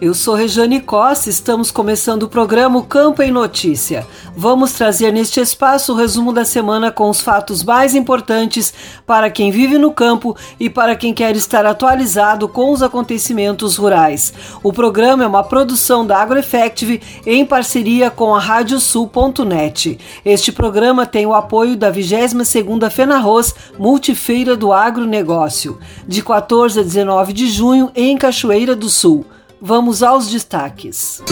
Eu 0.00 0.14
sou 0.14 0.34
Rejane 0.34 0.80
Costa, 0.80 1.28
estamos 1.28 1.70
começando 1.70 2.22
o 2.22 2.28
programa 2.28 2.82
Campo 2.82 3.22
em 3.22 3.30
Notícia. 3.30 4.06
Vamos 4.34 4.72
trazer 4.72 5.12
neste 5.12 5.40
espaço 5.40 5.92
o 5.92 5.94
resumo 5.94 6.32
da 6.32 6.42
semana 6.42 6.90
com 6.90 7.10
os 7.10 7.20
fatos 7.20 7.62
mais 7.62 7.94
importantes 7.94 8.72
para 9.06 9.28
quem 9.30 9.50
vive 9.50 9.76
no 9.76 9.92
campo 9.92 10.34
e 10.58 10.70
para 10.70 10.96
quem 10.96 11.12
quer 11.12 11.36
estar 11.36 11.66
atualizado 11.66 12.48
com 12.48 12.72
os 12.72 12.82
acontecimentos 12.82 13.76
rurais. 13.76 14.32
O 14.62 14.72
programa 14.72 15.22
é 15.22 15.26
uma 15.26 15.44
produção 15.44 16.06
da 16.06 16.16
AgroEffective 16.16 17.02
em 17.26 17.44
parceria 17.44 18.10
com 18.10 18.34
a 18.34 18.40
Radiosul.net. 18.40 19.98
Este 20.24 20.50
programa 20.50 21.04
tem 21.04 21.26
o 21.26 21.34
apoio 21.34 21.76
da 21.76 21.92
22ª 21.92 22.88
FENARROS 22.88 23.54
Multifeira 23.78 24.56
do 24.56 24.72
Agronegócio, 24.72 25.78
de 26.08 26.22
14 26.22 26.80
a 26.80 26.82
19 26.82 27.34
de 27.34 27.50
junho 27.50 27.90
em 27.94 28.16
Cachoeira 28.16 28.74
do 28.74 28.88
Sul. 28.88 29.26
Vamos 29.62 30.02
aos 30.02 30.28
destaques. 30.28 31.22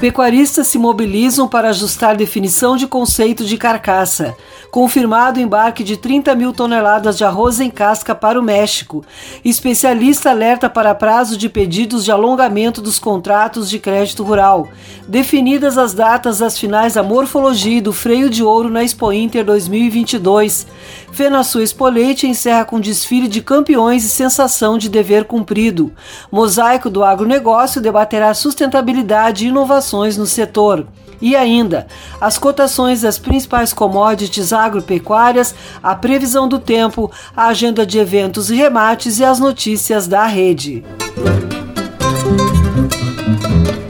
Pecuaristas 0.00 0.66
se 0.66 0.76
mobilizam 0.76 1.46
para 1.46 1.68
ajustar 1.68 2.16
definição 2.16 2.76
de 2.76 2.88
conceito 2.88 3.44
de 3.44 3.56
carcaça. 3.56 4.34
Confirmado 4.70 5.40
embarque 5.40 5.82
de 5.82 5.96
30 5.96 6.32
mil 6.36 6.52
toneladas 6.52 7.18
de 7.18 7.24
arroz 7.24 7.58
em 7.58 7.68
casca 7.68 8.14
para 8.14 8.38
o 8.38 8.42
México. 8.42 9.04
Especialista 9.44 10.30
alerta 10.30 10.70
para 10.70 10.94
prazo 10.94 11.36
de 11.36 11.48
pedidos 11.48 12.04
de 12.04 12.12
alongamento 12.12 12.80
dos 12.80 12.96
contratos 12.96 13.68
de 13.68 13.80
crédito 13.80 14.22
rural. 14.22 14.68
Definidas 15.08 15.76
as 15.76 15.92
datas 15.92 16.38
das 16.38 16.56
finais 16.56 16.94
da 16.94 17.02
morfologia 17.02 17.78
e 17.78 17.80
do 17.80 17.92
freio 17.92 18.30
de 18.30 18.44
ouro 18.44 18.70
na 18.70 18.84
Expo 18.84 19.12
Inter 19.12 19.44
2022. 19.44 20.68
FenaSul 21.10 21.62
Espolete 21.62 22.28
encerra 22.28 22.64
com 22.64 22.78
desfile 22.78 23.26
de 23.26 23.42
campeões 23.42 24.04
e 24.04 24.08
sensação 24.08 24.78
de 24.78 24.88
dever 24.88 25.24
cumprido. 25.24 25.92
Mosaico 26.30 26.88
do 26.88 27.02
agronegócio 27.02 27.80
debaterá 27.80 28.32
sustentabilidade 28.34 29.44
e 29.44 29.48
inovações 29.48 30.16
no 30.16 30.26
setor. 30.26 30.86
E 31.20 31.36
ainda, 31.36 31.86
as 32.20 32.38
cotações 32.38 33.02
das 33.02 33.18
principais 33.18 33.72
commodities 33.72 34.52
agropecuárias, 34.52 35.54
a 35.82 35.94
previsão 35.94 36.48
do 36.48 36.58
tempo, 36.58 37.10
a 37.36 37.48
agenda 37.48 37.84
de 37.84 37.98
eventos 37.98 38.50
e 38.50 38.54
remates 38.54 39.18
e 39.18 39.24
as 39.24 39.38
notícias 39.38 40.06
da 40.06 40.26
rede. 40.26 40.82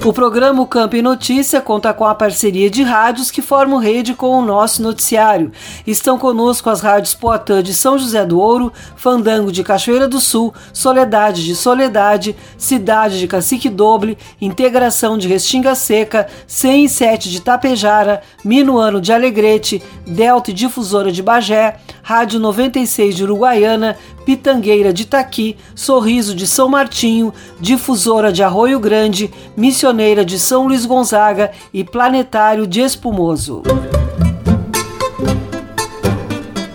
O 0.03 0.15
programa 0.15 0.67
Campo 0.67 0.97
e 0.97 1.03
Notícia 1.03 1.61
conta 1.61 1.93
com 1.93 2.07
a 2.07 2.15
parceria 2.15 2.71
de 2.71 2.83
rádios 2.83 3.31
que 3.31 3.43
formam 3.43 3.79
rede 3.79 4.15
com 4.15 4.31
o 4.31 4.41
nosso 4.41 4.83
noticiário. 4.83 5.53
Estão 5.87 6.19
conosco 6.19 6.71
as 6.71 6.81
rádios 6.81 7.15
Poatã 7.15 7.63
de 7.63 7.75
São 7.75 7.99
José 7.99 8.25
do 8.25 8.41
Ouro, 8.41 8.73
Fandango 8.97 9.53
de 9.53 9.63
Cachoeira 9.63 10.09
do 10.09 10.19
Sul, 10.19 10.55
Soledade 10.73 11.45
de 11.45 11.55
Soledade, 11.55 12.35
Cidade 12.57 13.19
de 13.19 13.29
Cacique 13.29 13.69
Doble, 13.69 14.17
Integração 14.41 15.19
de 15.19 15.29
Restinga 15.29 15.75
Seca, 15.75 16.27
107 16.47 17.31
de 17.31 17.43
Tapejara, 17.43 18.23
Minuano 18.43 19.03
de 19.03 19.13
Alegrete, 19.13 19.83
Delta 20.07 20.51
e 20.51 20.55
Difusora 20.55 21.13
de 21.13 21.23
Bagé, 21.23 21.77
Rádio 22.03 22.41
96 22.41 23.15
de 23.15 23.25
Uruguaiana, 23.25 23.99
Pitangueira 24.25 24.93
de 24.93 25.07
Taqui, 25.07 25.57
Sorriso 25.75 26.35
de 26.35 26.47
São 26.47 26.69
Martinho, 26.69 27.33
Difusora 27.61 28.33
de 28.33 28.43
Arroio 28.43 28.79
Grande, 28.79 29.31
Missioneira 29.57 30.25
de 30.25 30.39
São 30.39 30.67
Luís 30.67 30.87
Gonzaga 30.87 31.51
e 31.73 31.83
Planetário 31.85 32.67
de 32.67 32.81
Espumoso. 32.81 33.63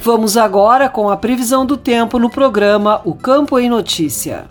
Vamos 0.02 0.38
agora 0.38 0.88
com 0.88 1.10
a 1.10 1.18
previsão 1.18 1.66
do 1.66 1.76
tempo 1.76 2.20
no 2.20 2.30
programa 2.30 3.02
O 3.04 3.16
Campo 3.16 3.58
em 3.58 3.68
Notícia. 3.68 4.46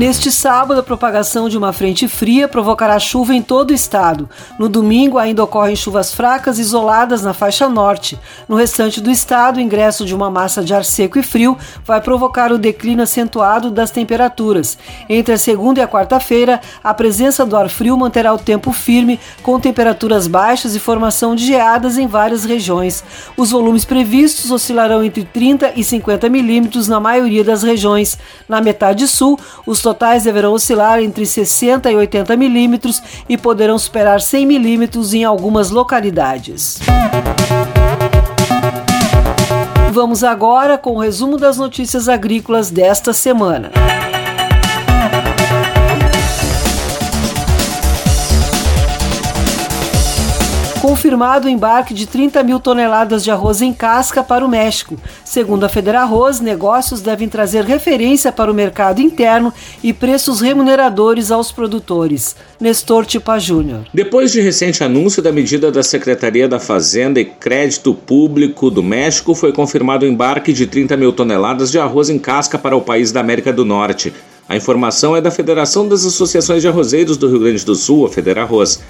Neste 0.00 0.32
sábado, 0.32 0.80
a 0.80 0.82
propagação 0.82 1.46
de 1.46 1.58
uma 1.58 1.74
frente 1.74 2.08
fria 2.08 2.48
provocará 2.48 2.98
chuva 2.98 3.34
em 3.34 3.42
todo 3.42 3.68
o 3.68 3.74
estado. 3.74 4.30
No 4.58 4.66
domingo, 4.66 5.18
ainda 5.18 5.44
ocorrem 5.44 5.76
chuvas 5.76 6.14
fracas 6.14 6.58
isoladas 6.58 7.20
na 7.20 7.34
faixa 7.34 7.68
norte. 7.68 8.18
No 8.48 8.56
restante 8.56 8.98
do 8.98 9.10
estado, 9.10 9.58
o 9.58 9.60
ingresso 9.60 10.06
de 10.06 10.14
uma 10.14 10.30
massa 10.30 10.64
de 10.64 10.72
ar 10.72 10.86
seco 10.86 11.18
e 11.18 11.22
frio 11.22 11.54
vai 11.84 12.00
provocar 12.00 12.50
o 12.50 12.56
declínio 12.56 13.02
acentuado 13.02 13.70
das 13.70 13.90
temperaturas. 13.90 14.78
Entre 15.06 15.34
a 15.34 15.38
segunda 15.38 15.80
e 15.80 15.82
a 15.82 15.88
quarta-feira, 15.88 16.62
a 16.82 16.94
presença 16.94 17.44
do 17.44 17.54
ar 17.54 17.68
frio 17.68 17.94
manterá 17.94 18.32
o 18.32 18.38
tempo 18.38 18.72
firme, 18.72 19.20
com 19.42 19.60
temperaturas 19.60 20.26
baixas 20.26 20.74
e 20.74 20.80
formação 20.80 21.34
de 21.34 21.44
geadas 21.44 21.98
em 21.98 22.06
várias 22.06 22.46
regiões. 22.46 23.04
Os 23.36 23.50
volumes 23.50 23.84
previstos 23.84 24.50
oscilarão 24.50 25.04
entre 25.04 25.24
30 25.24 25.74
e 25.76 25.84
50 25.84 26.26
milímetros 26.30 26.88
na 26.88 26.98
maioria 26.98 27.44
das 27.44 27.62
regiões. 27.62 28.18
Na 28.48 28.62
metade 28.62 29.06
sul, 29.06 29.38
os 29.66 29.89
totais 29.90 30.22
deverão 30.22 30.52
oscilar 30.52 31.00
entre 31.00 31.26
60 31.26 31.90
e 31.90 31.96
80 31.96 32.36
milímetros 32.36 33.02
e 33.28 33.36
poderão 33.36 33.76
superar 33.76 34.20
100 34.20 34.46
milímetros 34.46 35.12
em 35.12 35.24
algumas 35.24 35.70
localidades. 35.70 36.78
Vamos 39.90 40.22
agora 40.22 40.78
com 40.78 40.92
o 40.92 41.00
resumo 41.00 41.36
das 41.36 41.56
notícias 41.56 42.08
agrícolas 42.08 42.70
desta 42.70 43.12
semana. 43.12 43.72
Confirmado 50.90 51.46
o 51.46 51.48
embarque 51.48 51.94
de 51.94 52.04
30 52.04 52.42
mil 52.42 52.58
toneladas 52.58 53.22
de 53.22 53.30
arroz 53.30 53.62
em 53.62 53.72
casca 53.72 54.24
para 54.24 54.44
o 54.44 54.48
México. 54.48 54.96
Segundo 55.24 55.62
a 55.62 55.68
Federarroz, 55.68 56.40
negócios 56.40 57.00
devem 57.00 57.28
trazer 57.28 57.64
referência 57.64 58.32
para 58.32 58.50
o 58.50 58.54
mercado 58.54 59.00
interno 59.00 59.54
e 59.84 59.92
preços 59.92 60.40
remuneradores 60.40 61.30
aos 61.30 61.52
produtores. 61.52 62.34
Nestor 62.58 63.06
Tipa 63.06 63.38
Júnior. 63.38 63.84
Depois 63.94 64.32
de 64.32 64.40
recente 64.40 64.82
anúncio 64.82 65.22
da 65.22 65.30
medida 65.30 65.70
da 65.70 65.84
Secretaria 65.84 66.48
da 66.48 66.58
Fazenda 66.58 67.20
e 67.20 67.24
Crédito 67.24 67.94
Público 67.94 68.68
do 68.68 68.82
México, 68.82 69.32
foi 69.32 69.52
confirmado 69.52 70.04
o 70.04 70.08
embarque 70.08 70.52
de 70.52 70.66
30 70.66 70.96
mil 70.96 71.12
toneladas 71.12 71.70
de 71.70 71.78
arroz 71.78 72.10
em 72.10 72.18
casca 72.18 72.58
para 72.58 72.74
o 72.74 72.80
país 72.80 73.12
da 73.12 73.20
América 73.20 73.52
do 73.52 73.64
Norte. 73.64 74.12
A 74.48 74.56
informação 74.56 75.14
é 75.14 75.20
da 75.20 75.30
Federação 75.30 75.86
das 75.86 76.04
Associações 76.04 76.62
de 76.62 76.66
Arrozeiros 76.66 77.16
do 77.16 77.28
Rio 77.28 77.38
Grande 77.38 77.64
do 77.64 77.76
Sul, 77.76 78.06
a 78.06 78.10
Federarroz. 78.10 78.80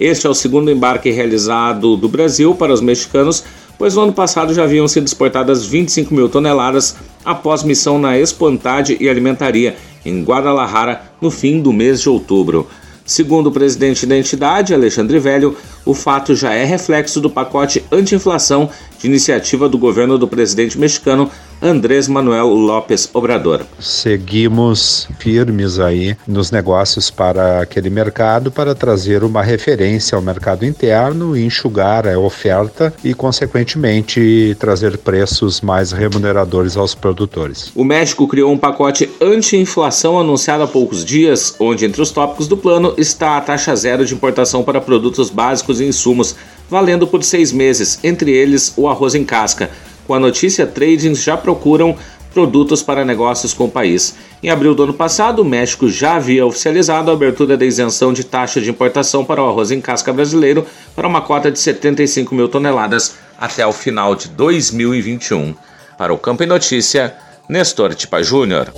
Este 0.00 0.26
é 0.26 0.30
o 0.30 0.34
segundo 0.34 0.70
embarque 0.70 1.10
realizado 1.10 1.94
do 1.94 2.08
Brasil 2.08 2.54
para 2.54 2.72
os 2.72 2.80
mexicanos, 2.80 3.44
pois 3.76 3.94
no 3.94 4.00
ano 4.00 4.14
passado 4.14 4.54
já 4.54 4.64
haviam 4.64 4.88
sido 4.88 5.06
exportadas 5.06 5.66
25 5.66 6.14
mil 6.14 6.26
toneladas 6.26 6.96
após 7.22 7.62
missão 7.62 7.98
na 7.98 8.18
Espantade 8.18 8.96
e 8.98 9.10
Alimentaria, 9.10 9.76
em 10.02 10.24
Guadalajara, 10.24 11.02
no 11.20 11.30
fim 11.30 11.60
do 11.60 11.70
mês 11.70 12.00
de 12.00 12.08
outubro. 12.08 12.66
Segundo 13.04 13.48
o 13.48 13.52
presidente 13.52 14.06
da 14.06 14.16
entidade, 14.16 14.72
Alexandre 14.72 15.18
Velho, 15.18 15.54
o 15.84 15.92
fato 15.92 16.34
já 16.34 16.54
é 16.54 16.64
reflexo 16.64 17.20
do 17.20 17.28
pacote 17.28 17.84
anti-inflação 17.92 18.70
de 18.98 19.06
iniciativa 19.06 19.68
do 19.68 19.76
governo 19.76 20.16
do 20.16 20.26
presidente 20.26 20.78
mexicano 20.78 21.30
Andrés 21.62 22.08
Manuel 22.08 22.48
López 22.48 23.10
Obrador. 23.12 23.66
Seguimos 23.78 25.06
firmes 25.18 25.78
aí 25.78 26.16
nos 26.26 26.50
negócios 26.50 27.10
para 27.10 27.60
aquele 27.60 27.90
mercado 27.90 28.50
para 28.50 28.74
trazer 28.74 29.22
uma 29.22 29.42
referência 29.42 30.16
ao 30.16 30.22
mercado 30.22 30.64
interno 30.64 31.36
e 31.36 31.44
enxugar 31.44 32.08
a 32.08 32.18
oferta 32.18 32.92
e, 33.04 33.12
consequentemente, 33.12 34.56
trazer 34.58 34.96
preços 34.96 35.60
mais 35.60 35.92
remuneradores 35.92 36.78
aos 36.78 36.94
produtores. 36.94 37.70
O 37.74 37.84
México 37.84 38.26
criou 38.26 38.50
um 38.50 38.58
pacote 38.58 39.10
anti-inflação 39.20 40.18
anunciado 40.18 40.62
há 40.62 40.66
poucos 40.66 41.04
dias, 41.04 41.54
onde 41.60 41.84
entre 41.84 42.00
os 42.00 42.10
tópicos 42.10 42.48
do 42.48 42.56
plano 42.56 42.94
está 42.96 43.36
a 43.36 43.40
taxa 43.40 43.76
zero 43.76 44.06
de 44.06 44.14
importação 44.14 44.62
para 44.62 44.80
produtos 44.80 45.28
básicos 45.28 45.78
e 45.80 45.84
insumos, 45.84 46.34
valendo 46.70 47.06
por 47.06 47.22
seis 47.22 47.52
meses, 47.52 47.98
entre 48.02 48.30
eles 48.30 48.72
o 48.76 48.88
arroz 48.88 49.14
em 49.14 49.24
casca 49.24 49.68
com 50.06 50.14
a 50.14 50.20
notícia, 50.20 50.66
tradings 50.66 51.22
já 51.22 51.36
procuram 51.36 51.96
produtos 52.32 52.82
para 52.82 53.04
negócios 53.04 53.52
com 53.52 53.64
o 53.64 53.70
país. 53.70 54.14
Em 54.42 54.50
abril 54.50 54.74
do 54.74 54.84
ano 54.84 54.94
passado, 54.94 55.42
o 55.42 55.44
México 55.44 55.88
já 55.88 56.14
havia 56.14 56.46
oficializado 56.46 57.10
a 57.10 57.14
abertura 57.14 57.56
da 57.56 57.64
isenção 57.64 58.12
de 58.12 58.24
taxa 58.24 58.60
de 58.60 58.70
importação 58.70 59.24
para 59.24 59.42
o 59.42 59.48
arroz 59.48 59.70
em 59.70 59.80
casca 59.80 60.12
brasileiro 60.12 60.66
para 60.94 61.08
uma 61.08 61.20
cota 61.20 61.50
de 61.50 61.58
75 61.58 62.34
mil 62.34 62.48
toneladas 62.48 63.16
até 63.38 63.66
o 63.66 63.72
final 63.72 64.14
de 64.14 64.28
2021. 64.28 65.54
Para 65.98 66.14
o 66.14 66.18
Campo 66.18 66.42
e 66.42 66.46
Notícia, 66.46 67.14
Nestor 67.48 67.94
Tipa 67.94 68.22
Júnior. 68.22 68.72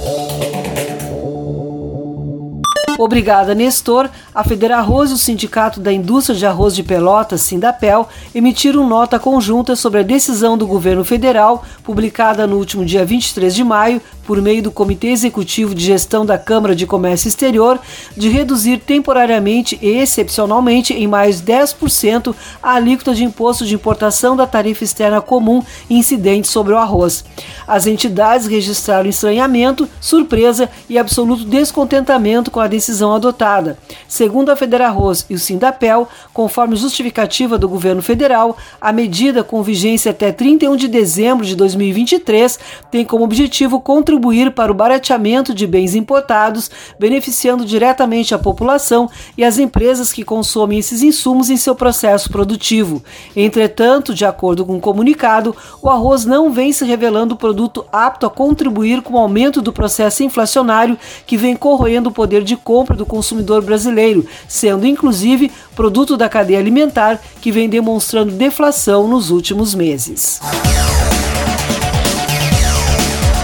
Obrigada, 2.98 3.54
Nestor. 3.54 4.08
A 4.34 4.44
Federarroz 4.44 5.10
e 5.10 5.14
o 5.14 5.18
Sindicato 5.18 5.80
da 5.80 5.92
Indústria 5.92 6.36
de 6.36 6.46
Arroz 6.46 6.74
de 6.74 6.82
Pelotas, 6.82 7.40
Sindapel, 7.42 8.08
emitiram 8.34 8.88
nota 8.88 9.18
conjunta 9.18 9.76
sobre 9.76 10.00
a 10.00 10.02
decisão 10.02 10.56
do 10.56 10.66
governo 10.66 11.04
federal, 11.04 11.64
publicada 11.82 12.46
no 12.46 12.56
último 12.56 12.84
dia 12.84 13.04
23 13.04 13.54
de 13.54 13.64
maio, 13.64 14.00
por 14.24 14.40
meio 14.40 14.62
do 14.62 14.70
Comitê 14.70 15.08
Executivo 15.08 15.74
de 15.74 15.84
Gestão 15.84 16.24
da 16.24 16.38
Câmara 16.38 16.74
de 16.74 16.86
Comércio 16.86 17.28
Exterior, 17.28 17.78
de 18.16 18.28
reduzir 18.28 18.78
temporariamente 18.78 19.78
e 19.82 19.88
excepcionalmente 19.88 20.94
em 20.94 21.06
mais 21.06 21.42
10% 21.42 22.34
a 22.62 22.74
alíquota 22.74 23.14
de 23.14 23.24
imposto 23.24 23.64
de 23.64 23.74
importação 23.74 24.36
da 24.36 24.46
tarifa 24.46 24.84
externa 24.84 25.20
comum 25.20 25.62
incidente 25.90 26.48
sobre 26.48 26.72
o 26.72 26.78
arroz. 26.78 27.24
As 27.66 27.86
entidades 27.86 28.46
registraram 28.46 29.08
estranhamento, 29.08 29.88
surpresa 30.00 30.70
e 30.88 30.98
absoluto 30.98 31.44
descontentamento 31.44 32.50
com 32.50 32.60
a 32.60 32.68
decisão 32.68 33.12
adotada. 33.12 33.76
Segundo 34.06 34.50
a 34.50 34.56
Federarroz 34.56 35.26
e 35.28 35.34
o 35.34 35.38
Sindapel, 35.38 36.08
conforme 36.32 36.76
justificativa 36.76 37.58
do 37.58 37.68
governo 37.68 38.02
federal, 38.02 38.56
a 38.80 38.92
medida 38.92 39.42
com 39.42 39.62
vigência 39.62 40.10
até 40.10 40.30
31 40.30 40.76
de 40.76 40.88
dezembro 40.88 41.44
de 41.44 41.56
2023 41.56 42.58
tem 42.90 43.04
como 43.04 43.24
objetivo 43.24 43.80
contribuir 43.80 44.11
para 44.54 44.72
o 44.72 44.74
barateamento 44.74 45.54
de 45.54 45.66
bens 45.66 45.94
importados, 45.94 46.70
beneficiando 46.98 47.64
diretamente 47.64 48.34
a 48.34 48.38
população 48.38 49.10
e 49.36 49.44
as 49.44 49.58
empresas 49.58 50.12
que 50.12 50.24
consomem 50.24 50.78
esses 50.78 51.02
insumos 51.02 51.50
em 51.50 51.56
seu 51.56 51.74
processo 51.74 52.30
produtivo. 52.30 53.02
Entretanto, 53.36 54.14
de 54.14 54.24
acordo 54.24 54.64
com 54.64 54.76
o 54.76 54.80
comunicado, 54.80 55.54
o 55.80 55.88
arroz 55.88 56.24
não 56.24 56.52
vem 56.52 56.72
se 56.72 56.84
revelando 56.84 57.36
produto 57.36 57.84
apto 57.92 58.26
a 58.26 58.30
contribuir 58.30 59.02
com 59.02 59.14
o 59.14 59.18
aumento 59.18 59.62
do 59.62 59.72
processo 59.72 60.22
inflacionário 60.22 60.98
que 61.26 61.36
vem 61.36 61.56
corroendo 61.56 62.08
o 62.08 62.12
poder 62.12 62.42
de 62.42 62.56
compra 62.56 62.96
do 62.96 63.06
consumidor 63.06 63.62
brasileiro, 63.62 64.26
sendo 64.48 64.86
inclusive 64.86 65.50
produto 65.74 66.16
da 66.16 66.28
cadeia 66.28 66.58
alimentar 66.58 67.20
que 67.40 67.52
vem 67.52 67.68
demonstrando 67.68 68.32
deflação 68.32 69.08
nos 69.08 69.30
últimos 69.30 69.74
meses. 69.74 70.40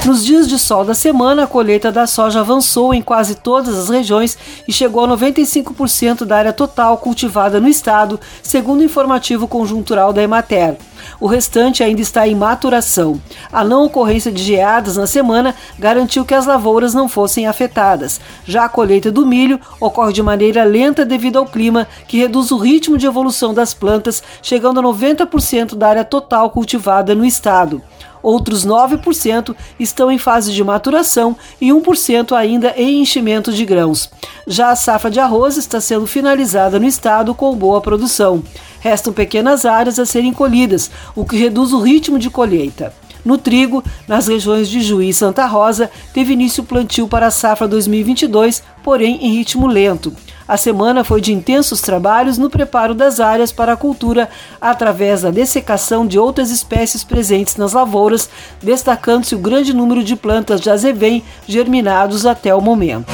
Nos 0.08 0.24
dias 0.24 0.48
de 0.48 0.58
sol 0.58 0.86
da 0.86 0.94
semana, 0.94 1.42
a 1.42 1.46
colheita 1.46 1.92
da 1.92 2.06
soja 2.06 2.40
avançou 2.40 2.94
em 2.94 3.02
quase 3.02 3.34
todas 3.34 3.78
as 3.78 3.90
regiões 3.90 4.38
e 4.66 4.72
chegou 4.72 5.04
a 5.04 5.08
95% 5.08 6.24
da 6.24 6.38
área 6.38 6.50
total 6.50 6.96
cultivada 6.96 7.60
no 7.60 7.68
estado, 7.68 8.18
segundo 8.42 8.80
o 8.80 8.84
informativo 8.84 9.46
conjuntural 9.46 10.10
da 10.10 10.22
Emater. 10.22 10.78
O 11.20 11.26
restante 11.26 11.82
ainda 11.82 12.00
está 12.00 12.26
em 12.26 12.34
maturação. 12.34 13.20
A 13.52 13.62
não 13.62 13.84
ocorrência 13.84 14.32
de 14.32 14.42
geadas 14.42 14.96
na 14.96 15.06
semana 15.06 15.54
garantiu 15.78 16.24
que 16.24 16.32
as 16.32 16.46
lavouras 16.46 16.94
não 16.94 17.06
fossem 17.06 17.46
afetadas. 17.46 18.18
Já 18.46 18.64
a 18.64 18.68
colheita 18.68 19.12
do 19.12 19.26
milho 19.26 19.60
ocorre 19.78 20.14
de 20.14 20.22
maneira 20.22 20.64
lenta 20.64 21.04
devido 21.04 21.38
ao 21.38 21.44
clima, 21.44 21.86
que 22.06 22.16
reduz 22.16 22.50
o 22.50 22.56
ritmo 22.56 22.96
de 22.96 23.04
evolução 23.04 23.52
das 23.52 23.74
plantas, 23.74 24.22
chegando 24.40 24.80
a 24.80 24.82
90% 24.82 25.74
da 25.74 25.88
área 25.88 26.04
total 26.04 26.48
cultivada 26.48 27.14
no 27.14 27.26
estado. 27.26 27.82
Outros 28.22 28.66
9% 28.66 29.54
estão 29.78 30.10
em 30.10 30.18
fase 30.18 30.52
de 30.52 30.62
maturação 30.62 31.36
e 31.60 31.68
1% 31.68 32.32
ainda 32.36 32.74
em 32.76 33.00
enchimento 33.00 33.52
de 33.52 33.64
grãos. 33.64 34.10
Já 34.46 34.70
a 34.70 34.76
safra 34.76 35.10
de 35.10 35.20
arroz 35.20 35.56
está 35.56 35.80
sendo 35.80 36.06
finalizada 36.06 36.78
no 36.78 36.86
estado 36.86 37.34
com 37.34 37.54
boa 37.54 37.80
produção. 37.80 38.42
Restam 38.80 39.12
pequenas 39.12 39.64
áreas 39.64 39.98
a 39.98 40.06
serem 40.06 40.32
colhidas, 40.32 40.90
o 41.14 41.24
que 41.24 41.36
reduz 41.36 41.72
o 41.72 41.80
ritmo 41.80 42.18
de 42.18 42.30
colheita. 42.30 42.92
No 43.24 43.36
trigo, 43.36 43.84
nas 44.06 44.28
regiões 44.28 44.68
de 44.68 44.80
Juiz 44.80 45.16
e 45.16 45.18
Santa 45.18 45.44
Rosa, 45.44 45.90
teve 46.14 46.32
início 46.32 46.62
o 46.62 46.66
plantio 46.66 47.08
para 47.08 47.26
a 47.26 47.30
safra 47.30 47.68
2022, 47.68 48.62
porém 48.82 49.18
em 49.20 49.34
ritmo 49.34 49.66
lento. 49.66 50.14
A 50.48 50.56
semana 50.56 51.04
foi 51.04 51.20
de 51.20 51.30
intensos 51.30 51.82
trabalhos 51.82 52.38
no 52.38 52.48
preparo 52.48 52.94
das 52.94 53.20
áreas 53.20 53.52
para 53.52 53.74
a 53.74 53.76
cultura 53.76 54.30
através 54.58 55.20
da 55.20 55.30
dessecação 55.30 56.06
de 56.06 56.18
outras 56.18 56.50
espécies 56.50 57.04
presentes 57.04 57.56
nas 57.56 57.74
lavouras, 57.74 58.30
destacando-se 58.62 59.34
o 59.34 59.38
grande 59.38 59.74
número 59.74 60.02
de 60.02 60.16
plantas 60.16 60.62
de 60.62 60.70
azevém 60.70 61.22
germinados 61.46 62.24
até 62.24 62.54
o 62.54 62.62
momento. 62.62 63.12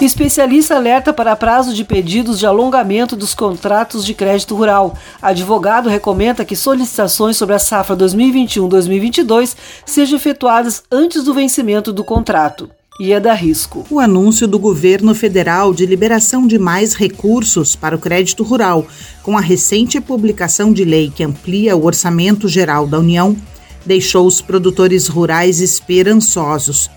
Especialista 0.00 0.76
alerta 0.76 1.12
para 1.12 1.36
prazo 1.36 1.74
de 1.74 1.84
pedidos 1.84 2.38
de 2.38 2.46
alongamento 2.46 3.16
dos 3.16 3.34
contratos 3.34 4.04
de 4.04 4.14
crédito 4.14 4.54
rural. 4.54 4.94
Advogado 5.20 5.90
recomenda 5.90 6.44
que 6.44 6.56
solicitações 6.56 7.36
sobre 7.36 7.54
a 7.54 7.58
safra 7.58 7.94
2021-2022 7.96 9.54
sejam 9.84 10.16
efetuadas 10.16 10.84
antes 10.90 11.22
do 11.24 11.34
vencimento 11.34 11.92
do 11.92 12.02
contrato 12.02 12.70
ia 12.98 13.20
dar 13.20 13.34
risco. 13.34 13.84
O 13.90 14.00
anúncio 14.00 14.48
do 14.48 14.58
governo 14.58 15.14
federal 15.14 15.74
de 15.74 15.84
liberação 15.84 16.46
de 16.46 16.58
mais 16.58 16.94
recursos 16.94 17.76
para 17.76 17.94
o 17.94 17.98
crédito 17.98 18.42
rural, 18.42 18.86
com 19.22 19.36
a 19.36 19.40
recente 19.40 20.00
publicação 20.00 20.72
de 20.72 20.82
lei 20.84 21.12
que 21.14 21.22
amplia 21.22 21.76
o 21.76 21.84
orçamento 21.84 22.48
geral 22.48 22.86
da 22.86 22.98
União, 22.98 23.36
deixou 23.84 24.26
os 24.26 24.40
produtores 24.40 25.08
rurais 25.08 25.60
esperançosos. 25.60 26.88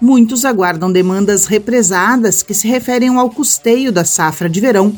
Muitos 0.00 0.44
aguardam 0.44 0.90
demandas 0.90 1.46
represadas 1.46 2.42
que 2.42 2.52
se 2.52 2.66
referem 2.66 3.16
ao 3.16 3.30
custeio 3.30 3.92
da 3.92 4.04
safra 4.04 4.48
de 4.48 4.60
verão 4.60 4.92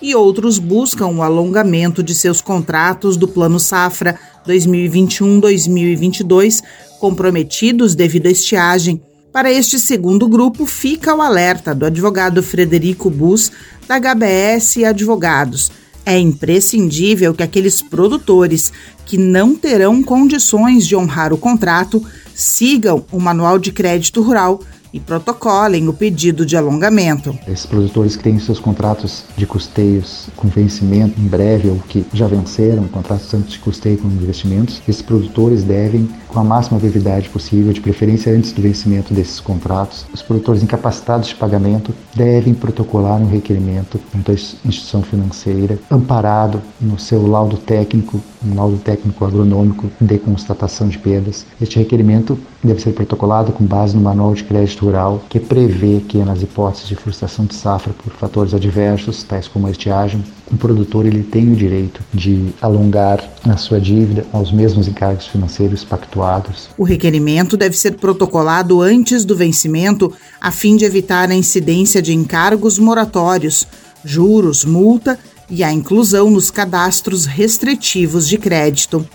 e 0.00 0.14
outros 0.14 0.58
buscam 0.58 1.06
o 1.06 1.22
alongamento 1.22 2.02
de 2.02 2.14
seus 2.14 2.40
contratos 2.40 3.16
do 3.16 3.28
Plano 3.28 3.58
Safra 3.58 4.18
2021-2022, 4.46 6.62
comprometidos 6.98 7.94
devido 7.94 8.26
à 8.26 8.30
estiagem 8.30 9.00
para 9.32 9.50
este 9.50 9.78
segundo 9.78 10.28
grupo, 10.28 10.66
fica 10.66 11.14
o 11.14 11.22
alerta 11.22 11.74
do 11.74 11.86
advogado 11.86 12.42
Frederico 12.42 13.08
Bus, 13.08 13.50
da 13.88 13.98
HBS 13.98 14.84
Advogados. 14.84 15.72
É 16.04 16.18
imprescindível 16.18 17.32
que 17.32 17.42
aqueles 17.42 17.80
produtores 17.80 18.70
que 19.06 19.16
não 19.16 19.54
terão 19.54 20.02
condições 20.02 20.86
de 20.86 20.94
honrar 20.94 21.32
o 21.32 21.38
contrato 21.38 22.04
sigam 22.34 23.06
o 23.10 23.18
Manual 23.18 23.58
de 23.58 23.72
Crédito 23.72 24.20
Rural 24.20 24.60
e 24.92 25.00
protocolem 25.00 25.88
o 25.88 25.92
pedido 25.92 26.44
de 26.44 26.56
alongamento. 26.56 27.36
Esses 27.48 27.66
produtores 27.66 28.16
que 28.16 28.22
têm 28.22 28.38
seus 28.38 28.60
contratos 28.60 29.24
de 29.36 29.46
custeios 29.46 30.28
com 30.36 30.48
vencimento 30.48 31.18
em 31.20 31.26
breve 31.26 31.70
ou 31.70 31.76
que 31.88 32.04
já 32.12 32.26
venceram, 32.26 32.86
contratos 32.88 33.28
tanto 33.28 33.48
de 33.48 33.58
custeio 33.58 33.98
como 33.98 34.16
de 34.16 34.24
investimentos, 34.24 34.82
esses 34.86 35.02
produtores 35.02 35.62
devem, 35.62 36.08
com 36.28 36.40
a 36.40 36.44
máxima 36.44 36.78
brevidade 36.78 37.28
possível, 37.28 37.72
de 37.72 37.80
preferência 37.80 38.32
antes 38.32 38.52
do 38.52 38.60
vencimento 38.60 39.14
desses 39.14 39.40
contratos, 39.40 40.04
os 40.12 40.22
produtores 40.22 40.62
incapacitados 40.62 41.28
de 41.28 41.34
pagamento 41.34 41.94
devem 42.14 42.54
protocolar 42.54 43.20
um 43.20 43.28
requerimento 43.28 43.98
junto 44.14 44.30
à 44.30 44.34
instituição 44.34 45.02
financeira, 45.02 45.78
amparado 45.90 46.60
no 46.80 46.98
seu 46.98 47.26
laudo 47.26 47.56
técnico, 47.56 48.20
um 48.44 48.54
laudo 48.54 48.78
técnico 48.78 49.24
agronômico 49.24 49.90
de 50.00 50.18
constatação 50.18 50.88
de 50.88 50.98
perdas. 50.98 51.46
Este 51.60 51.78
requerimento 51.78 52.38
deve 52.62 52.80
ser 52.80 52.92
protocolado 52.92 53.52
com 53.52 53.64
base 53.64 53.96
no 53.96 54.02
Manual 54.02 54.34
de 54.34 54.44
Crédito 54.44 54.81
que 55.28 55.38
prevê 55.38 56.00
que 56.00 56.18
nas 56.18 56.42
hipóteses 56.42 56.88
de 56.88 56.96
frustração 56.96 57.44
de 57.44 57.54
safra 57.54 57.92
por 57.92 58.12
fatores 58.12 58.52
adversos, 58.52 59.22
tais 59.22 59.46
como 59.46 59.66
a 59.66 59.70
estiagem, 59.70 60.24
o 60.50 60.56
produtor 60.56 61.06
ele 61.06 61.22
tem 61.22 61.52
o 61.52 61.56
direito 61.56 62.02
de 62.12 62.52
alongar 62.60 63.22
a 63.44 63.56
sua 63.56 63.80
dívida 63.80 64.26
aos 64.32 64.50
mesmos 64.50 64.88
encargos 64.88 65.26
financeiros 65.26 65.84
pactuados. 65.84 66.68
O 66.76 66.82
requerimento 66.82 67.56
deve 67.56 67.76
ser 67.76 67.92
protocolado 67.92 68.80
antes 68.82 69.24
do 69.24 69.36
vencimento, 69.36 70.12
a 70.40 70.50
fim 70.50 70.76
de 70.76 70.84
evitar 70.84 71.30
a 71.30 71.34
incidência 71.34 72.02
de 72.02 72.12
encargos 72.12 72.78
moratórios, 72.78 73.66
juros, 74.04 74.64
multa 74.64 75.18
e 75.48 75.62
a 75.62 75.72
inclusão 75.72 76.30
nos 76.30 76.50
cadastros 76.50 77.24
restritivos 77.24 78.26
de 78.26 78.36
crédito. 78.36 79.06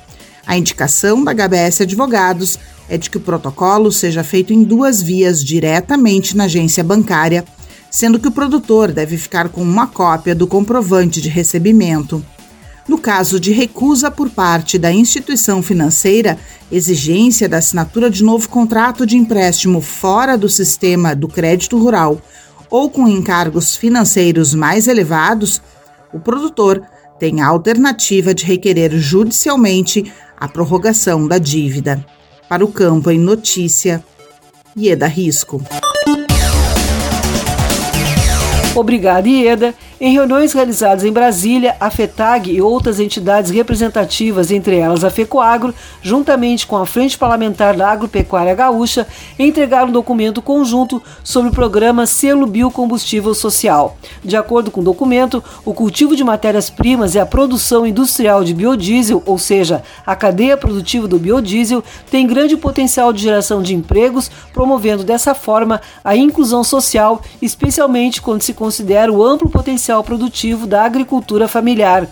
A 0.48 0.58
indicação 0.58 1.24
da 1.24 1.34
HBS 1.34 1.82
Advogados 1.82 2.58
é 2.90 2.98
de 2.98 3.10
que 3.10 3.18
o 3.18 3.22
protocolo 3.22 3.92
seja 3.92 4.24
feito 4.24 4.54
em 4.54 4.64
duas 4.64 5.02
vias 5.02 5.44
diretamente 5.44 6.36
na 6.36 6.46
agência 6.46 6.84
bancária 6.84 7.46
sendo 7.90 8.20
que 8.20 8.28
o 8.28 8.32
produtor 8.32 8.92
deve 8.92 9.18
ficar 9.18 9.50
com 9.50 9.62
uma 9.62 9.88
cópia 9.88 10.36
do 10.36 10.48
comprovante 10.48 11.22
de 11.22 11.30
recebimento. 11.30 12.24
No 12.88 12.98
caso 12.98 13.40
de 13.40 13.52
recusa 13.52 14.10
por 14.10 14.30
parte 14.30 14.78
da 14.78 14.92
instituição 14.92 15.62
financeira, 15.62 16.38
exigência 16.72 17.50
da 17.50 17.58
assinatura 17.58 18.10
de 18.10 18.24
novo 18.24 18.48
contrato 18.48 19.06
de 19.06 19.18
empréstimo 19.18 19.82
fora 19.82 20.38
do 20.38 20.48
sistema 20.48 21.16
do 21.16 21.28
crédito 21.28 21.78
rural 21.78 22.22
ou 22.70 22.90
com 22.90 23.08
encargos 23.08 23.76
financeiros 23.76 24.54
mais 24.54 24.88
elevados, 24.88 25.62
o 26.14 26.20
produtor 26.20 26.82
tem 27.20 27.42
a 27.42 27.48
alternativa 27.48 28.34
de 28.34 28.46
requerer 28.46 28.98
judicialmente 28.98 30.12
a 30.38 30.48
prorrogação 30.48 31.28
da 31.28 31.40
dívida. 31.40 32.06
Para 32.48 32.64
o 32.64 32.72
campo 32.72 33.10
em 33.10 33.18
notícia, 33.18 34.04
Ieda 34.78 35.08
Risco. 35.08 35.62
Obrigada, 38.76 39.28
Ieda. 39.28 39.74
Em 40.00 40.14
reuniões 40.14 40.54
realizadas 40.54 41.04
em 41.04 41.12
Brasília, 41.12 41.76
a 41.80 41.90
FETAG 41.90 42.52
e 42.52 42.62
outras 42.62 43.00
entidades 43.00 43.50
representativas, 43.50 44.52
entre 44.52 44.78
elas 44.78 45.04
a 45.04 45.10
FECOAGRO, 45.10 45.74
juntamente 46.04 46.68
com 46.68 46.78
a 46.78 46.86
Frente 46.86 47.18
Parlamentar 47.18 47.76
da 47.76 47.90
Agropecuária 47.90 48.54
Gaúcha, 48.54 49.08
entregaram 49.40 49.90
um 49.90 49.92
documento 49.92 50.40
conjunto 50.40 51.02
sobre 51.24 51.50
o 51.50 51.54
programa 51.54 52.06
Selo 52.06 52.46
Biocombustível 52.46 53.34
Social. 53.34 53.98
De 54.24 54.38
acordo 54.38 54.70
com 54.70 54.82
o 54.82 54.84
documento, 54.84 55.44
o 55.66 55.74
cultivo 55.74 56.16
de 56.16 56.24
matérias-primas 56.24 57.16
e 57.16 57.20
a 57.20 57.26
produção 57.26 57.84
industrial 57.84 58.44
de 58.44 58.54
biodiesel, 58.54 59.24
ou 59.26 59.40
seja, 59.40 59.82
a 60.06 60.16
cadeia 60.16 60.56
produtiva 60.56 61.08
do 61.08 61.18
biodiesel, 61.18 61.84
tem 62.12 62.28
grande 62.28 62.56
potencial 62.56 63.12
de 63.12 63.24
geração 63.24 63.64
de 63.64 63.74
empregos, 63.74 64.30
promovendo 64.54 65.04
dessa 65.04 65.34
forma 65.34 65.82
a 66.04 66.16
inclusão 66.16 66.64
social, 66.64 67.20
especialmente 67.42 68.22
quando 68.22 68.44
se 68.44 68.54
considera 68.54 69.12
o 69.12 69.24
amplo 69.24 69.50
potencial 69.88 70.04
produtivo 70.04 70.68
da 70.68 70.84
agricultura 70.84 71.48
familiar. 71.48 72.08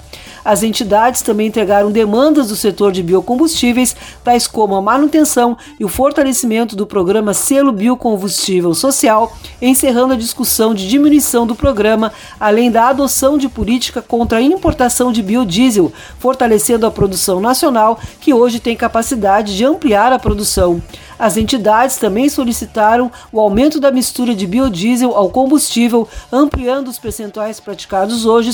As 0.46 0.62
entidades 0.62 1.22
também 1.24 1.48
entregaram 1.48 1.92
demandas 1.92 2.50
do 2.50 2.56
setor 2.56 2.92
de 2.92 3.02
biocombustíveis, 3.02 3.96
tais 4.24 4.46
como 4.46 4.76
a 4.76 4.82
manutenção 4.82 5.58
e 5.80 5.84
o 5.84 5.90
fortalecimento 5.90 6.76
do 6.76 6.86
programa 6.86 7.34
Selo 7.34 7.72
Biocombustível 7.72 8.74
Social, 8.76 9.36
encerrando 9.60 10.14
a 10.14 10.18
discussão 10.18 10.74
de 10.74 10.88
diminuição 10.88 11.48
do 11.48 11.56
programa, 11.56 12.14
além 12.40 12.70
da 12.70 12.90
adoção 12.90 13.40
de 13.40 13.50
política 13.50 14.04
contra 14.04 14.38
a 14.38 14.42
importação 14.42 15.12
de 15.12 15.24
biodiesel, 15.24 15.92
fortalecendo 16.20 16.86
a 16.86 16.92
produção 16.92 17.42
nacional, 17.42 18.00
que 18.22 18.34
hoje 18.34 18.60
tem 18.60 18.76
capacidade 18.78 19.58
de 19.58 19.66
ampliar 19.66 20.14
a 20.14 20.20
produção. 20.20 20.82
As 21.18 21.38
entidades 21.38 21.98
também 21.98 22.30
solicitaram 22.30 23.12
o 23.32 23.40
aumento 23.40 23.80
da 23.80 23.92
mistura 23.92 24.36
de 24.36 24.46
biodiesel 24.46 25.16
ao 25.16 25.30
combustível, 25.30 26.08
ampliando 26.32 26.88
os 26.88 27.00
percentuais 27.00 27.60
praticados 27.60 28.26
hoje 28.26 28.46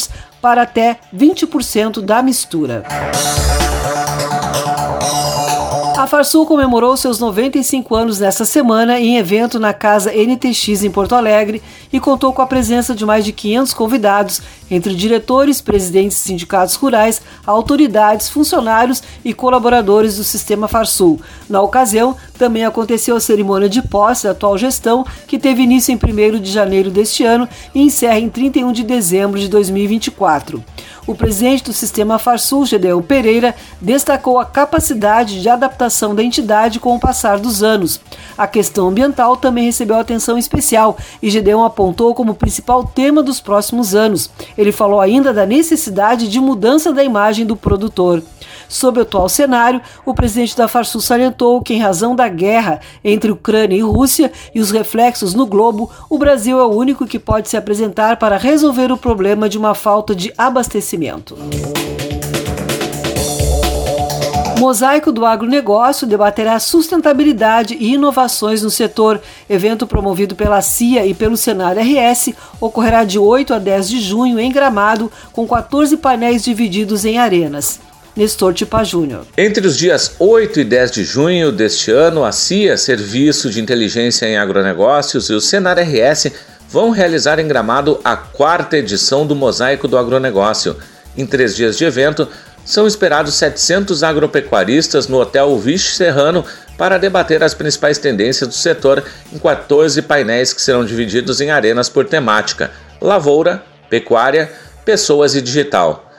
para 0.41 0.61
até 0.61 0.99
20% 1.15 2.01
da 2.01 2.21
mistura. 2.21 2.83
A 6.01 6.07
Farsul 6.07 6.47
comemorou 6.47 6.97
seus 6.97 7.19
95 7.19 7.93
anos 7.93 8.19
nesta 8.19 8.43
semana 8.43 8.99
em 8.99 9.17
evento 9.17 9.59
na 9.59 9.71
Casa 9.71 10.11
NTX 10.11 10.81
em 10.81 10.89
Porto 10.89 11.13
Alegre 11.13 11.61
e 11.93 11.99
contou 11.99 12.33
com 12.33 12.41
a 12.41 12.47
presença 12.47 12.95
de 12.95 13.05
mais 13.05 13.23
de 13.23 13.31
500 13.31 13.71
convidados, 13.75 14.41
entre 14.71 14.95
diretores, 14.95 15.61
presidentes 15.61 16.17
de 16.17 16.23
sindicatos 16.23 16.73
rurais, 16.73 17.21
autoridades, 17.45 18.29
funcionários 18.29 19.03
e 19.23 19.31
colaboradores 19.31 20.17
do 20.17 20.23
sistema 20.23 20.67
Farsul. 20.67 21.21
Na 21.47 21.61
ocasião, 21.61 22.17
também 22.35 22.65
aconteceu 22.65 23.15
a 23.15 23.19
cerimônia 23.19 23.69
de 23.69 23.83
posse 23.83 24.23
da 24.23 24.31
atual 24.31 24.57
gestão, 24.57 25.05
que 25.27 25.37
teve 25.37 25.61
início 25.61 25.93
em 25.93 25.97
1 25.97 26.39
de 26.39 26.51
janeiro 26.51 26.89
deste 26.89 27.23
ano 27.23 27.47
e 27.75 27.79
encerra 27.83 28.17
em 28.17 28.27
31 28.27 28.71
de 28.71 28.81
dezembro 28.81 29.39
de 29.39 29.47
2024. 29.47 30.63
O 31.07 31.15
presidente 31.15 31.63
do 31.63 31.73
sistema 31.73 32.19
Farsul, 32.19 32.65
Gedeon 32.65 33.01
Pereira, 33.01 33.55
destacou 33.81 34.37
a 34.37 34.45
capacidade 34.45 35.41
de 35.41 35.49
adaptação 35.49 36.13
da 36.13 36.23
entidade 36.23 36.79
com 36.79 36.95
o 36.95 36.99
passar 36.99 37.39
dos 37.39 37.63
anos. 37.63 37.99
A 38.37 38.45
questão 38.45 38.89
ambiental 38.89 39.35
também 39.35 39.65
recebeu 39.65 39.97
atenção 39.97 40.37
especial 40.37 40.95
e 41.21 41.29
Gedeon 41.31 41.63
apontou 41.63 42.13
como 42.13 42.35
principal 42.35 42.83
tema 42.83 43.23
dos 43.23 43.41
próximos 43.41 43.95
anos. 43.95 44.29
Ele 44.55 44.71
falou 44.71 45.01
ainda 45.01 45.33
da 45.33 45.45
necessidade 45.45 46.27
de 46.27 46.39
mudança 46.39 46.93
da 46.93 47.03
imagem 47.03 47.45
do 47.45 47.55
produtor. 47.55 48.21
Sob 48.71 48.99
o 48.99 49.01
atual 49.01 49.27
cenário, 49.27 49.81
o 50.05 50.13
presidente 50.13 50.55
da 50.55 50.65
Farsul 50.65 51.01
salientou 51.01 51.61
que, 51.61 51.73
em 51.73 51.79
razão 51.79 52.15
da 52.15 52.29
guerra 52.29 52.79
entre 53.03 53.29
Ucrânia 53.29 53.75
e 53.75 53.81
Rússia 53.81 54.31
e 54.55 54.61
os 54.61 54.71
reflexos 54.71 55.33
no 55.33 55.45
globo, 55.45 55.91
o 56.09 56.17
Brasil 56.17 56.57
é 56.57 56.63
o 56.63 56.71
único 56.71 57.05
que 57.05 57.19
pode 57.19 57.49
se 57.49 57.57
apresentar 57.57 58.15
para 58.15 58.37
resolver 58.37 58.89
o 58.89 58.95
problema 58.95 59.49
de 59.49 59.57
uma 59.57 59.75
falta 59.75 60.15
de 60.15 60.33
abastecimento. 60.37 61.37
Mosaico 64.57 65.11
do 65.11 65.25
Agronegócio 65.25 66.07
debaterá 66.07 66.57
sustentabilidade 66.57 67.75
e 67.77 67.95
inovações 67.95 68.63
no 68.63 68.69
setor. 68.69 69.19
Evento 69.49 69.85
promovido 69.85 70.33
pela 70.33 70.61
CIA 70.61 71.05
e 71.05 71.13
pelo 71.13 71.35
Senar 71.35 71.75
RS 71.77 72.33
ocorrerá 72.61 73.03
de 73.03 73.19
8 73.19 73.53
a 73.53 73.59
10 73.59 73.89
de 73.89 73.99
junho 73.99 74.39
em 74.39 74.49
Gramado, 74.49 75.11
com 75.33 75.45
14 75.45 75.97
painéis 75.97 76.43
divididos 76.43 77.03
em 77.03 77.17
arenas. 77.17 77.90
Nestor 78.15 78.53
Tipa 78.53 78.83
Júnior. 78.83 79.25
Entre 79.37 79.65
os 79.65 79.77
dias 79.77 80.15
8 80.19 80.59
e 80.59 80.63
10 80.63 80.91
de 80.91 81.03
junho 81.03 81.51
deste 81.51 81.91
ano, 81.91 82.23
a 82.23 82.31
CIA, 82.31 82.77
Serviço 82.77 83.49
de 83.49 83.61
Inteligência 83.61 84.25
em 84.25 84.37
Agronegócios, 84.37 85.29
e 85.29 85.33
o 85.33 85.41
Senar 85.41 85.77
RS 85.79 86.31
vão 86.69 86.89
realizar 86.89 87.39
em 87.39 87.47
Gramado 87.47 87.99
a 88.03 88.15
quarta 88.15 88.77
edição 88.77 89.25
do 89.25 89.35
Mosaico 89.35 89.87
do 89.87 89.97
Agronegócio. 89.97 90.75
Em 91.17 91.25
três 91.25 91.55
dias 91.55 91.77
de 91.77 91.85
evento, 91.85 92.27
são 92.63 92.85
esperados 92.85 93.33
700 93.33 94.03
agropecuaristas 94.03 95.07
no 95.07 95.19
Hotel 95.19 95.57
Viche 95.57 95.95
Serrano 95.95 96.45
para 96.77 96.97
debater 96.97 97.43
as 97.43 97.53
principais 97.53 97.97
tendências 97.97 98.47
do 98.47 98.55
setor 98.55 99.03
em 99.33 99.37
14 99.37 100.01
painéis 100.03 100.53
que 100.53 100.61
serão 100.61 100.85
divididos 100.85 101.41
em 101.41 101.49
arenas 101.49 101.89
por 101.89 102.05
temática: 102.05 102.71
lavoura, 103.01 103.63
pecuária, 103.89 104.51
pessoas 104.85 105.35
e 105.35 105.41
digital. 105.41 106.10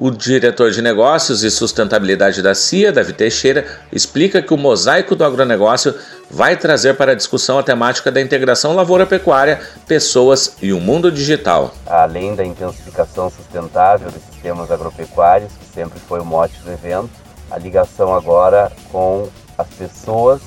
O 0.00 0.12
diretor 0.12 0.70
de 0.70 0.80
negócios 0.80 1.42
e 1.42 1.50
sustentabilidade 1.50 2.40
da 2.40 2.54
CIA, 2.54 2.92
Davi 2.92 3.12
Teixeira, 3.12 3.66
explica 3.90 4.40
que 4.40 4.54
o 4.54 4.56
mosaico 4.56 5.16
do 5.16 5.24
agronegócio 5.24 5.92
vai 6.30 6.56
trazer 6.56 6.94
para 6.94 7.10
a 7.10 7.14
discussão 7.16 7.58
a 7.58 7.64
temática 7.64 8.12
da 8.12 8.20
integração 8.20 8.76
lavoura-pecuária, 8.76 9.60
pessoas 9.88 10.54
e 10.62 10.72
o 10.72 10.78
mundo 10.78 11.10
digital. 11.10 11.74
Além 11.84 12.36
da 12.36 12.44
intensificação 12.44 13.28
sustentável 13.28 14.08
dos 14.08 14.22
sistemas 14.22 14.70
agropecuários, 14.70 15.50
que 15.54 15.66
sempre 15.74 15.98
foi 15.98 16.20
o 16.20 16.24
mote 16.24 16.56
do 16.60 16.70
evento, 16.70 17.10
a 17.50 17.58
ligação 17.58 18.14
agora 18.14 18.70
com 18.92 19.28
as 19.58 19.66
pessoas 19.66 20.40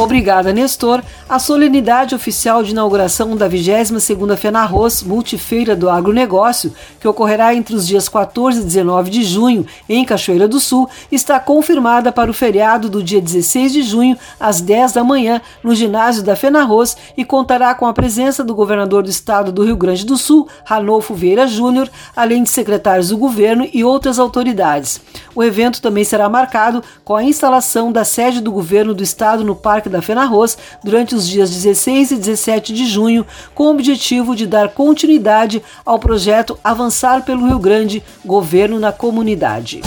Obrigada, 0.00 0.50
Nestor. 0.50 1.02
A 1.28 1.38
solenidade 1.38 2.14
oficial 2.14 2.62
de 2.62 2.70
inauguração 2.70 3.36
da 3.36 3.46
22ª 3.48 4.34
FENARROS 4.34 5.02
Multifeira 5.02 5.76
do 5.76 5.90
Agronegócio, 5.90 6.72
que 6.98 7.06
ocorrerá 7.06 7.54
entre 7.54 7.74
os 7.74 7.86
dias 7.86 8.08
14 8.08 8.62
e 8.62 8.64
19 8.64 9.10
de 9.10 9.22
junho 9.22 9.66
em 9.86 10.02
Cachoeira 10.02 10.48
do 10.48 10.58
Sul, 10.58 10.88
está 11.12 11.38
confirmada 11.38 12.10
para 12.10 12.30
o 12.30 12.34
feriado 12.34 12.88
do 12.88 13.02
dia 13.02 13.20
16 13.20 13.72
de 13.74 13.82
junho, 13.82 14.16
às 14.40 14.62
10 14.62 14.94
da 14.94 15.04
manhã, 15.04 15.38
no 15.62 15.74
ginásio 15.74 16.22
da 16.22 16.34
FENARROS 16.34 16.96
e 17.14 17.22
contará 17.22 17.74
com 17.74 17.86
a 17.86 17.92
presença 17.92 18.42
do 18.42 18.54
governador 18.54 19.02
do 19.02 19.10
estado 19.10 19.52
do 19.52 19.64
Rio 19.64 19.76
Grande 19.76 20.06
do 20.06 20.16
Sul, 20.16 20.48
Ranolfo 20.64 21.12
Vieira 21.12 21.46
Júnior, 21.46 21.90
além 22.16 22.42
de 22.42 22.48
secretários 22.48 23.10
do 23.10 23.18
governo 23.18 23.68
e 23.70 23.84
outras 23.84 24.18
autoridades. 24.18 24.98
O 25.34 25.44
evento 25.44 25.82
também 25.82 26.04
será 26.04 26.26
marcado 26.26 26.82
com 27.04 27.14
a 27.14 27.22
instalação 27.22 27.92
da 27.92 28.02
sede 28.02 28.40
do 28.40 28.50
governo 28.50 28.94
do 28.94 29.02
estado 29.02 29.44
no 29.44 29.54
Parque 29.54 29.89
da 29.90 30.00
FENARROS 30.00 30.56
durante 30.82 31.14
os 31.14 31.28
dias 31.28 31.50
16 31.50 32.12
e 32.12 32.16
17 32.16 32.72
de 32.72 32.86
junho, 32.86 33.26
com 33.54 33.64
o 33.64 33.70
objetivo 33.70 34.34
de 34.34 34.46
dar 34.46 34.70
continuidade 34.70 35.62
ao 35.84 35.98
projeto 35.98 36.58
Avançar 36.64 37.24
pelo 37.24 37.46
Rio 37.46 37.58
Grande 37.58 38.02
Governo 38.24 38.80
na 38.80 38.92
Comunidade. 38.92 39.82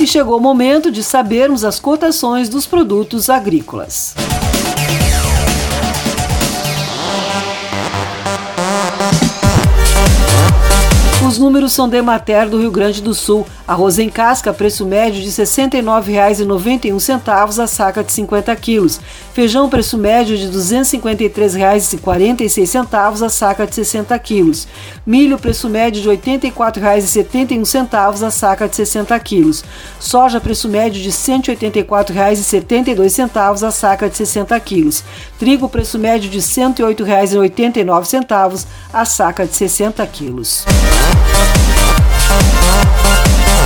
E 0.00 0.06
chegou 0.06 0.36
o 0.36 0.40
momento 0.40 0.90
de 0.90 1.02
sabermos 1.02 1.64
as 1.64 1.80
cotações 1.80 2.48
dos 2.48 2.66
produtos 2.66 3.28
agrícolas. 3.28 4.14
Os 11.28 11.36
números 11.36 11.74
são 11.74 11.86
de 11.86 11.98
Emater 11.98 12.48
do 12.48 12.58
Rio 12.58 12.70
Grande 12.70 13.02
do 13.02 13.12
Sul. 13.12 13.46
Arroz 13.66 13.98
em 13.98 14.08
casca, 14.08 14.50
preço 14.50 14.86
médio 14.86 15.20
de 15.20 15.28
R$ 15.28 15.44
69,91 15.44 17.62
a 17.62 17.66
saca 17.66 18.02
de 18.02 18.10
50 18.12 18.56
quilos. 18.56 18.98
Feijão, 19.38 19.68
preço 19.68 19.96
médio 19.96 20.36
de 20.36 20.46
R$ 20.46 20.52
253,46 20.52 23.24
a 23.24 23.28
saca 23.28 23.68
de 23.68 23.72
60 23.72 24.18
quilos. 24.18 24.66
Milho, 25.06 25.38
preço 25.38 25.68
médio 25.68 26.02
de 26.02 26.08
R$ 26.08 26.16
84,71 26.16 28.26
a 28.26 28.32
saca 28.32 28.66
de 28.66 28.74
60 28.74 29.16
quilos. 29.20 29.64
Soja, 30.00 30.40
preço 30.40 30.68
médio 30.68 31.00
de 31.00 31.10
R$ 31.10 31.14
184,72 31.14 33.62
a 33.62 33.70
saca 33.70 34.10
de 34.10 34.16
60 34.16 34.58
quilos. 34.58 35.04
Trigo, 35.38 35.68
preço 35.68 36.00
médio 36.00 36.28
de 36.28 36.38
R$ 36.38 36.44
108,89 36.44 38.66
a 38.92 39.04
saca 39.04 39.46
de 39.46 39.54
60 39.54 40.04
quilos. 40.08 40.64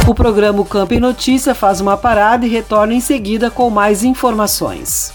O 0.06 0.14
programa 0.14 0.62
Campo 0.66 0.92
em 0.92 1.00
Notícia 1.00 1.54
faz 1.54 1.80
uma 1.80 1.96
parada 1.96 2.44
e 2.44 2.48
retorna 2.50 2.92
em 2.92 3.00
seguida 3.00 3.50
com 3.50 3.70
mais 3.70 4.04
informações. 4.04 5.14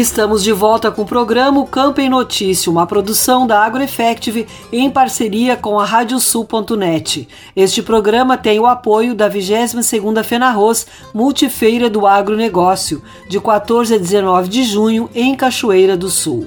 Estamos 0.00 0.42
de 0.42 0.50
volta 0.50 0.90
com 0.90 1.02
o 1.02 1.06
programa 1.06 1.62
Campo 1.66 2.00
em 2.00 2.08
Notícia, 2.08 2.72
uma 2.72 2.86
produção 2.86 3.46
da 3.46 3.62
AgroEffective 3.62 4.46
em 4.72 4.90
parceria 4.90 5.58
com 5.58 5.78
a 5.78 5.84
Radiosul.net. 5.84 7.28
Este 7.54 7.82
programa 7.82 8.38
tem 8.38 8.58
o 8.58 8.64
apoio 8.64 9.14
da 9.14 9.28
22ª 9.28 10.24
FENARROS 10.24 10.86
Multifeira 11.12 11.90
do 11.90 12.06
Agronegócio, 12.06 13.02
de 13.28 13.38
14 13.38 13.96
a 13.96 13.98
19 13.98 14.48
de 14.48 14.64
junho 14.64 15.10
em 15.14 15.34
Cachoeira 15.34 15.98
do 15.98 16.08
Sul. 16.08 16.46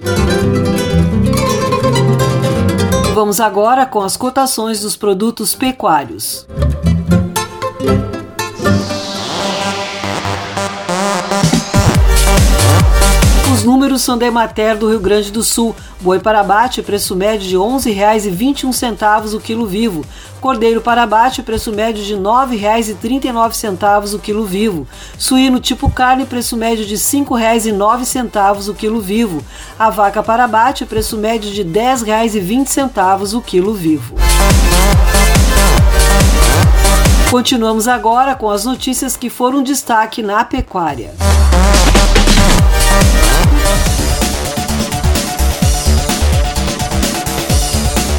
Vamos 3.14 3.40
agora 3.40 3.86
com 3.86 4.02
as 4.02 4.18
cotações 4.18 4.82
dos 4.82 4.96
produtos 4.96 5.54
pecuários. 5.54 6.48
Os 6.82 6.83
números 13.94 14.02
são 14.02 14.18
da 14.18 14.26
Emater 14.26 14.78
do 14.78 14.90
Rio 14.90 15.00
Grande 15.00 15.32
do 15.32 15.44
Sul. 15.44 15.76
Boi 16.02 16.20
para 16.20 16.40
abate, 16.40 16.82
preço 16.82 17.16
médio 17.16 17.48
de 17.48 17.56
R$ 17.56 17.62
11,21 17.62 19.36
o 19.36 19.40
quilo 19.40 19.68
vivo. 19.68 20.04
Cordeiro 20.42 20.82
para 20.82 21.04
abate, 21.04 21.44
preço 21.44 21.72
médio 21.72 22.04
de 22.04 22.16
R$ 22.16 22.20
9,39 22.20 24.16
o 24.16 24.20
quilo 24.20 24.46
vivo. 24.46 24.88
Suíno 25.18 25.60
tipo 25.60 25.92
carne, 25.92 26.26
preço 26.26 26.58
médio 26.58 26.86
de 26.86 26.96
R$ 26.96 27.00
5,09 27.00 28.70
o 28.70 28.74
quilo 28.74 29.00
vivo. 29.00 29.44
A 29.78 29.90
vaca 29.90 30.24
para 30.24 30.46
abate, 30.46 30.86
preço 30.86 31.18
médio 31.18 31.52
de 31.52 31.62
R$ 31.62 31.70
10,20 31.70 33.38
o 33.38 33.42
quilo 33.42 33.74
vivo. 33.74 34.16
Continuamos 37.30 37.88
agora 37.88 38.36
com 38.36 38.50
as 38.50 38.66
notícias 38.66 39.16
que 39.16 39.30
foram 39.30 39.62
destaque 39.62 40.22
na 40.24 40.44
pecuária. 40.44 41.14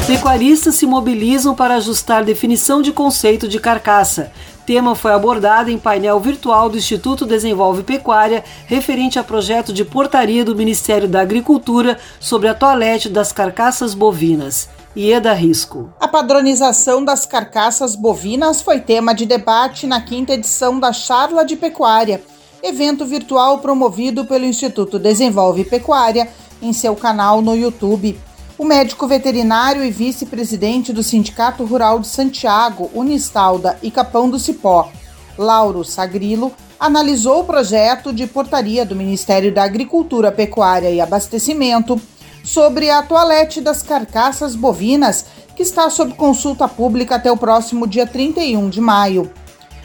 Pecuaristas 0.07 0.75
se 0.75 0.85
mobilizam 0.85 1.55
para 1.55 1.75
ajustar 1.75 2.23
definição 2.23 2.79
de 2.79 2.91
conceito 2.91 3.47
de 3.47 3.59
carcaça. 3.59 4.31
Tema 4.63 4.93
foi 4.93 5.11
abordado 5.11 5.71
em 5.71 5.79
painel 5.79 6.19
virtual 6.19 6.69
do 6.69 6.77
Instituto 6.77 7.25
Desenvolve 7.25 7.81
Pecuária, 7.81 8.43
referente 8.67 9.17
a 9.17 9.23
projeto 9.23 9.73
de 9.73 9.83
portaria 9.83 10.45
do 10.45 10.55
Ministério 10.55 11.07
da 11.07 11.21
Agricultura 11.21 11.97
sobre 12.19 12.47
a 12.47 12.53
toalete 12.53 13.09
das 13.09 13.31
carcaças 13.31 13.95
bovinas. 13.95 14.69
Ieda 14.95 15.33
Risco. 15.33 15.89
A 15.99 16.07
padronização 16.07 17.03
das 17.03 17.25
carcaças 17.25 17.95
bovinas 17.95 18.61
foi 18.61 18.79
tema 18.79 19.13
de 19.13 19.25
debate 19.25 19.87
na 19.87 19.99
quinta 20.01 20.33
edição 20.33 20.79
da 20.79 20.93
Charla 20.93 21.43
de 21.43 21.55
Pecuária 21.55 22.21
evento 22.67 23.05
virtual 23.05 23.59
promovido 23.59 24.25
pelo 24.25 24.43
Instituto 24.43 24.97
Desenvolve 24.97 25.63
Pecuária 25.65 26.27
em 26.61 26.73
seu 26.73 26.95
canal 26.95 27.39
no 27.41 27.55
YouTube. 27.55 28.17
O 28.57 28.63
médico 28.63 29.05
veterinário 29.05 29.83
e 29.83 29.91
vice-presidente 29.91 30.93
do 30.93 31.03
Sindicato 31.03 31.65
Rural 31.65 31.99
de 31.99 32.07
Santiago, 32.07 32.89
Unistalda 32.93 33.77
e 33.83 33.91
Capão 33.91 34.29
do 34.29 34.39
Cipó, 34.39 34.89
Lauro 35.37 35.83
Sagrilo, 35.83 36.53
analisou 36.79 37.41
o 37.41 37.43
projeto 37.43 38.13
de 38.13 38.25
portaria 38.25 38.85
do 38.85 38.95
Ministério 38.95 39.53
da 39.53 39.63
Agricultura, 39.63 40.31
Pecuária 40.31 40.89
e 40.89 41.01
Abastecimento 41.01 41.99
sobre 42.45 42.89
a 42.89 43.03
toalete 43.03 43.59
das 43.59 43.81
carcaças 43.81 44.55
bovinas, 44.55 45.25
que 45.53 45.63
está 45.63 45.89
sob 45.89 46.13
consulta 46.13 46.65
pública 46.65 47.15
até 47.15 47.29
o 47.29 47.35
próximo 47.35 47.85
dia 47.85 48.07
31 48.07 48.69
de 48.69 48.79
maio. 48.79 49.29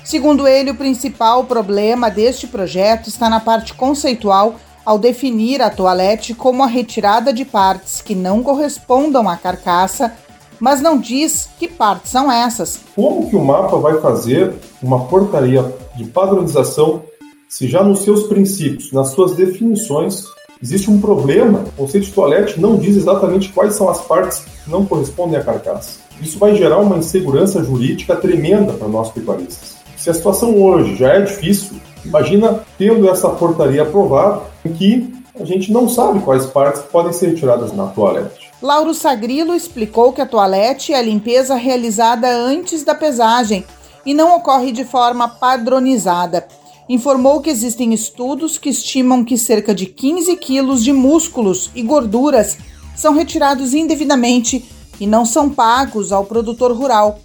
Segundo 0.04 0.46
ele, 0.46 0.70
o 0.70 0.76
principal 0.76 1.42
problema 1.42 2.09
deste 2.09 2.46
projeto 2.46 3.09
está 3.09 3.28
na 3.28 3.40
parte 3.40 3.74
conceitual 3.74 4.54
ao 4.90 4.98
definir 4.98 5.62
a 5.62 5.70
toalete 5.70 6.35
como 6.35 6.64
a 6.64 6.66
retirada 6.66 7.33
de 7.33 7.44
partes 7.44 8.03
que 8.03 8.12
não 8.12 8.42
correspondam 8.42 9.29
à 9.29 9.37
carcaça, 9.37 10.12
mas 10.59 10.81
não 10.81 10.98
diz 10.98 11.48
que 11.61 11.68
partes 11.68 12.11
são 12.11 12.31
essas. 12.31 12.81
Como 12.96 13.31
que 13.31 13.37
o 13.37 13.44
mapa 13.44 13.76
vai 13.76 14.00
fazer 14.00 14.53
uma 14.83 15.05
portaria 15.05 15.62
de 15.94 16.07
padronização 16.07 17.05
se 17.48 17.68
já 17.68 17.85
nos 17.85 18.00
seus 18.00 18.24
princípios, 18.24 18.90
nas 18.90 19.11
suas 19.11 19.37
definições, 19.37 20.24
existe 20.61 20.90
um 20.90 21.00
problema? 21.00 21.61
O 21.79 21.83
conceito 21.83 22.07
de 22.07 22.12
toalete 22.12 22.61
não 22.61 22.76
diz 22.76 22.96
exatamente 22.96 23.50
quais 23.50 23.76
são 23.76 23.88
as 23.88 24.00
partes 24.00 24.40
que 24.40 24.68
não 24.68 24.85
correspondem 24.85 25.38
à 25.38 25.44
carcaça. 25.44 26.00
Isso 26.20 26.37
vai 26.37 26.57
gerar 26.57 26.79
uma 26.79 26.98
insegurança 26.98 27.62
jurídica 27.62 28.16
tremenda 28.16 28.72
para 28.72 28.88
nós 28.88 29.12
pecuaristas. 29.12 29.76
Se 29.96 30.11
a 30.11 30.14
situação 30.14 30.61
hoje 30.61 30.96
já 30.96 31.12
é 31.12 31.20
difícil, 31.20 31.76
imagina 32.04 32.60
tendo 32.78 33.08
essa 33.08 33.28
portaria 33.30 33.82
aprovada, 33.82 34.42
que 34.76 35.12
a 35.38 35.44
gente 35.44 35.72
não 35.72 35.88
sabe 35.88 36.20
quais 36.20 36.46
partes 36.46 36.82
podem 36.82 37.12
ser 37.12 37.28
retiradas 37.28 37.72
na 37.72 37.86
toalete. 37.86 38.50
Lauro 38.60 38.92
Sagrilo 38.92 39.54
explicou 39.54 40.12
que 40.12 40.20
a 40.20 40.26
toalete 40.26 40.92
é 40.92 40.98
a 40.98 41.02
limpeza 41.02 41.54
realizada 41.54 42.28
antes 42.28 42.84
da 42.84 42.94
pesagem 42.94 43.64
e 44.04 44.12
não 44.12 44.36
ocorre 44.36 44.70
de 44.70 44.84
forma 44.84 45.28
padronizada. 45.28 46.46
Informou 46.88 47.40
que 47.40 47.48
existem 47.48 47.94
estudos 47.94 48.58
que 48.58 48.68
estimam 48.68 49.24
que 49.24 49.38
cerca 49.38 49.74
de 49.74 49.86
15 49.86 50.36
quilos 50.36 50.82
de 50.82 50.92
músculos 50.92 51.70
e 51.74 51.82
gorduras 51.82 52.58
são 52.96 53.14
retirados 53.14 53.72
indevidamente 53.72 54.64
e 55.00 55.06
não 55.06 55.24
são 55.24 55.48
pagos 55.48 56.12
ao 56.12 56.24
produtor 56.24 56.72
rural. 56.72 57.20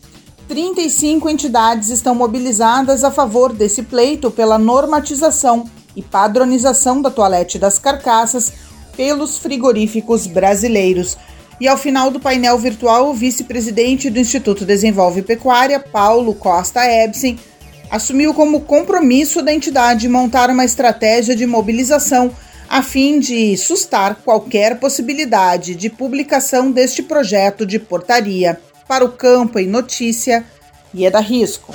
35 0.48 1.28
entidades 1.28 1.90
estão 1.90 2.14
mobilizadas 2.14 3.04
a 3.04 3.10
favor 3.10 3.52
desse 3.52 3.82
pleito 3.82 4.30
pela 4.30 4.60
normatização 4.60 5.68
e 5.96 6.04
padronização 6.04 7.02
da 7.02 7.10
toalete 7.10 7.58
das 7.58 7.80
carcaças 7.80 8.54
pelos 8.96 9.38
frigoríficos 9.40 10.28
brasileiros. 10.28 11.18
E 11.60 11.68
ao 11.68 11.78
final 11.78 12.12
do 12.12 12.20
painel 12.20 12.60
virtual, 12.60 13.10
o 13.10 13.14
vice-presidente 13.14 14.10
do 14.10 14.20
Instituto 14.20 14.66
Desenvolve 14.66 15.24
Pecuária, 15.24 15.80
Paulo 15.80 16.36
Costa 16.36 16.86
Ebsen, 16.86 17.40
assumiu 17.90 18.34
como 18.34 18.62
compromisso 18.62 19.42
da 19.42 19.54
entidade 19.54 20.08
montar 20.08 20.50
uma 20.50 20.66
estratégia 20.66 21.36
de 21.36 21.48
mobilização 21.48 22.32
a 22.70 22.84
fim 22.84 23.20
de 23.20 23.56
sustar 23.58 24.16
qualquer 24.24 24.80
possibilidade 24.80 25.76
de 25.76 25.90
publicação 25.90 26.72
deste 26.72 27.02
projeto 27.02 27.66
de 27.66 27.80
portaria 27.80 28.60
para 28.88 29.04
o 29.04 29.12
campo 29.12 29.60
em 29.60 29.68
notícia 29.68 30.46
e 30.94 31.06
é 31.06 31.12
da 31.12 31.20
risco. 31.20 31.74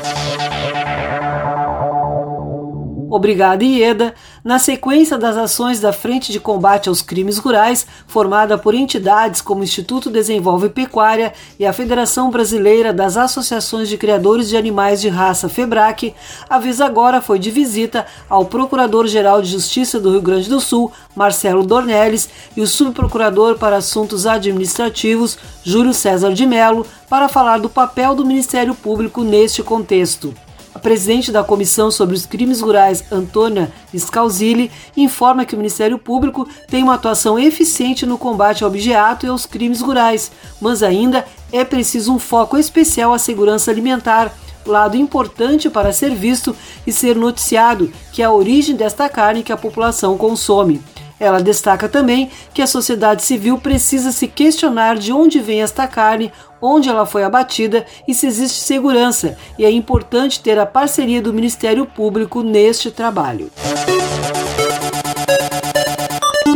Obrigada, 3.10 3.64
Ieda. 3.64 4.14
Na 4.44 4.60
sequência 4.60 5.18
das 5.18 5.36
ações 5.36 5.80
da 5.80 5.92
Frente 5.92 6.30
de 6.30 6.38
Combate 6.38 6.88
aos 6.88 7.02
Crimes 7.02 7.38
Rurais, 7.38 7.84
formada 8.06 8.56
por 8.56 8.72
entidades 8.72 9.40
como 9.40 9.62
o 9.62 9.64
Instituto 9.64 10.08
Desenvolve 10.08 10.68
Pecuária 10.68 11.32
e 11.58 11.66
a 11.66 11.72
Federação 11.72 12.30
Brasileira 12.30 12.92
das 12.92 13.16
Associações 13.16 13.88
de 13.88 13.98
Criadores 13.98 14.48
de 14.48 14.56
Animais 14.56 15.00
de 15.00 15.08
Raça 15.08 15.48
FEBRAC, 15.48 16.14
a 16.48 16.60
vez 16.60 16.80
agora 16.80 17.20
foi 17.20 17.40
de 17.40 17.50
visita 17.50 18.06
ao 18.28 18.44
Procurador-Geral 18.44 19.42
de 19.42 19.50
Justiça 19.50 19.98
do 19.98 20.12
Rio 20.12 20.22
Grande 20.22 20.48
do 20.48 20.60
Sul, 20.60 20.92
Marcelo 21.16 21.66
Dornelles, 21.66 22.28
e 22.56 22.60
o 22.60 22.66
Subprocurador 22.66 23.58
para 23.58 23.78
Assuntos 23.78 24.24
Administrativos, 24.24 25.36
Júlio 25.64 25.92
César 25.92 26.32
de 26.32 26.46
Mello, 26.46 26.86
para 27.08 27.28
falar 27.28 27.58
do 27.58 27.68
papel 27.68 28.14
do 28.14 28.24
Ministério 28.24 28.72
Público 28.72 29.24
neste 29.24 29.64
contexto. 29.64 30.32
Presidente 30.80 31.30
da 31.30 31.44
Comissão 31.44 31.90
sobre 31.90 32.16
os 32.16 32.26
Crimes 32.26 32.60
Rurais, 32.60 33.04
Antônia 33.12 33.70
Scalzilli, 33.96 34.70
informa 34.96 35.44
que 35.44 35.54
o 35.54 35.58
Ministério 35.58 35.98
Público 35.98 36.48
tem 36.66 36.82
uma 36.82 36.94
atuação 36.94 37.38
eficiente 37.38 38.06
no 38.06 38.18
combate 38.18 38.64
ao 38.64 38.70
objeto 38.70 39.26
e 39.26 39.28
aos 39.28 39.46
crimes 39.46 39.80
rurais, 39.80 40.32
mas 40.60 40.82
ainda 40.82 41.24
é 41.52 41.64
preciso 41.64 42.12
um 42.12 42.18
foco 42.18 42.56
especial 42.56 43.12
à 43.12 43.18
segurança 43.18 43.70
alimentar, 43.70 44.34
lado 44.66 44.96
importante 44.96 45.68
para 45.68 45.92
ser 45.92 46.14
visto 46.14 46.56
e 46.86 46.92
ser 46.92 47.16
noticiado, 47.16 47.92
que 48.12 48.22
é 48.22 48.24
a 48.24 48.32
origem 48.32 48.74
desta 48.74 49.08
carne 49.08 49.42
que 49.42 49.52
a 49.52 49.56
população 49.56 50.16
consome. 50.16 50.80
Ela 51.20 51.42
destaca 51.42 51.86
também 51.86 52.30
que 52.54 52.62
a 52.62 52.66
sociedade 52.66 53.22
civil 53.22 53.58
precisa 53.58 54.10
se 54.10 54.26
questionar 54.26 54.96
de 54.96 55.12
onde 55.12 55.38
vem 55.38 55.60
esta 55.60 55.86
carne, 55.86 56.32
onde 56.62 56.88
ela 56.88 57.04
foi 57.04 57.22
abatida 57.22 57.84
e 58.08 58.14
se 58.14 58.26
existe 58.26 58.60
segurança, 58.60 59.36
e 59.58 59.64
é 59.66 59.70
importante 59.70 60.40
ter 60.40 60.58
a 60.58 60.64
parceria 60.64 61.20
do 61.20 61.32
Ministério 61.32 61.84
Público 61.84 62.42
neste 62.42 62.90
trabalho. 62.90 63.50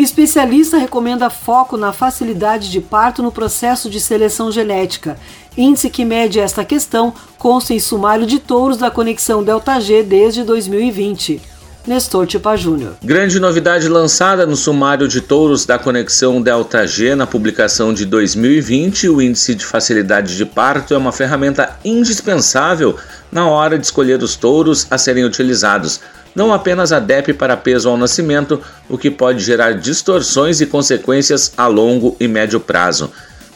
Especialista 0.00 0.77
recomenda 0.79 1.31
foco 1.31 1.77
na 1.77 1.92
facilidade 1.92 2.70
de 2.70 2.81
parto 2.81 3.22
no 3.22 3.33
processo 3.33 3.88
de 3.90 3.98
seleção 3.98 4.50
genética. 4.50 5.18
Índice 5.57 5.88
que 5.88 6.05
mede 6.05 6.38
esta 6.40 6.64
questão 6.64 7.12
consta 7.38 7.72
em 7.72 7.79
sumário 7.79 8.27
de 8.27 8.38
touros 8.38 8.77
da 8.77 8.90
conexão 8.90 9.42
Delta 9.42 9.81
G 9.81 10.03
desde 10.03 10.42
2020. 10.44 11.54
Nestor 11.87 12.27
Tipa 12.27 12.57
Júnior. 12.57 12.94
Grande 13.03 13.38
novidade 13.38 13.88
lançada 13.88 14.47
no 14.47 14.57
sumário 14.57 15.07
de 15.07 15.20
touros 15.20 15.66
da 15.66 15.79
conexão 15.79 16.40
Delta 16.40 16.87
G 16.87 17.14
na 17.14 17.27
publicação 17.27 17.92
de 17.92 18.07
2020, 18.07 19.11
o 19.11 19.20
índice 19.20 19.55
de 19.55 19.66
facilidade 19.66 20.35
de 20.35 20.47
parto 20.47 20.94
é 20.94 20.97
uma 20.97 21.12
ferramenta 21.12 21.79
indispensável 21.85 22.97
na 23.31 23.47
hora 23.47 23.79
de 23.79 23.85
escolher 23.85 24.23
os 24.23 24.35
touros 24.35 24.87
a 24.90 24.97
serem 24.97 25.25
utilizados. 25.25 26.01
Não 26.35 26.55
apenas 26.55 26.90
a 26.90 26.99
DEP 26.99 27.35
para 27.35 27.57
peso 27.57 27.88
ao 27.88 27.99
nascimento, 27.99 28.61
o 28.88 28.97
que 28.97 29.11
pode 29.11 29.40
gerar 29.44 29.73
distorções 29.73 30.62
e 30.62 30.66
consequências 30.66 31.53
a 31.55 31.66
longo 31.66 32.16
e 32.18 32.27
médio 32.27 32.59
prazo. 32.59 33.12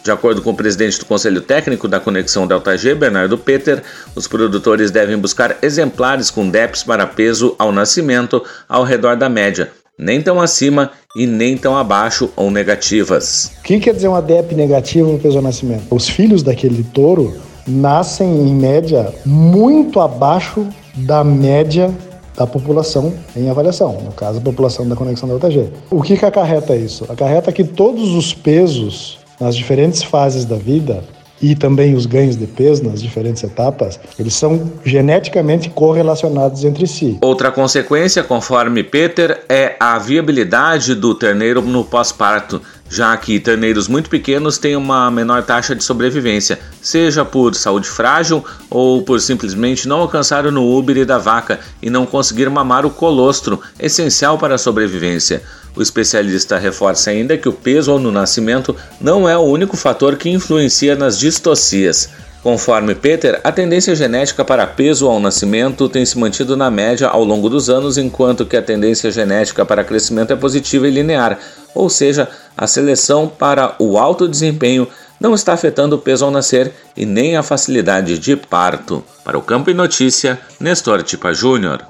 De 0.08 0.12
acordo 0.12 0.40
com 0.40 0.52
o 0.52 0.54
presidente 0.54 0.98
do 0.98 1.04
Conselho 1.04 1.42
Técnico 1.42 1.86
da 1.86 2.00
Conexão 2.00 2.46
Delta 2.46 2.78
G, 2.78 2.94
Bernardo 2.94 3.36
Peter, 3.36 3.82
os 4.16 4.26
produtores 4.26 4.90
devem 4.90 5.18
buscar 5.18 5.58
exemplares 5.60 6.30
com 6.30 6.48
DEPs 6.48 6.82
para 6.82 7.06
peso 7.06 7.54
ao 7.58 7.70
nascimento 7.70 8.42
ao 8.66 8.84
redor 8.84 9.18
da 9.18 9.28
média, 9.28 9.70
nem 9.98 10.22
tão 10.22 10.40
acima 10.40 10.92
e 11.14 11.26
nem 11.26 11.58
tão 11.58 11.76
abaixo 11.76 12.30
ou 12.34 12.50
negativas. 12.50 13.52
O 13.58 13.62
que 13.64 13.78
quer 13.78 13.92
dizer 13.92 14.08
uma 14.08 14.22
DEP 14.22 14.54
negativa 14.54 15.06
no 15.12 15.18
peso 15.18 15.36
ao 15.36 15.42
nascimento? 15.42 15.94
Os 15.94 16.08
filhos 16.08 16.42
daquele 16.42 16.82
touro 16.84 17.36
nascem, 17.66 18.48
em 18.48 18.54
média, 18.54 19.12
muito 19.26 20.00
abaixo 20.00 20.66
da 20.94 21.22
média 21.22 21.94
da 22.34 22.46
população 22.46 23.12
em 23.36 23.50
avaliação, 23.50 24.00
no 24.02 24.12
caso, 24.12 24.38
a 24.38 24.40
população 24.40 24.88
da 24.88 24.96
conexão 24.96 25.28
Delta 25.28 25.50
G. 25.50 25.68
O 25.90 26.00
que, 26.00 26.16
que 26.16 26.24
acarreta 26.24 26.74
isso? 26.74 27.04
Acarreta 27.10 27.52
que 27.52 27.62
todos 27.62 28.14
os 28.14 28.32
pesos 28.32 29.18
nas 29.40 29.56
diferentes 29.56 30.02
fases 30.02 30.44
da 30.44 30.56
vida 30.56 31.02
e 31.40 31.54
também 31.54 31.94
os 31.94 32.06
ganhos 32.06 32.36
de 32.36 32.46
peso 32.46 32.84
nas 32.84 33.00
diferentes 33.00 33.42
etapas, 33.44 33.98
eles 34.18 34.34
são 34.34 34.72
geneticamente 34.84 35.70
correlacionados 35.70 36.64
entre 36.64 36.86
si. 36.86 37.16
Outra 37.20 37.50
consequência, 37.50 38.22
conforme 38.22 38.82
Peter, 38.82 39.44
é 39.48 39.76
a 39.78 39.98
viabilidade 39.98 40.94
do 40.94 41.14
terneiro 41.14 41.62
no 41.62 41.84
pós-parto, 41.84 42.60
já 42.90 43.16
que 43.16 43.38
terneiros 43.38 43.86
muito 43.86 44.08
pequenos 44.08 44.58
têm 44.58 44.74
uma 44.74 45.10
menor 45.10 45.42
taxa 45.44 45.76
de 45.76 45.84
sobrevivência, 45.84 46.58
seja 46.80 47.24
por 47.24 47.54
saúde 47.54 47.86
frágil 47.86 48.44
ou 48.70 49.02
por 49.02 49.20
simplesmente 49.20 49.86
não 49.86 50.00
alcançar 50.00 50.50
no 50.50 50.64
úbere 50.64 51.04
da 51.04 51.18
vaca 51.18 51.60
e 51.82 51.90
não 51.90 52.06
conseguir 52.06 52.48
mamar 52.48 52.86
o 52.86 52.90
colostro, 52.90 53.60
essencial 53.78 54.38
para 54.38 54.54
a 54.54 54.58
sobrevivência. 54.58 55.42
O 55.78 55.82
especialista 55.82 56.58
reforça 56.58 57.10
ainda 57.10 57.38
que 57.38 57.48
o 57.48 57.52
peso 57.52 57.96
no 58.00 58.10
nascimento 58.10 58.74
não 59.00 59.28
é 59.28 59.38
o 59.38 59.42
único 59.42 59.76
fator 59.76 60.16
que 60.16 60.28
influencia 60.28 60.96
nas 60.96 61.16
distocias. 61.16 62.10
Conforme 62.42 62.96
Peter, 62.96 63.40
a 63.44 63.52
tendência 63.52 63.94
genética 63.94 64.44
para 64.44 64.66
peso 64.66 65.06
ao 65.06 65.20
nascimento 65.20 65.88
tem 65.88 66.04
se 66.04 66.18
mantido 66.18 66.56
na 66.56 66.68
média 66.68 67.06
ao 67.06 67.22
longo 67.22 67.48
dos 67.48 67.70
anos, 67.70 67.96
enquanto 67.96 68.44
que 68.44 68.56
a 68.56 68.62
tendência 68.62 69.08
genética 69.12 69.64
para 69.64 69.84
crescimento 69.84 70.32
é 70.32 70.36
positiva 70.36 70.88
e 70.88 70.90
linear, 70.90 71.38
ou 71.72 71.88
seja, 71.88 72.28
a 72.56 72.66
seleção 72.66 73.28
para 73.28 73.76
o 73.78 73.98
alto 73.98 74.26
desempenho 74.26 74.88
não 75.20 75.32
está 75.32 75.52
afetando 75.52 75.94
o 75.94 76.00
peso 76.00 76.24
ao 76.24 76.30
nascer 76.32 76.72
e 76.96 77.06
nem 77.06 77.36
a 77.36 77.42
facilidade 77.44 78.18
de 78.18 78.34
parto. 78.34 79.04
Para 79.22 79.38
o 79.38 79.42
Campo 79.42 79.70
e 79.70 79.74
Notícia, 79.74 80.40
Nestor 80.58 81.04
Tipa 81.04 81.32
Júnior. 81.32 81.84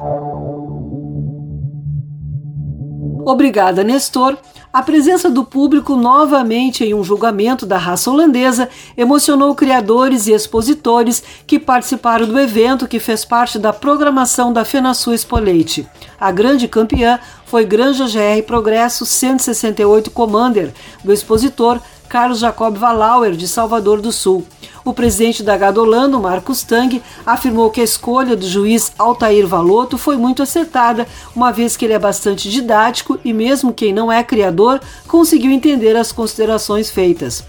Obrigada, 3.30 3.84
Nestor. 3.84 4.38
A 4.72 4.82
presença 4.82 5.28
do 5.28 5.44
público 5.44 5.94
novamente 5.94 6.82
em 6.82 6.94
um 6.94 7.04
julgamento 7.04 7.66
da 7.66 7.76
raça 7.76 8.10
holandesa 8.10 8.70
emocionou 8.96 9.54
criadores 9.54 10.26
e 10.26 10.32
expositores 10.32 11.22
que 11.46 11.58
participaram 11.58 12.26
do 12.26 12.40
evento 12.40 12.88
que 12.88 12.98
fez 12.98 13.26
parte 13.26 13.58
da 13.58 13.70
programação 13.70 14.50
da 14.50 14.64
FenaSul 14.64 15.12
Expoleite. 15.12 15.86
A 16.18 16.32
grande 16.32 16.66
campeã 16.66 17.20
foi 17.44 17.66
Granja 17.66 18.06
GR 18.06 18.42
Progresso 18.46 19.04
168 19.04 20.10
Commander, 20.10 20.72
do 21.04 21.12
expositor 21.12 21.78
Carlos 22.08 22.38
Jacob 22.38 22.76
Valauer, 22.76 23.32
de 23.32 23.46
Salvador 23.46 24.00
do 24.00 24.10
Sul. 24.10 24.46
O 24.84 24.94
presidente 24.94 25.42
da 25.42 25.56
Gadolando, 25.56 26.18
Marcos 26.18 26.62
Tang, 26.62 27.02
afirmou 27.26 27.70
que 27.70 27.80
a 27.80 27.84
escolha 27.84 28.34
do 28.34 28.48
juiz 28.48 28.90
Altair 28.98 29.46
Valoto 29.46 29.98
foi 29.98 30.16
muito 30.16 30.42
acertada, 30.42 31.06
uma 31.36 31.52
vez 31.52 31.76
que 31.76 31.84
ele 31.84 31.92
é 31.92 31.98
bastante 31.98 32.48
didático 32.48 33.18
e, 33.22 33.32
mesmo 33.34 33.74
quem 33.74 33.92
não 33.92 34.10
é 34.10 34.24
criador, 34.24 34.80
conseguiu 35.06 35.52
entender 35.52 35.94
as 35.94 36.10
considerações 36.10 36.90
feitas. 36.90 37.44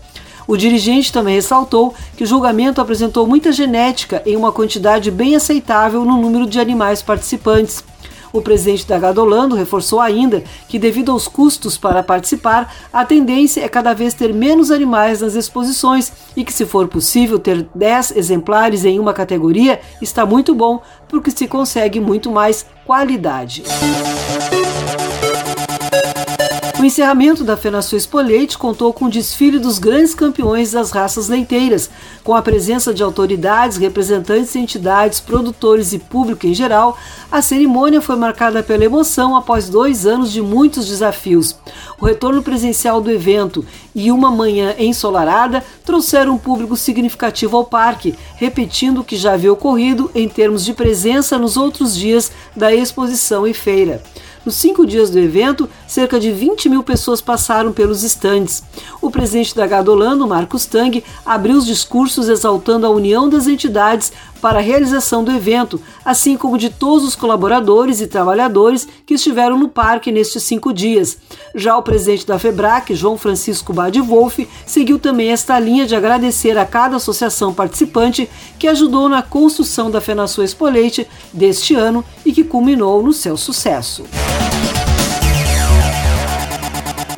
O 0.46 0.58
dirigente 0.58 1.14
também 1.14 1.36
ressaltou 1.36 1.94
que 2.18 2.24
o 2.24 2.28
julgamento 2.28 2.82
apresentou 2.82 3.26
muita 3.28 3.52
genética 3.52 4.22
em 4.26 4.36
uma 4.36 4.52
quantidade 4.52 5.12
bem 5.12 5.36
aceitável 5.36 6.04
no 6.04 6.18
número 6.18 6.46
de 6.48 6.60
animais 6.60 7.02
participantes. 7.02 7.84
O 8.32 8.42
presidente 8.42 8.88
da 8.88 9.00
Gadolando 9.00 9.56
reforçou 9.56 10.00
ainda 10.00 10.44
que, 10.68 10.78
devido 10.78 11.12
aos 11.12 11.28
custos 11.28 11.78
para 11.78 12.04
participar, 12.04 12.74
a 12.94 13.06
tendência 13.06 13.62
é 13.62 13.68
cada 13.68 13.94
vez 13.94 14.14
ter 14.14 14.34
menos 14.34 14.72
animais 14.72 15.22
nas 15.22 15.36
exposições 15.36 16.12
e 16.36 16.44
que, 16.44 16.54
se 16.54 16.66
for 16.66 16.88
possível 16.88 17.40
ter 17.40 17.68
10 17.74 18.16
exemplares 18.16 18.86
em 18.86 19.00
uma 19.00 19.14
categoria, 19.14 19.80
está 20.02 20.26
muito 20.26 20.54
bom, 20.54 20.82
porque 21.08 21.32
se 21.32 21.48
consegue 21.48 22.00
muito 22.00 22.32
mais 22.32 22.66
qualidade. 22.86 23.64
O 26.80 26.86
encerramento 26.86 27.44
da 27.44 27.58
FenaSul 27.58 27.98
Espolhete 27.98 28.58
contou 28.58 28.94
com 28.94 29.06
o 29.06 29.10
desfile 29.10 29.60
dos 29.60 29.80
grandes 29.80 30.16
campeões 30.16 30.72
das 30.72 30.92
raças 30.92 31.28
leiteiras, 31.28 31.90
com 32.24 32.34
a 32.34 32.42
presença 32.42 32.94
de 32.94 33.04
autoridades, 33.04 33.76
representantes 33.76 34.54
de 34.54 34.60
entidades, 34.60 35.20
produtores 35.20 35.92
e 35.92 36.00
público 36.00 36.48
em 36.48 36.54
geral. 36.54 36.98
A 37.30 37.42
cerimônia 37.42 38.00
foi 38.00 38.16
marcada 38.16 38.64
pela 38.64 38.86
emoção 38.86 39.36
após 39.36 39.68
dois 39.68 40.06
anos 40.06 40.32
de 40.32 40.42
muitos 40.42 40.88
desafios. 40.88 41.54
O 42.00 42.06
retorno 42.06 42.42
presencial 42.42 43.02
do 43.02 43.12
evento 43.12 43.66
e 43.94 44.10
uma 44.10 44.32
manhã 44.32 44.74
ensolarada 44.80 45.62
trouxeram 45.84 46.36
um 46.36 46.38
público 46.38 46.78
significativo 46.78 47.58
ao 47.58 47.66
parque, 47.66 48.16
repetindo 48.38 49.02
o 49.02 49.04
que 49.04 49.18
já 49.18 49.34
havia 49.34 49.52
ocorrido 49.52 50.10
em 50.16 50.30
termos 50.30 50.64
de 50.64 50.74
presença 50.74 51.38
nos 51.38 51.58
outros 51.58 51.94
dias 51.94 52.32
da 52.56 52.74
exposição 52.74 53.46
e 53.46 53.54
feira. 53.54 54.02
Nos 54.46 54.56
cinco 54.56 54.86
dias 54.86 55.10
do 55.10 55.20
evento, 55.20 55.70
cerca 55.88 56.20
de 56.20 56.32
20 56.32 56.70
mil 56.70 56.82
pessoas 56.82 57.22
passaram 57.22 57.72
pelos 57.72 58.04
estandes. 58.04 58.64
O 59.02 59.12
presidente 59.12 59.56
da 59.56 59.68
Gadolando, 59.68 60.28
Marcos 60.28 60.66
Tang, 60.66 61.04
abriu 61.26 61.58
os 61.58 61.66
discursos 61.66 62.30
exaltando 62.30 62.86
a 62.86 62.90
união 62.90 63.30
das 63.30 63.48
entidades 63.48 64.14
para 64.42 64.60
a 64.60 64.62
realização 64.62 65.24
do 65.24 65.32
evento, 65.32 65.82
assim 66.04 66.38
como 66.38 66.58
de 66.58 66.70
todos 66.70 67.08
os 67.08 67.16
colaboradores 67.16 68.02
e 68.02 68.08
trabalhadores 68.08 68.88
que 69.06 69.16
estiveram 69.16 69.58
no 69.58 69.70
parque 69.70 70.12
nestes 70.12 70.44
cinco 70.44 70.74
dias. 70.74 71.18
Já 71.54 71.78
o 71.78 71.84
presidente 71.84 72.26
da 72.26 72.40
FEBRAC, 72.40 72.96
João 72.96 73.18
Francisco 73.18 73.74
Bade 73.74 74.02
Wolff, 74.02 74.48
seguiu 74.66 75.00
também 75.00 75.32
esta 75.32 75.60
linha 75.60 75.86
de 75.86 75.96
agradecer 75.96 76.58
a 76.58 76.66
cada 76.66 76.96
associação 76.96 77.54
participante 77.54 78.30
que 78.58 78.68
ajudou 78.68 79.10
na 79.10 79.22
construção 79.22 79.92
da 79.92 80.02
FENASUA 80.02 80.46
Expoleite 80.46 81.08
deste 81.34 81.76
ano 81.76 82.04
e 82.26 82.32
que 82.32 82.44
culminou 82.44 83.04
no 83.04 83.14
seu 83.14 83.38
sucesso. 83.38 84.04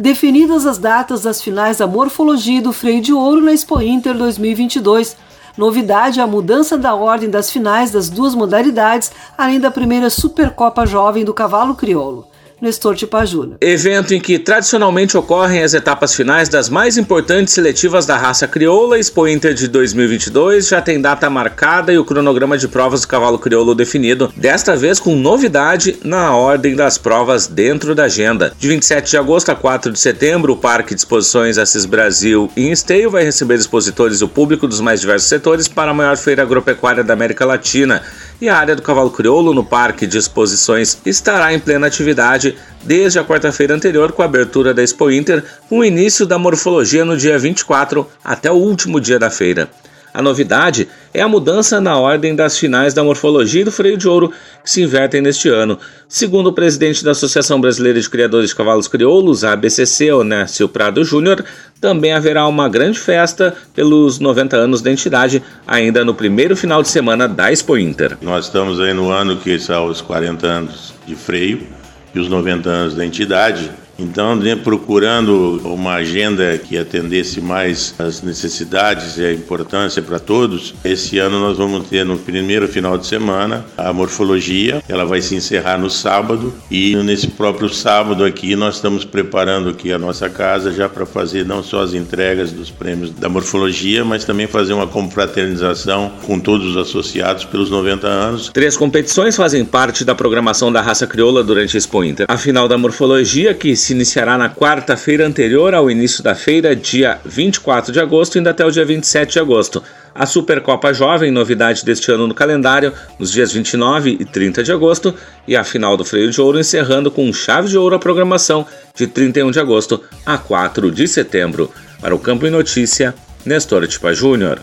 Definidas 0.02 0.66
as 0.66 0.80
datas 0.80 1.22
das 1.22 1.44
finais 1.44 1.78
da 1.78 1.86
morfologia 1.86 2.60
do 2.60 2.74
freio 2.74 3.00
de 3.00 3.14
ouro 3.14 3.40
na 3.40 3.54
Expo 3.54 3.80
Inter 3.80 4.18
2022, 4.18 5.16
Novidade 5.58 6.20
é 6.20 6.24
a 6.24 6.28
mudança 6.28 6.78
da 6.78 6.96
ordem 6.96 7.30
das 7.30 7.52
finais 7.52 7.92
das 7.92 8.10
duas 8.10 8.34
modalidades, 8.34 9.12
além 9.38 9.60
da 9.60 9.70
primeira 9.70 10.10
Supercopa 10.10 10.86
Jovem 10.86 11.26
do 11.26 11.34
Cavalo 11.34 11.76
Crioulo. 11.76 12.31
Nestor 12.62 12.96
Tipajuna. 12.96 13.58
Evento 13.60 14.14
em 14.14 14.22
que 14.22 14.38
tradicionalmente 14.38 15.18
ocorrem 15.18 15.64
as 15.64 15.74
etapas 15.74 16.14
finais 16.14 16.48
das 16.48 16.70
mais 16.70 16.96
importantes 16.96 17.56
seletivas 17.56 18.06
da 18.06 18.16
raça 18.16 18.48
crioula, 18.48 19.00
Expo 19.00 19.28
Inter 19.28 19.56
de 19.56 19.68
2022 19.68 20.68
já 20.68 20.80
tem 20.80 21.02
data 21.02 21.28
marcada 21.28 21.92
e 21.92 21.98
o 21.98 22.06
cronograma 22.06 22.60
de 22.60 22.68
provas 22.68 23.02
do 23.02 23.08
cavalo 23.08 23.40
crioulo 23.40 23.74
definido, 23.74 24.32
desta 24.38 24.76
vez 24.76 25.00
com 25.00 25.16
novidade 25.16 25.98
na 26.04 26.36
ordem 26.36 26.76
das 26.76 27.00
provas 27.00 27.48
dentro 27.48 27.96
da 27.96 28.04
agenda. 28.04 28.54
De 28.60 28.68
27 28.68 29.10
de 29.10 29.18
agosto 29.18 29.50
a 29.50 29.56
4 29.56 29.92
de 29.92 30.00
setembro, 30.00 30.54
o 30.54 30.58
Parque 30.58 30.94
de 30.94 31.02
Exposições 31.02 31.58
Assis 31.58 31.86
Brasil 31.86 32.52
em 32.56 32.72
Esteio 32.72 33.10
vai 33.10 33.24
receber 33.24 33.56
expositores 33.56 34.22
e 34.22 34.24
o 34.24 34.28
público 34.28 34.68
dos 34.68 34.80
mais 34.80 35.02
diversos 35.02 35.28
setores 35.28 35.68
para 35.68 35.90
a 35.90 35.96
maior 35.96 36.16
feira 36.16 36.44
agropecuária 36.44 37.04
da 37.04 37.14
América 37.14 37.44
Latina 37.44 38.04
e 38.42 38.50
a 38.50 38.58
área 38.58 38.76
do 38.76 38.82
Cavalo 38.82 39.12
Crioulo 39.12 39.54
no 39.54 39.64
Parque 39.64 40.08
de 40.08 40.18
Exposições 40.18 40.98
estará 41.06 41.54
em 41.54 41.60
plena 41.60 41.86
atividade 41.86 42.51
desde 42.84 43.20
a 43.20 43.24
quarta-feira 43.24 43.76
anterior 43.76 44.12
com 44.12 44.22
a 44.22 44.26
abertura 44.26 44.74
da 44.74 44.84
Expo 44.84 45.12
Inter, 45.12 45.44
com 45.70 45.80
o 45.80 45.86
início 45.86 46.26
da 46.26 46.38
morfologia 46.38 47.06
no 47.06 47.18
dia 47.18 47.38
24 47.38 48.08
até 48.24 48.52
o 48.52 48.56
último 48.56 49.00
dia 49.00 49.20
da 49.20 49.30
feira. 49.30 49.70
A 50.14 50.22
novidade 50.22 50.90
é 51.14 51.22
a 51.22 51.28
mudança 51.28 51.80
na 51.80 51.98
ordem 51.98 52.36
das 52.36 52.58
finais 52.58 52.94
da 52.94 53.04
morfologia 53.04 53.62
e 53.62 53.64
do 53.64 53.72
freio 53.72 53.98
de 53.98 54.10
ouro 54.10 54.32
que 54.62 54.70
se 54.70 54.82
invertem 54.82 55.22
neste 55.22 55.48
ano. 55.48 55.80
Segundo 56.08 56.48
o 56.48 56.54
presidente 56.54 57.04
da 57.04 57.12
Associação 57.12 57.62
Brasileira 57.62 58.00
de 58.00 58.10
Criadores 58.10 58.50
de 58.50 58.56
Cavalos 58.56 58.90
Crioulos, 58.90 59.46
a 59.46 59.54
ABCC, 59.54 60.12
Onésio 60.12 60.68
Prado 60.68 61.04
Júnior, 61.06 61.44
também 61.80 62.12
haverá 62.12 62.46
uma 62.46 62.68
grande 62.68 63.00
festa 63.00 63.56
pelos 63.74 64.20
90 64.20 64.58
anos 64.58 64.82
da 64.82 64.92
entidade, 64.92 65.42
ainda 65.66 66.04
no 66.04 66.14
primeiro 66.14 66.58
final 66.58 66.82
de 66.82 66.90
semana 66.90 67.28
da 67.28 67.52
Expo 67.52 67.78
Inter. 67.78 68.18
Nós 68.22 68.46
estamos 68.46 68.82
aí 68.82 68.94
no 68.94 69.10
ano 69.10 69.38
que 69.38 69.58
são 69.60 69.86
os 69.86 70.02
40 70.02 70.46
anos 70.46 70.94
de 71.08 71.16
freio 71.16 71.81
e 72.14 72.20
os 72.20 72.28
90 72.28 72.70
anos 72.70 72.96
da 72.96 73.06
entidade. 73.06 73.72
Então, 74.02 74.40
procurando 74.64 75.62
uma 75.64 75.94
agenda 75.96 76.58
que 76.58 76.78
atendesse 76.78 77.40
mais 77.40 77.94
as 78.00 78.22
necessidades 78.22 79.18
e 79.18 79.26
a 79.26 79.34
importância 79.34 80.02
para 80.02 80.20
todos, 80.20 80.74
esse 80.84 81.20
ano 81.20 81.40
nós 81.40 81.58
vamos 81.58 81.88
ter 81.88 82.04
no 82.04 82.18
primeiro 82.18 82.68
final 82.68 82.98
de 82.98 83.06
semana 83.06 83.64
a 83.78 83.94
morfologia. 83.94 84.82
Ela 84.90 85.06
vai 85.06 85.22
se 85.22 85.36
encerrar 85.36 85.78
no 85.78 85.90
sábado 85.90 86.54
e 86.70 86.96
nesse 86.96 87.28
próprio 87.28 87.70
sábado 87.70 88.26
aqui 88.26 88.56
nós 88.56 88.76
estamos 88.76 89.06
preparando 89.06 89.70
aqui 89.70 89.94
a 89.94 90.00
nossa 90.00 90.30
casa 90.30 90.72
já 90.72 90.90
para 90.90 91.06
fazer 91.06 91.46
não 91.46 91.62
só 91.62 91.82
as 91.82 91.94
entregas 91.94 92.52
dos 92.52 92.72
prêmios 92.72 93.12
da 93.12 93.30
morfologia, 93.30 94.04
mas 94.04 94.26
também 94.26 94.48
fazer 94.48 94.74
uma 94.74 94.88
confraternização 94.88 96.12
com 96.26 96.40
todos 96.40 96.68
os 96.68 96.78
associados 96.78 97.46
pelos 97.46 97.70
90 97.70 98.08
anos. 98.08 98.50
Três 98.50 98.76
competições 98.76 99.36
fazem 99.36 99.64
parte 99.64 100.04
da 100.04 100.16
programação 100.16 100.72
da 100.72 100.82
raça 100.82 101.06
crioula 101.06 101.44
durante 101.44 101.78
a 101.78 101.80
Expo 101.80 102.04
Inter. 102.04 102.26
A 102.28 102.38
final 102.38 102.68
da 102.68 102.78
morfologia, 102.78 103.54
que 103.54 103.76
se 103.76 103.91
iniciará 103.92 104.38
na 104.38 104.50
quarta-feira 104.50 105.26
anterior 105.26 105.74
ao 105.74 105.90
início 105.90 106.24
da 106.24 106.36
feira, 106.36 106.76
dia 106.76 107.20
24 107.26 107.92
de 107.92 108.00
agosto, 108.00 108.38
indo 108.38 108.50
até 108.50 108.66
o 108.66 108.72
dia 108.72 108.86
27 108.86 109.34
de 109.34 109.40
agosto. 109.40 109.84
A 110.14 110.26
Supercopa 110.26 110.94
Jovem, 110.94 111.32
novidade 111.32 111.86
deste 111.86 112.12
ano 112.12 112.28
no 112.28 112.34
calendário, 112.34 112.94
nos 113.18 113.32
dias 113.32 113.54
29 113.54 114.18
e 114.20 114.26
30 114.26 114.64
de 114.64 114.72
agosto, 114.72 115.16
e 115.48 115.56
a 115.56 115.64
final 115.64 115.96
do 115.96 116.04
Freio 116.04 116.30
de 116.30 116.42
Ouro 116.42 116.60
encerrando 116.60 117.10
com 117.10 117.32
chave 117.32 117.70
de 117.70 117.78
ouro 117.78 117.96
a 117.96 118.00
programação 118.00 118.66
de 118.94 119.08
31 119.08 119.52
de 119.52 119.60
agosto 119.60 120.04
a 120.26 120.38
4 120.38 120.92
de 120.92 121.08
setembro. 121.08 121.72
Para 122.02 122.16
o 122.16 122.20
Campo 122.20 122.46
em 122.46 122.50
Notícia, 122.50 123.16
Nestor 123.46 123.88
Tipa 123.88 124.14
Júnior. 124.14 124.60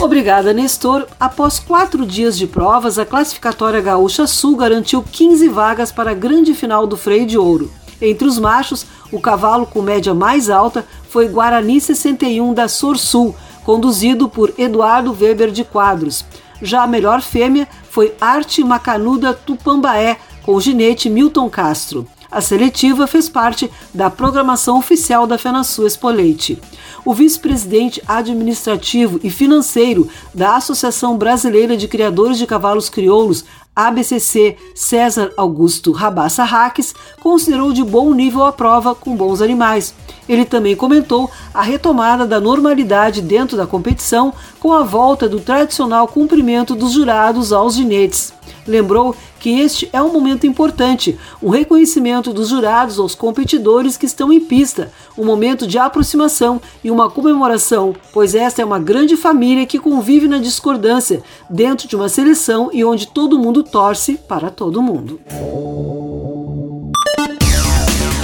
Obrigada, 0.00 0.54
Nestor. 0.54 1.06
Após 1.20 1.58
quatro 1.58 2.06
dias 2.06 2.38
de 2.38 2.46
provas, 2.46 2.98
a 2.98 3.04
classificatória 3.04 3.82
Gaúcha 3.82 4.26
Sul 4.26 4.56
garantiu 4.56 5.02
15 5.02 5.46
vagas 5.48 5.92
para 5.92 6.12
a 6.12 6.14
grande 6.14 6.54
final 6.54 6.86
do 6.86 6.96
freio 6.96 7.26
de 7.26 7.36
ouro. 7.36 7.70
Entre 8.00 8.26
os 8.26 8.38
machos, 8.38 8.86
o 9.12 9.20
cavalo 9.20 9.66
com 9.66 9.82
média 9.82 10.14
mais 10.14 10.48
alta 10.48 10.86
foi 11.10 11.28
Guarani 11.28 11.78
61 11.78 12.54
da 12.54 12.66
Sul, 12.66 13.36
conduzido 13.62 14.26
por 14.26 14.54
Eduardo 14.56 15.14
Weber 15.20 15.50
de 15.50 15.64
Quadros. 15.64 16.24
Já 16.62 16.82
a 16.82 16.86
melhor 16.86 17.20
fêmea 17.20 17.68
foi 17.90 18.14
Arte 18.18 18.64
Macanuda 18.64 19.34
Tupambaé, 19.34 20.16
com 20.42 20.54
o 20.54 20.60
ginete 20.62 21.10
Milton 21.10 21.50
Castro. 21.50 22.06
A 22.30 22.40
seletiva 22.40 23.06
fez 23.06 23.28
parte 23.28 23.70
da 23.92 24.08
programação 24.08 24.78
oficial 24.78 25.26
da 25.26 25.36
FenaSul 25.36 25.86
Expoleite 25.86 26.58
o 27.04 27.14
vice-presidente 27.14 28.02
administrativo 28.06 29.20
e 29.22 29.30
financeiro 29.30 30.08
da 30.34 30.56
Associação 30.56 31.16
Brasileira 31.16 31.76
de 31.76 31.88
Criadores 31.88 32.38
de 32.38 32.46
Cavalos 32.46 32.88
Crioulos, 32.88 33.44
ABCC, 33.74 34.56
César 34.74 35.32
Augusto 35.36 35.92
Rabassa 35.92 36.44
Raques, 36.44 36.94
considerou 37.22 37.72
de 37.72 37.82
bom 37.84 38.12
nível 38.12 38.44
a 38.44 38.52
prova 38.52 38.94
com 38.94 39.16
bons 39.16 39.40
animais. 39.40 39.94
Ele 40.28 40.44
também 40.44 40.76
comentou 40.76 41.30
a 41.54 41.62
retomada 41.62 42.26
da 42.26 42.40
normalidade 42.40 43.22
dentro 43.22 43.56
da 43.56 43.66
competição 43.66 44.34
com 44.58 44.72
a 44.72 44.82
volta 44.82 45.28
do 45.28 45.40
tradicional 45.40 46.06
cumprimento 46.08 46.74
dos 46.74 46.92
jurados 46.92 47.52
aos 47.52 47.74
ginetes. 47.74 48.32
Lembrou 48.70 49.14
que 49.38 49.60
este 49.60 49.88
é 49.92 50.00
um 50.00 50.12
momento 50.12 50.46
importante, 50.46 51.18
um 51.42 51.48
reconhecimento 51.48 52.32
dos 52.32 52.48
jurados 52.48 52.98
aos 52.98 53.14
competidores 53.14 53.96
que 53.96 54.06
estão 54.06 54.32
em 54.32 54.40
pista, 54.40 54.92
um 55.16 55.24
momento 55.24 55.66
de 55.66 55.78
aproximação 55.78 56.60
e 56.82 56.90
uma 56.90 57.10
comemoração, 57.10 57.94
pois 58.12 58.34
esta 58.34 58.62
é 58.62 58.64
uma 58.64 58.78
grande 58.78 59.16
família 59.16 59.66
que 59.66 59.78
convive 59.78 60.28
na 60.28 60.38
discordância 60.38 61.22
dentro 61.48 61.88
de 61.88 61.96
uma 61.96 62.08
seleção 62.08 62.70
e 62.72 62.84
onde 62.84 63.06
todo 63.06 63.38
mundo 63.38 63.62
torce 63.62 64.18
para 64.28 64.50
todo 64.50 64.82
mundo. 64.82 65.20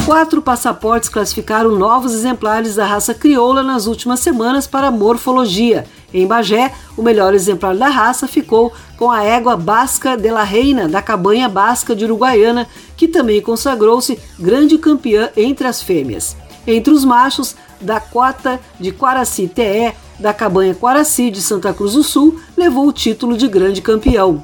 Quatro 0.06 0.40
passaportes 0.40 1.08
classificaram 1.08 1.72
novos 1.72 2.14
exemplares 2.14 2.76
da 2.76 2.86
raça 2.86 3.12
crioula 3.12 3.64
nas 3.64 3.88
últimas 3.88 4.20
semanas 4.20 4.64
para 4.64 4.88
morfologia. 4.88 5.84
Em 6.16 6.26
Bagé, 6.26 6.72
o 6.96 7.02
melhor 7.02 7.34
exemplar 7.34 7.76
da 7.76 7.88
raça 7.88 8.26
ficou 8.26 8.72
com 8.96 9.10
a 9.10 9.22
égua 9.22 9.54
Basca 9.54 10.16
de 10.16 10.30
la 10.30 10.44
Reina, 10.44 10.88
da 10.88 11.02
cabanha 11.02 11.46
basca 11.46 11.94
de 11.94 12.06
Uruguaiana, 12.06 12.66
que 12.96 13.06
também 13.06 13.42
consagrou-se 13.42 14.18
grande 14.38 14.78
campeã 14.78 15.28
entre 15.36 15.66
as 15.66 15.82
fêmeas. 15.82 16.34
Entre 16.66 16.90
os 16.90 17.04
machos, 17.04 17.54
da 17.82 18.00
cota 18.00 18.58
de 18.80 18.92
Quaraci 18.92 19.46
TE, 19.46 19.92
da 20.18 20.32
cabanha 20.32 20.74
Quaraci 20.74 21.30
de 21.30 21.42
Santa 21.42 21.74
Cruz 21.74 21.92
do 21.92 22.02
Sul, 22.02 22.40
levou 22.56 22.86
o 22.86 22.92
título 22.94 23.36
de 23.36 23.46
grande 23.46 23.82
campeão. 23.82 24.42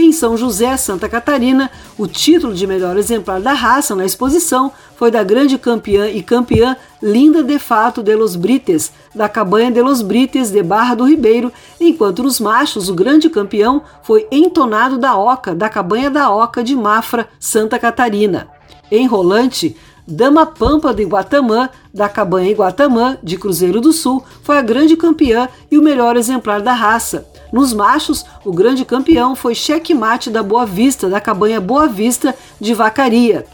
Em 0.00 0.12
São 0.12 0.36
José, 0.36 0.76
Santa 0.76 1.08
Catarina, 1.08 1.68
o 1.98 2.06
título 2.06 2.54
de 2.54 2.68
melhor 2.68 2.96
exemplar 2.96 3.40
da 3.40 3.52
raça 3.52 3.96
na 3.96 4.06
exposição 4.06 4.70
foi 4.94 5.10
da 5.10 5.24
grande 5.24 5.58
campeã 5.58 6.08
e 6.08 6.22
campeã 6.22 6.76
Linda 7.02 7.42
de 7.42 7.58
Fato 7.58 8.00
de 8.00 8.14
los 8.14 8.36
Brites, 8.36 8.92
da 9.12 9.28
cabanha 9.28 9.72
de 9.72 9.82
los 9.82 10.00
Brites 10.00 10.52
de 10.52 10.62
Barra 10.62 10.94
do 10.94 11.04
Ribeiro, 11.04 11.52
enquanto 11.80 12.22
nos 12.22 12.38
machos 12.38 12.88
o 12.88 12.94
grande 12.94 13.28
campeão 13.28 13.82
foi 14.04 14.24
Entonado 14.30 14.98
da 14.98 15.16
Oca, 15.16 15.52
da 15.52 15.68
cabanha 15.68 16.08
da 16.08 16.30
Oca 16.30 16.62
de 16.62 16.76
Mafra, 16.76 17.28
Santa 17.40 17.76
Catarina. 17.76 18.46
Em 18.92 19.04
Rolante, 19.04 19.76
Dama 20.06 20.46
Pampa 20.46 20.94
de 20.94 21.02
Guatamã, 21.02 21.68
da 21.92 22.08
cabanha 22.08 22.54
Guatamã, 22.54 23.18
de 23.20 23.36
Cruzeiro 23.36 23.80
do 23.80 23.92
Sul, 23.92 24.24
foi 24.44 24.58
a 24.58 24.62
grande 24.62 24.96
campeã 24.96 25.48
e 25.68 25.76
o 25.76 25.82
melhor 25.82 26.16
exemplar 26.16 26.62
da 26.62 26.72
raça. 26.72 27.26
Nos 27.52 27.72
machos, 27.72 28.24
o 28.44 28.52
grande 28.52 28.84
campeão 28.84 29.34
foi 29.34 29.54
Checkmate 29.54 30.30
da 30.30 30.42
Boa 30.42 30.66
Vista, 30.66 31.08
da 31.08 31.20
cabanha 31.20 31.60
Boa 31.60 31.86
Vista 31.86 32.34
de 32.60 32.74
Vacaria. 32.74 33.46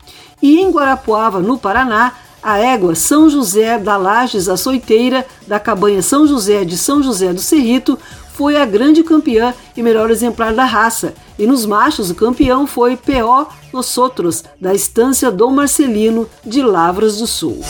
E 0.43 0.61
em 0.61 0.71
Guarapuava, 0.71 1.41
no 1.41 1.59
Paraná, 1.59 2.13
a 2.43 2.59
égua 2.59 2.95
São 2.95 3.31
José 3.31 3.79
da 3.79 3.97
Lages 3.97 4.49
Açoiteira, 4.49 5.27
da 5.47 5.59
cabanha 5.59 6.03
São 6.03 6.27
José 6.27 6.65
de 6.65 6.77
São 6.77 7.03
José 7.03 7.33
do 7.33 7.41
Cerrito, 7.41 7.99
foi 8.35 8.57
a 8.57 8.67
grande 8.67 9.03
campeã 9.05 9.55
e 9.77 9.83
melhor 9.83 10.11
exemplar 10.11 10.53
da 10.53 10.65
raça. 10.65 11.15
E 11.39 11.47
nos 11.47 11.65
machos, 11.65 12.11
o 12.11 12.15
campeão 12.15 12.67
foi 12.67 12.97
P.O. 12.97 13.47
Los 13.73 13.97
Outros, 13.97 14.45
da 14.61 14.75
estância 14.75 15.31
Dom 15.31 15.53
Marcelino 15.53 16.29
de 16.45 16.63
Lavras 16.63 17.19
do 17.19 17.27
Sul. 17.27 17.61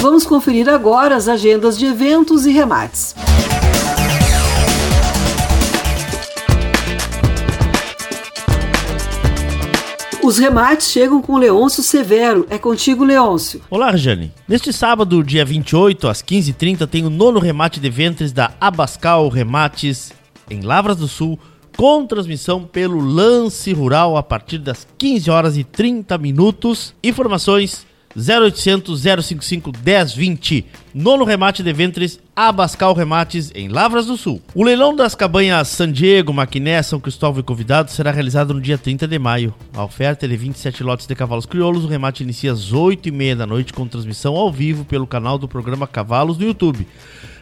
Vamos 0.00 0.26
conferir 0.26 0.68
agora 0.68 1.16
as 1.16 1.26
agendas 1.26 1.78
de 1.78 1.86
eventos 1.86 2.46
e 2.46 2.52
remates. 2.52 3.14
Os 10.22 10.38
remates 10.38 10.90
chegam 10.90 11.22
com 11.22 11.36
Leôncio 11.36 11.82
Severo. 11.82 12.46
É 12.50 12.58
contigo, 12.58 13.04
Leôncio. 13.04 13.62
Olá, 13.70 13.96
Jane. 13.96 14.32
Neste 14.48 14.72
sábado, 14.72 15.22
dia 15.22 15.44
28, 15.44 16.08
às 16.08 16.20
15h30, 16.20 16.86
tem 16.88 17.06
o 17.06 17.10
nono 17.10 17.38
remate 17.38 17.78
de 17.78 17.88
ventres 17.88 18.32
da 18.32 18.52
Abascal 18.60 19.28
Remates 19.28 20.12
em 20.50 20.62
Lavras 20.62 20.96
do 20.96 21.06
Sul, 21.06 21.38
com 21.76 22.04
transmissão 22.06 22.64
pelo 22.64 22.98
Lance 23.00 23.72
Rural 23.72 24.16
a 24.16 24.22
partir 24.22 24.58
das 24.58 24.86
15 24.98 25.30
horas 25.30 25.56
e 25.56 25.62
30 25.62 26.18
minutos. 26.18 26.92
Informações 27.04 27.85
0800 28.16 28.96
055 28.96 29.72
1020. 29.84 30.64
Nono 30.98 31.26
remate 31.26 31.62
de 31.62 31.70
ventres 31.74 32.18
Abascal 32.34 32.94
Remates 32.94 33.52
em 33.54 33.68
Lavras 33.68 34.06
do 34.06 34.16
Sul. 34.16 34.40
O 34.54 34.64
leilão 34.64 34.96
das 34.96 35.14
cabanhas 35.14 35.68
San 35.68 35.92
Diego, 35.92 36.32
Maquiné, 36.32 36.82
São 36.82 36.98
Cristóvão 36.98 37.40
e 37.40 37.42
Convidado 37.42 37.90
será 37.90 38.10
realizado 38.10 38.54
no 38.54 38.62
dia 38.62 38.78
30 38.78 39.06
de 39.06 39.18
maio. 39.18 39.54
A 39.74 39.84
oferta 39.84 40.24
é 40.24 40.28
de 40.30 40.34
27 40.38 40.82
lotes 40.82 41.06
de 41.06 41.14
cavalos 41.14 41.44
crioulos. 41.44 41.84
O 41.84 41.88
remate 41.88 42.22
inicia 42.22 42.50
às 42.50 42.72
8h30 42.72 43.34
da 43.34 43.46
noite 43.46 43.74
com 43.74 43.86
transmissão 43.86 44.36
ao 44.36 44.50
vivo 44.50 44.86
pelo 44.86 45.06
canal 45.06 45.36
do 45.36 45.46
programa 45.46 45.86
Cavalos 45.86 46.38
no 46.38 46.46
YouTube. 46.46 46.86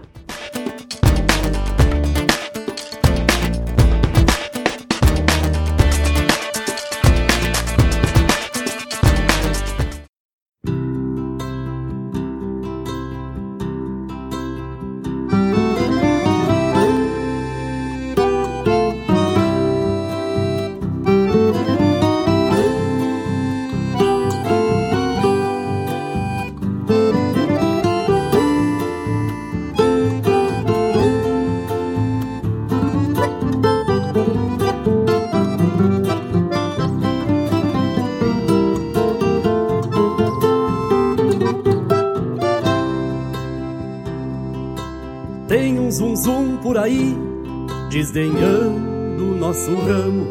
Desdenhando 48.00 49.36
nosso 49.38 49.76
ramo, 49.76 50.26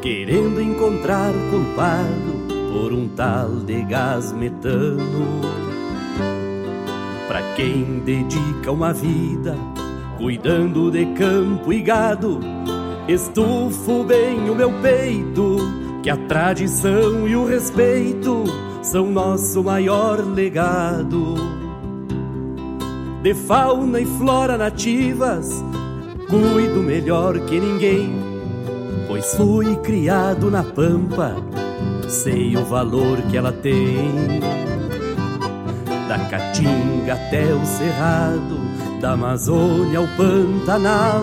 querendo 0.00 0.62
encontrar 0.62 1.32
culpado 1.50 2.46
por 2.72 2.92
um 2.92 3.08
tal 3.08 3.48
de 3.56 3.82
gás 3.82 4.30
metano. 4.30 5.40
Pra 7.26 7.42
quem 7.56 7.98
dedica 8.04 8.70
uma 8.70 8.92
vida 8.92 9.56
cuidando 10.16 10.92
de 10.92 11.06
campo 11.06 11.72
e 11.72 11.82
gado, 11.82 12.38
estufo 13.08 14.04
bem 14.04 14.48
o 14.48 14.54
meu 14.54 14.70
peito, 14.80 15.56
que 16.04 16.10
a 16.10 16.16
tradição 16.16 17.26
e 17.26 17.34
o 17.34 17.44
respeito 17.44 18.44
são 18.80 19.10
nosso 19.10 19.64
maior 19.64 20.20
legado. 20.20 21.34
de 23.24 23.34
fauna 23.34 24.00
e 24.00 24.06
flora 24.06 24.56
nativas, 24.56 25.64
cuido 26.32 26.82
melhor 26.82 27.38
que 27.40 27.60
ninguém, 27.60 28.10
pois 29.06 29.34
fui 29.34 29.76
criado 29.76 30.50
na 30.50 30.62
pampa, 30.62 31.36
sei 32.08 32.56
o 32.56 32.64
valor 32.64 33.20
que 33.30 33.36
ela 33.36 33.52
tem. 33.52 34.40
Da 36.08 36.18
caatinga 36.30 37.12
até 37.12 37.52
o 37.52 37.62
cerrado, 37.66 38.58
da 38.98 39.12
Amazônia 39.12 39.98
ao 39.98 40.06
Pantanal, 40.16 41.22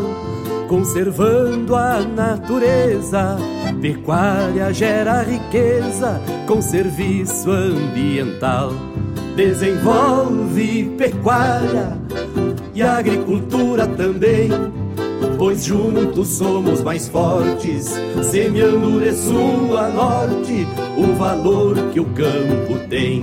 conservando 0.67 1.75
a 1.75 2.01
natureza. 2.01 3.35
Pecuária 3.81 4.71
gera 4.71 5.23
riqueza 5.23 6.21
com 6.45 6.61
serviço 6.61 7.49
ambiental. 7.49 8.73
Desenvolve 9.35 10.93
pecuária 10.97 11.97
e 12.75 12.83
agricultura 12.83 13.87
também, 13.87 14.49
pois 15.39 15.63
juntos 15.63 16.27
somos 16.27 16.81
mais 16.81 17.07
fortes, 17.07 17.95
semeando 18.29 18.99
de 18.99 19.13
sul 19.13 19.77
a 19.77 19.87
norte 19.87 20.67
o 20.97 21.15
valor 21.15 21.75
que 21.93 21.99
o 22.01 22.05
campo 22.07 22.77
tem. 22.89 23.21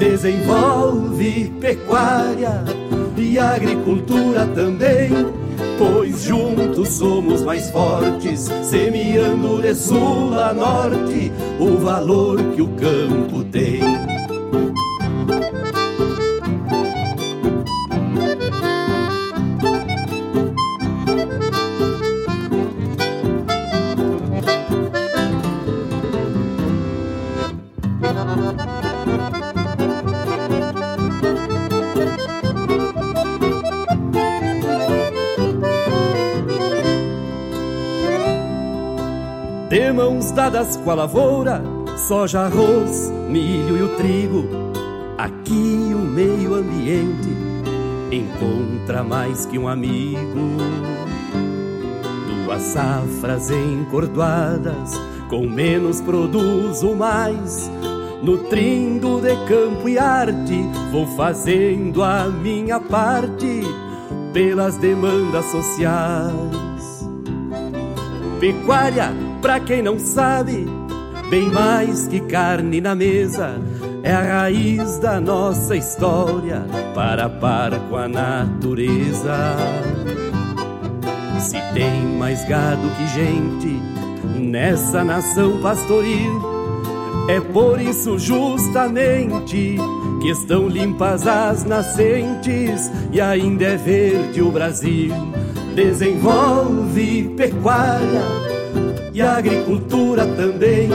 Desenvolve 0.00 1.52
pecuária 1.60 2.64
e 3.16 3.38
agricultura 3.38 4.44
também, 4.48 5.10
pois 5.78 6.24
juntos 6.24 6.88
somos 6.88 7.42
mais 7.42 7.70
fortes, 7.70 8.50
semeando 8.64 9.62
de 9.62 9.74
sul 9.74 10.34
a 10.38 10.52
norte 10.52 11.30
o 11.60 11.78
valor 11.78 12.42
que 12.56 12.60
o 12.60 12.68
campo 12.70 13.44
tem. 13.44 13.80
Dadas 40.36 40.76
com 40.76 40.90
a 40.90 40.94
lavoura, 40.94 41.62
soja, 41.96 42.40
arroz, 42.42 43.10
milho 43.26 43.78
e 43.78 43.82
o 43.82 43.96
trigo. 43.96 44.44
Aqui 45.16 45.94
o 45.94 45.98
meio 45.98 46.54
ambiente 46.54 47.30
encontra 48.12 49.02
mais 49.02 49.46
que 49.46 49.58
um 49.58 49.66
amigo. 49.66 50.58
Duas 52.44 52.60
safras 52.60 53.50
encordoadas, 53.50 54.92
com 55.30 55.48
menos 55.48 56.02
produzo 56.02 56.94
mais. 56.94 57.70
Nutrindo 58.22 59.22
de 59.22 59.34
campo 59.46 59.88
e 59.88 59.98
arte, 59.98 60.62
vou 60.92 61.06
fazendo 61.16 62.02
a 62.02 62.26
minha 62.26 62.78
parte 62.78 63.62
pelas 64.34 64.76
demandas 64.76 65.46
sociais. 65.46 67.08
Pecuária 68.38 69.25
Pra 69.46 69.60
quem 69.60 69.80
não 69.80 69.96
sabe, 69.96 70.66
bem 71.30 71.48
mais 71.48 72.08
que 72.08 72.18
carne 72.18 72.80
na 72.80 72.96
mesa, 72.96 73.60
é 74.02 74.10
a 74.10 74.40
raiz 74.40 74.98
da 74.98 75.20
nossa 75.20 75.76
história 75.76 76.66
para 76.92 77.28
par 77.28 77.70
com 77.88 77.94
a 77.94 78.08
natureza. 78.08 79.54
Se 81.38 81.60
tem 81.74 82.06
mais 82.18 82.44
gado 82.48 82.90
que 82.96 83.06
gente 83.06 83.68
nessa 84.36 85.04
nação 85.04 85.60
pastoril, 85.62 86.42
é 87.28 87.40
por 87.40 87.80
isso 87.80 88.18
justamente 88.18 89.76
que 90.22 90.28
estão 90.28 90.66
limpas 90.66 91.24
as 91.24 91.62
nascentes 91.62 92.90
e 93.12 93.20
ainda 93.20 93.64
é 93.64 93.76
verde 93.76 94.42
o 94.42 94.50
Brasil. 94.50 95.14
Desenvolve 95.76 97.32
pecuária 97.36 98.45
e 99.16 99.22
a 99.22 99.38
agricultura 99.38 100.26
também, 100.26 100.90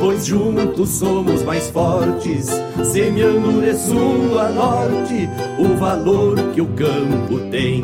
pois 0.00 0.26
juntos 0.26 0.88
somos 0.88 1.44
mais 1.44 1.70
fortes, 1.70 2.48
semeando 2.82 3.62
de 3.62 3.76
sul 3.76 4.40
a 4.40 4.48
norte 4.48 5.30
o 5.56 5.76
valor 5.76 6.34
que 6.52 6.60
o 6.60 6.66
campo 6.66 7.38
tem. 7.48 7.80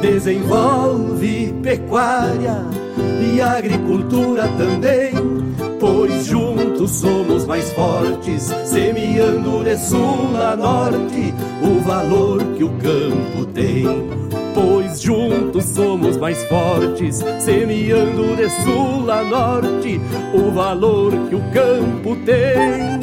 Desenvolve 0.00 1.52
pecuária 1.64 2.62
e 3.34 3.40
agricultura 3.40 4.46
também, 4.56 5.12
pois 5.80 6.26
juntos 6.26 6.92
somos 6.92 7.44
mais 7.44 7.72
fortes, 7.72 8.54
semeando 8.66 9.64
de 9.64 9.76
sul 9.78 10.30
a 10.40 10.54
norte 10.54 11.34
o 11.60 11.80
valor 11.80 12.40
que 12.56 12.62
o 12.62 12.70
campo 12.78 13.46
tem 13.46 14.25
juntos 15.02 15.64
somos 15.64 16.16
mais 16.16 16.42
fortes, 16.44 17.16
semeando 17.40 18.36
de 18.36 18.48
sul 18.62 19.10
a 19.10 19.22
norte 19.22 20.00
o 20.34 20.50
valor 20.50 21.12
que 21.28 21.34
o 21.34 21.40
campo 21.52 22.16
tem. 22.24 22.96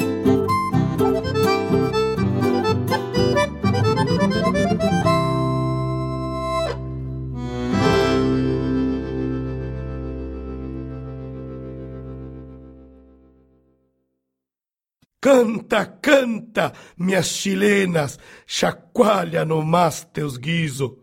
Canta, 15.20 15.86
canta, 15.86 16.74
minhas 16.98 17.28
chilenas, 17.28 18.20
chacoalha 18.46 19.46
no 19.46 19.64
mas 19.64 20.04
teus 20.04 20.36
guiso 20.36 21.03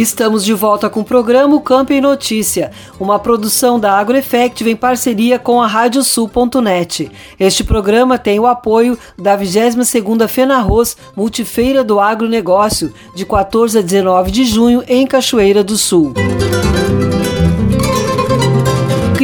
Estamos 0.00 0.46
de 0.46 0.54
volta 0.54 0.88
com 0.88 1.00
o 1.00 1.04
programa 1.04 1.60
Campo 1.60 1.92
em 1.92 2.00
Notícia, 2.00 2.70
uma 2.98 3.18
produção 3.18 3.78
da 3.78 3.92
AgroEffective 3.98 4.70
em 4.70 4.74
parceria 4.74 5.38
com 5.38 5.60
a 5.60 5.66
Radiosul.net. 5.66 7.12
Este 7.38 7.62
programa 7.62 8.16
tem 8.18 8.40
o 8.40 8.46
apoio 8.46 8.98
da 9.18 9.36
22ª 9.36 10.26
FENARROS 10.26 10.96
Multifeira 11.14 11.84
do 11.84 12.00
Agronegócio, 12.00 12.94
de 13.14 13.26
14 13.26 13.78
a 13.78 13.82
19 13.82 14.30
de 14.30 14.44
junho 14.46 14.82
em 14.88 15.06
Cachoeira 15.06 15.62
do 15.62 15.76
Sul 15.76 16.14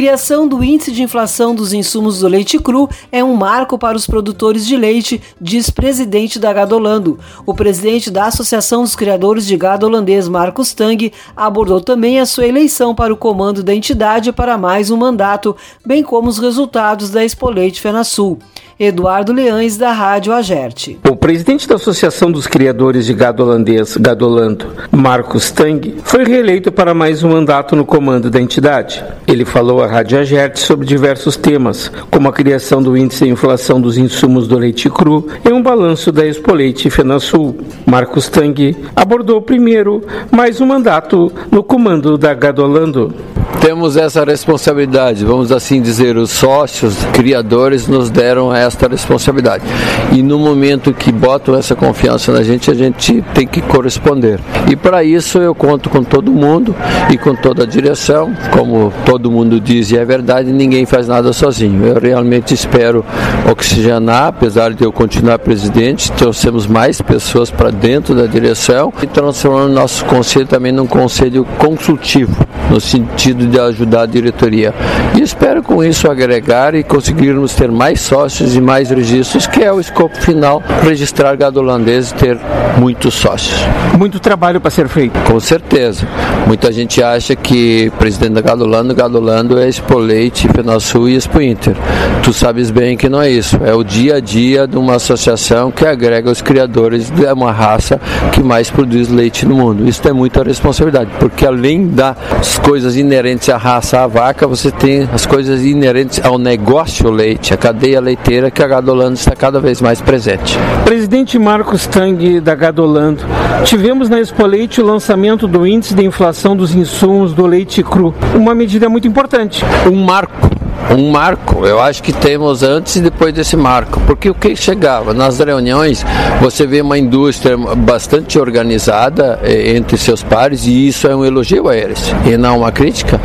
criação 0.07 0.47
do 0.47 0.63
índice 0.63 0.89
de 0.89 1.03
inflação 1.03 1.53
dos 1.53 1.73
insumos 1.73 2.21
do 2.21 2.29
leite 2.29 2.57
cru 2.57 2.87
é 3.11 3.21
um 3.21 3.35
marco 3.35 3.77
para 3.77 3.97
os 3.97 4.07
produtores 4.07 4.65
de 4.65 4.77
leite, 4.77 5.21
diz 5.39 5.69
presidente 5.69 6.39
da 6.39 6.53
Gadolando. 6.53 7.19
O 7.45 7.53
presidente 7.53 8.09
da 8.09 8.27
Associação 8.27 8.83
dos 8.83 8.95
Criadores 8.95 9.45
de 9.45 9.57
Gado 9.57 9.85
Holandês, 9.85 10.29
Marcos 10.29 10.73
Tang, 10.73 11.11
abordou 11.35 11.81
também 11.81 12.21
a 12.21 12.25
sua 12.25 12.47
eleição 12.47 12.95
para 12.95 13.13
o 13.13 13.17
comando 13.17 13.61
da 13.61 13.75
entidade 13.75 14.31
para 14.31 14.57
mais 14.57 14.89
um 14.89 14.95
mandato, 14.95 15.53
bem 15.85 16.01
como 16.01 16.29
os 16.29 16.39
resultados 16.39 17.09
da 17.09 17.25
Expo 17.25 17.49
Leite 17.49 17.81
FenaSul. 17.81 18.39
Eduardo 18.79 19.33
Leães, 19.33 19.75
da 19.75 19.91
Rádio 19.91 20.31
Agerte. 20.31 20.99
O 21.09 21.15
presidente 21.15 21.67
da 21.67 21.75
Associação 21.75 22.31
dos 22.31 22.45
Criadores 22.45 23.07
de 23.07 23.13
Gado 23.15 23.41
Holandês, 23.41 23.97
Gadolando, 23.97 24.67
Marcos 24.91 25.49
Tang, 25.49 25.95
foi 26.03 26.23
reeleito 26.23 26.71
para 26.71 26.93
mais 26.93 27.23
um 27.23 27.31
mandato 27.31 27.75
no 27.75 27.83
comando 27.83 28.29
da 28.29 28.39
entidade. 28.39 29.03
Ele 29.27 29.45
falou 29.45 29.81
à 29.81 29.87
Rádio 29.87 30.19
Agerte 30.19 30.59
sobre 30.59 30.85
diversos 30.85 31.35
temas, 31.35 31.91
como 32.11 32.29
a 32.29 32.31
criação 32.31 32.83
do 32.83 32.95
índice 32.95 33.25
de 33.25 33.31
inflação 33.31 33.81
dos 33.81 33.97
insumos 33.97 34.47
do 34.47 34.59
leite 34.59 34.91
cru 34.91 35.27
e 35.43 35.51
um 35.51 35.63
balanço 35.63 36.11
da 36.11 36.23
Expo 36.23 36.53
Leite 36.53 36.87
FenaSul. 36.91 37.57
Marcos 37.83 38.29
Tang 38.29 38.77
abordou 38.95 39.41
primeiro 39.41 40.03
mais 40.29 40.61
um 40.61 40.67
mandato 40.67 41.31
no 41.51 41.63
comando 41.63 42.15
da 42.15 42.31
Gadolando. 42.35 43.11
temos 43.59 43.97
essa 43.97 44.23
responsabilidade, 44.23 45.25
vamos 45.25 45.51
assim 45.51 45.81
dizer, 45.81 46.15
os 46.15 46.29
sócios, 46.29 46.95
criadores 47.11 47.87
nos 47.87 48.09
deram 48.09 48.53
esta 48.67 48.87
responsabilidade. 48.87 49.63
E 50.11 50.21
no 50.21 50.39
momento 50.39 50.93
que 50.93 51.11
botam 51.11 51.55
essa 51.55 51.75
confiança 51.75 52.31
na 52.31 52.43
gente, 52.43 52.69
a 52.69 52.73
gente 52.73 53.23
tem 53.33 53.47
que 53.47 53.61
corresponder. 53.61 54.39
E 54.69 54.75
para 54.75 55.03
isso 55.03 55.39
eu 55.39 55.55
conto 55.55 55.89
com 55.89 56.03
todo 56.03 56.31
mundo 56.31 56.75
e 57.11 57.17
com 57.17 57.35
toda 57.35 57.63
a 57.63 57.65
direção, 57.65 58.33
como 58.51 58.93
todo 59.05 59.31
mundo 59.31 59.59
diz 59.59 59.91
e 59.91 59.97
é 59.97 60.03
verdade, 60.03 60.51
ninguém 60.51 60.85
faz 60.85 61.07
nada 61.07 61.31
sozinho. 61.33 61.85
Eu 61.85 61.99
realmente 61.99 62.53
espero 62.53 63.03
oxigenar, 63.49 64.27
apesar 64.27 64.73
de 64.73 64.83
eu 64.83 64.91
continuar 64.91 65.39
presidente, 65.39 66.11
trouxemos 66.11 66.67
mais 66.67 67.01
pessoas 67.01 67.49
para 67.49 67.71
dentro 67.71 68.13
da 68.13 68.25
direção 68.25 68.91
e 69.01 69.07
transformando 69.07 69.73
nosso 69.73 70.03
conselho 70.05 70.45
também 70.45 70.71
num 70.71 70.87
conselho 70.87 71.45
consultivo, 71.57 72.35
no 72.69 72.81
sentido 72.81 73.47
de 73.47 73.59
ajudar 73.59 74.01
a 74.01 74.05
diretoria. 74.05 74.73
E 75.17 75.21
espero 75.21 75.63
com 75.63 75.83
isso 75.83 76.09
agregar 76.09 76.75
e 76.75 76.83
conseguirmos 76.83 77.53
ter 77.53 77.71
mais 77.71 78.01
sócios 78.01 78.55
e 78.57 78.61
mais 78.61 78.89
registros, 78.89 79.45
que 79.47 79.63
é 79.63 79.71
o 79.71 79.79
escopo 79.79 80.19
final, 80.21 80.61
registrar 80.83 81.35
gado 81.35 81.59
holandês 81.59 82.11
e 82.11 82.15
ter 82.15 82.37
muitos 82.77 83.13
sócios. 83.13 83.57
Muito 83.97 84.19
trabalho 84.19 84.59
para 84.61 84.69
ser 84.69 84.87
feito. 84.87 85.17
Com 85.21 85.39
certeza. 85.39 86.07
Muita 86.47 86.71
gente 86.71 87.03
acha 87.03 87.35
que 87.35 87.91
presidente 87.97 88.33
da 88.33 88.41
Gado 88.41 88.63
Holando, 88.63 88.95
Gado 88.95 89.17
Holando 89.17 89.59
é 89.59 89.67
Expo 89.67 89.97
Leite, 89.97 90.47
Sul 90.79 91.09
e 91.09 91.15
Expo 91.15 91.41
Inter. 91.41 91.75
Tu 92.23 92.31
sabes 92.31 92.71
bem 92.71 92.95
que 92.95 93.09
não 93.09 93.21
é 93.21 93.29
isso. 93.29 93.59
É 93.65 93.73
o 93.73 93.83
dia 93.83 94.15
a 94.15 94.19
dia 94.19 94.67
de 94.67 94.77
uma 94.77 94.95
associação 94.95 95.71
que 95.71 95.85
agrega 95.85 96.31
os 96.31 96.41
criadores 96.41 97.09
de 97.09 97.25
uma 97.25 97.51
raça 97.51 97.99
que 98.31 98.41
mais 98.41 98.69
produz 98.69 99.09
leite 99.09 99.45
no 99.45 99.55
mundo. 99.55 99.87
Isso 99.87 100.07
é 100.07 100.13
muita 100.13 100.43
responsabilidade, 100.43 101.09
porque 101.19 101.45
além 101.45 101.87
das 101.87 102.57
coisas 102.59 102.95
inerentes 102.95 103.49
à 103.49 103.57
raça, 103.57 104.01
à 104.01 104.07
vaca, 104.07 104.47
você 104.47 104.71
tem 104.71 105.09
as 105.11 105.25
coisas 105.25 105.63
inerentes 105.63 106.23
ao 106.23 106.37
negócio 106.37 107.09
leite, 107.09 107.53
a 107.53 107.57
cadeia 107.57 107.99
leiteira 107.99 108.46
que 108.51 108.63
a 108.63 108.67
Gado 108.67 108.91
Holando 108.91 109.15
está 109.15 109.35
cada 109.35 109.59
vez 109.59 109.81
mais 109.81 110.01
presente. 110.01 110.57
Presidente 110.83 111.37
Marcos 111.37 111.87
Tang 111.87 112.39
da 112.39 112.55
Gado 112.55 112.83
Holando, 112.83 113.23
tivemos 113.63 114.09
na 114.09 114.19
Expo 114.19 114.45
Leite 114.45 114.81
o 114.81 114.85
lançamento 114.85 115.47
do 115.47 115.65
índice 115.65 115.93
de 115.93 116.03
inflação 116.03 116.55
dos 116.55 116.73
insumos 116.73 117.33
do 117.33 117.45
leite 117.45 117.83
cru, 117.83 118.13
uma 118.35 118.55
medida 118.55 118.89
muito 118.89 119.07
importante. 119.07 119.63
Um 119.91 120.03
marco 120.03 120.56
um 120.91 121.11
marco. 121.11 121.65
Eu 121.65 121.79
acho 121.79 122.01
que 122.01 122.13
temos 122.13 122.63
antes 122.63 122.95
e 122.95 123.01
depois 123.01 123.33
desse 123.33 123.55
marco. 123.55 123.99
Porque 124.01 124.29
o 124.29 124.33
que 124.33 124.55
chegava? 124.55 125.13
Nas 125.13 125.39
reuniões, 125.39 126.05
você 126.41 126.65
vê 126.65 126.81
uma 126.81 126.97
indústria 126.97 127.57
bastante 127.57 128.39
organizada 128.39 129.39
eh, 129.43 129.75
entre 129.75 129.97
seus 129.97 130.23
pares, 130.23 130.65
e 130.65 130.87
isso 130.87 131.07
é 131.07 131.15
um 131.15 131.25
elogio 131.25 131.67
a 131.67 131.75
eles, 131.75 132.13
e 132.25 132.37
não 132.37 132.59
uma 132.59 132.71
crítica. 132.71 133.19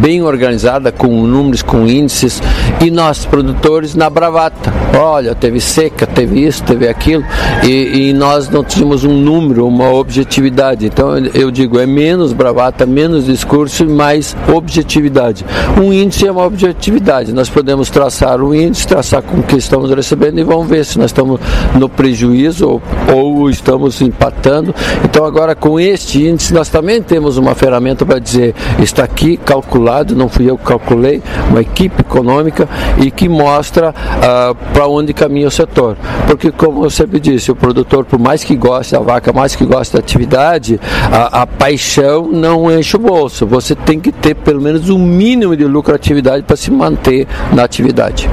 Bem 0.00 0.22
organizada, 0.22 0.90
com 0.90 1.08
números, 1.08 1.62
com 1.62 1.86
índices, 1.86 2.42
e 2.80 2.90
nós, 2.90 3.24
produtores, 3.24 3.94
na 3.94 4.08
bravata. 4.08 4.72
Olha, 4.98 5.34
teve 5.34 5.60
seca, 5.60 6.06
teve 6.06 6.46
isso, 6.46 6.62
teve 6.62 6.88
aquilo, 6.88 7.24
e, 7.62 8.08
e 8.08 8.12
nós 8.12 8.48
não 8.48 8.64
tínhamos 8.64 9.04
um 9.04 9.12
número, 9.12 9.66
uma 9.66 9.92
objetividade. 9.92 10.86
Então, 10.86 11.16
eu 11.34 11.50
digo, 11.50 11.78
é 11.78 11.86
menos 11.86 12.32
bravata, 12.32 12.86
menos 12.86 13.26
discurso 13.26 13.84
e 13.84 13.88
mais 13.88 14.36
objetividade. 14.52 15.44
Um 15.80 15.92
índice 15.92 16.26
é 16.26 16.32
uma 16.32 16.44
objetividade 16.44 16.93
nós 17.32 17.50
podemos 17.50 17.90
traçar 17.90 18.40
o 18.40 18.54
índice, 18.54 18.86
traçar 18.86 19.22
com 19.22 19.38
o 19.38 19.42
que 19.42 19.56
estamos 19.56 19.90
recebendo 19.90 20.38
e 20.38 20.44
vamos 20.44 20.66
ver 20.68 20.84
se 20.84 20.98
nós 20.98 21.06
estamos 21.06 21.40
no 21.74 21.88
prejuízo 21.88 22.68
ou, 22.68 22.82
ou 23.14 23.50
estamos 23.50 24.00
empatando. 24.00 24.74
Então 25.04 25.24
agora 25.24 25.54
com 25.54 25.78
este 25.78 26.26
índice 26.26 26.54
nós 26.54 26.68
também 26.68 27.02
temos 27.02 27.36
uma 27.36 27.54
ferramenta 27.54 28.06
para 28.06 28.18
dizer 28.18 28.54
está 28.78 29.04
aqui 29.04 29.36
calculado, 29.36 30.14
não 30.14 30.28
fui 30.28 30.48
eu 30.48 30.56
que 30.56 30.64
calculei, 30.64 31.22
uma 31.50 31.60
equipe 31.60 32.00
econômica 32.00 32.68
e 33.02 33.10
que 33.10 33.28
mostra 33.28 33.90
uh, 33.90 34.54
para 34.72 34.86
onde 34.86 35.12
caminha 35.12 35.48
o 35.48 35.50
setor. 35.50 35.96
Porque 36.26 36.50
como 36.50 36.84
eu 36.84 36.90
sempre 36.90 37.20
disse, 37.20 37.50
o 37.50 37.56
produtor, 37.56 38.04
por 38.04 38.18
mais 38.18 38.42
que 38.44 38.56
goste 38.56 38.92
da 38.92 39.00
vaca, 39.00 39.32
mais 39.32 39.54
que 39.54 39.64
goste 39.64 39.94
da 39.94 40.00
atividade, 40.00 40.80
a, 41.12 41.42
a 41.42 41.46
paixão 41.46 42.28
não 42.28 42.70
enche 42.70 42.96
o 42.96 42.98
bolso. 42.98 43.46
Você 43.46 43.74
tem 43.74 44.00
que 44.00 44.12
ter 44.12 44.34
pelo 44.34 44.60
menos 44.60 44.88
um 44.88 44.98
mínimo 44.98 45.56
de 45.56 45.64
lucratividade 45.64 46.44
para 46.44 46.56
se 46.56 46.70
manter 46.70 46.83
manter 46.84 47.26
na 47.52 47.64
atividade. 47.64 48.28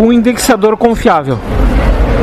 Um 0.00 0.12
indexador 0.12 0.76
confiável 0.76 1.38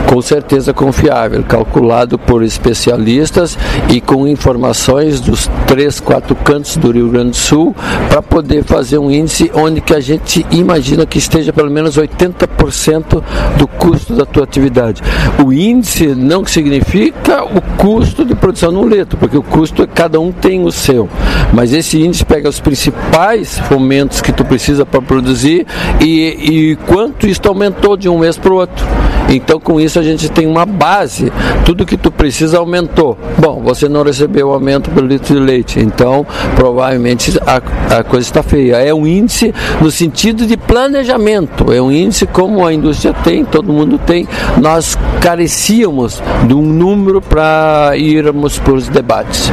com 0.07 0.21
certeza 0.21 0.73
confiável, 0.73 1.43
calculado 1.43 2.17
por 2.17 2.43
especialistas 2.43 3.57
e 3.89 4.01
com 4.01 4.27
informações 4.27 5.19
dos 5.19 5.49
três, 5.67 5.99
quatro 5.99 6.35
cantos 6.35 6.77
do 6.77 6.91
Rio 6.91 7.09
Grande 7.09 7.31
do 7.31 7.35
Sul 7.37 7.75
para 8.09 8.21
poder 8.21 8.63
fazer 8.63 8.97
um 8.97 9.09
índice 9.09 9.51
onde 9.53 9.81
que 9.81 9.93
a 9.93 9.99
gente 9.99 10.45
imagina 10.51 11.05
que 11.05 11.17
esteja 11.17 11.53
pelo 11.53 11.71
menos 11.71 11.97
80% 11.97 13.23
do 13.57 13.67
custo 13.67 14.15
da 14.15 14.25
tua 14.25 14.43
atividade. 14.43 15.01
O 15.43 15.51
índice 15.51 16.07
não 16.07 16.45
significa 16.45 17.43
o 17.43 17.61
custo 17.77 18.25
de 18.25 18.35
produção 18.35 18.71
no 18.71 18.83
leto, 18.85 19.17
porque 19.17 19.37
o 19.37 19.43
custo 19.43 19.87
cada 19.87 20.19
um 20.19 20.31
tem 20.31 20.63
o 20.63 20.71
seu. 20.71 21.09
Mas 21.53 21.73
esse 21.73 22.01
índice 22.01 22.25
pega 22.25 22.49
os 22.49 22.59
principais 22.59 23.59
fomentos 23.59 24.21
que 24.21 24.31
tu 24.31 24.43
precisa 24.43 24.85
para 24.85 25.01
produzir 25.01 25.65
e, 25.99 26.71
e 26.71 26.75
quanto 26.87 27.27
isto 27.27 27.47
aumentou 27.47 27.95
de 27.97 28.09
um 28.09 28.19
mês 28.19 28.37
para 28.37 28.51
o 28.51 28.57
outro. 28.57 28.85
Então 29.29 29.59
com 29.59 29.79
isso 29.79 29.90
a 29.99 30.03
gente 30.03 30.29
tem 30.29 30.47
uma 30.47 30.65
base, 30.65 31.31
tudo 31.65 31.85
que 31.85 31.97
tu 31.97 32.11
precisa 32.11 32.57
aumentou. 32.57 33.17
Bom, 33.37 33.61
você 33.63 33.87
não 33.87 34.03
recebeu 34.03 34.51
aumento 34.51 34.89
pelo 34.89 35.07
litro 35.07 35.35
de 35.35 35.39
leite, 35.39 35.79
então 35.79 36.25
provavelmente 36.55 37.37
a, 37.45 37.97
a 37.99 38.03
coisa 38.03 38.27
está 38.27 38.43
feia. 38.43 38.77
É 38.77 38.93
um 38.93 39.05
índice 39.05 39.53
no 39.81 39.91
sentido 39.91 40.45
de 40.45 40.57
planejamento, 40.57 41.71
é 41.71 41.81
um 41.81 41.91
índice 41.91 42.25
como 42.25 42.65
a 42.65 42.73
indústria 42.73 43.13
tem, 43.13 43.43
todo 43.43 43.71
mundo 43.71 43.97
tem. 43.97 44.27
Nós 44.61 44.97
carecíamos 45.21 46.21
de 46.47 46.53
um 46.53 46.61
número 46.61 47.21
para 47.21 47.93
irmos 47.95 48.57
para 48.59 48.73
os 48.73 48.87
debates. 48.87 49.51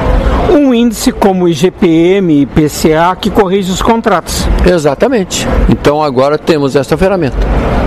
Um 0.49 0.73
índice 0.73 1.13
como 1.13 1.45
o 1.45 1.49
IGPM 1.49 2.33
e 2.33 2.43
IPCA 2.43 3.17
que 3.21 3.31
corrige 3.31 3.71
os 3.71 3.83
contratos. 3.83 4.47
Exatamente. 4.67 5.47
Então 5.69 6.03
agora 6.03 6.39
temos 6.39 6.75
essa 6.75 6.97
ferramenta. 6.97 7.37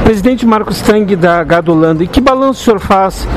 Presidente 0.03 0.45
Marcos 0.45 0.81
Tang 0.81 1.15
da 1.15 1.43
Gadolando, 1.43 2.03
e 2.03 2.07
que 2.07 2.19
balanço 2.19 2.61
o 2.61 2.63
senhor 2.63 2.79
faz 2.79 3.27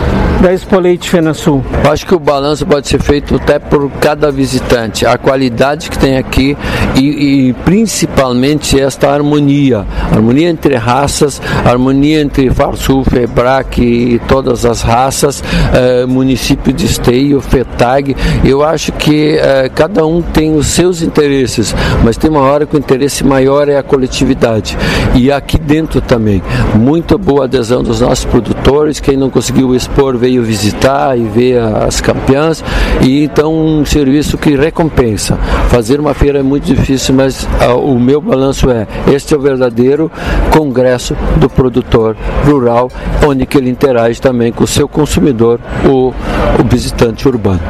da 0.45 0.53
Expo 0.53 0.79
Leite 0.79 1.09
FenaSul? 1.09 1.65
Acho 1.91 2.07
que 2.07 2.15
o 2.15 2.19
balanço 2.19 2.67
pode 2.67 2.87
ser 2.87 3.01
feito 3.01 3.37
até 3.37 3.59
por 3.59 3.91
cada 3.93 4.31
visitante, 4.31 5.07
a 5.07 5.17
qualidade 5.17 5.89
que 5.89 5.99
tem 5.99 6.19
aqui 6.19 6.55
e, 6.95 7.49
e 7.49 7.53
principalmente 7.65 8.79
esta 8.79 9.09
harmonia, 9.09 9.87
harmonia 10.13 10.51
entre 10.51 10.77
raças, 10.77 11.41
harmonia 11.65 12.21
entre 12.21 12.51
Farsul, 12.51 13.05
Febrac 13.05 13.81
e 13.81 14.19
todas 14.29 14.67
as 14.67 14.83
raças, 14.83 15.43
eh, 15.73 16.05
município 16.05 16.75
de 16.75 16.85
Esteio, 16.85 17.41
FETAG. 17.41 18.15
Eu 18.45 18.63
acho 18.63 18.93
que 18.93 19.39
eh, 19.39 19.71
cada 19.75 20.05
um 20.05 20.21
tem 20.21 20.55
os 20.55 20.67
seus 20.67 21.01
interesses, 21.01 21.75
mas 22.05 22.19
tem 22.19 22.29
uma 22.29 22.43
hora 22.43 22.67
que 22.67 22.77
o 22.77 22.79
interesse 22.79 23.25
maior 23.25 23.67
é 23.67 23.79
a 23.79 23.83
coletividade 23.83 24.77
e 25.15 25.33
aqui 25.33 25.59
dentro 25.59 26.03
também 26.03 26.43
muito 26.75 27.17
boa 27.17 27.45
adesão 27.45 27.83
dos 27.83 28.03
nossos 28.03 28.27
produtores. 28.27 29.01
Quem 29.01 29.17
não 29.17 29.31
conseguiu 29.31 29.75
expor 29.75 30.19
veio 30.19 30.34
visitar 30.43 31.17
e 31.19 31.25
ver 31.25 31.59
as 31.61 32.01
campeãs. 32.01 32.65
E 33.03 33.25
então 33.25 33.55
um 33.55 33.85
serviço 33.85 34.37
que 34.39 34.57
recompensa. 34.57 35.37
Fazer 35.69 36.01
uma 36.01 36.15
feira 36.15 36.41
é 36.41 36.43
muito 36.43 36.65
difícil, 36.65 37.15
mas 37.15 37.49
ah, 37.61 37.75
o 37.75 37.99
meu 37.99 38.21
balanço 38.21 38.71
é: 38.71 38.87
este 39.13 39.35
é 39.35 39.37
o 39.37 39.41
verdadeiro 39.41 40.11
congresso 40.51 41.17
do 41.37 41.49
produtor 41.49 42.17
rural, 42.45 42.91
onde 43.27 43.47
que 43.47 43.59
ele 43.59 43.71
interage 43.71 44.21
também 44.21 44.53
com 44.53 44.65
o 44.65 44.67
seu 44.67 44.89
consumidor, 44.89 45.61
o, 45.85 46.13
o 46.61 46.65
visitante 46.69 47.27
urbano. 47.29 47.61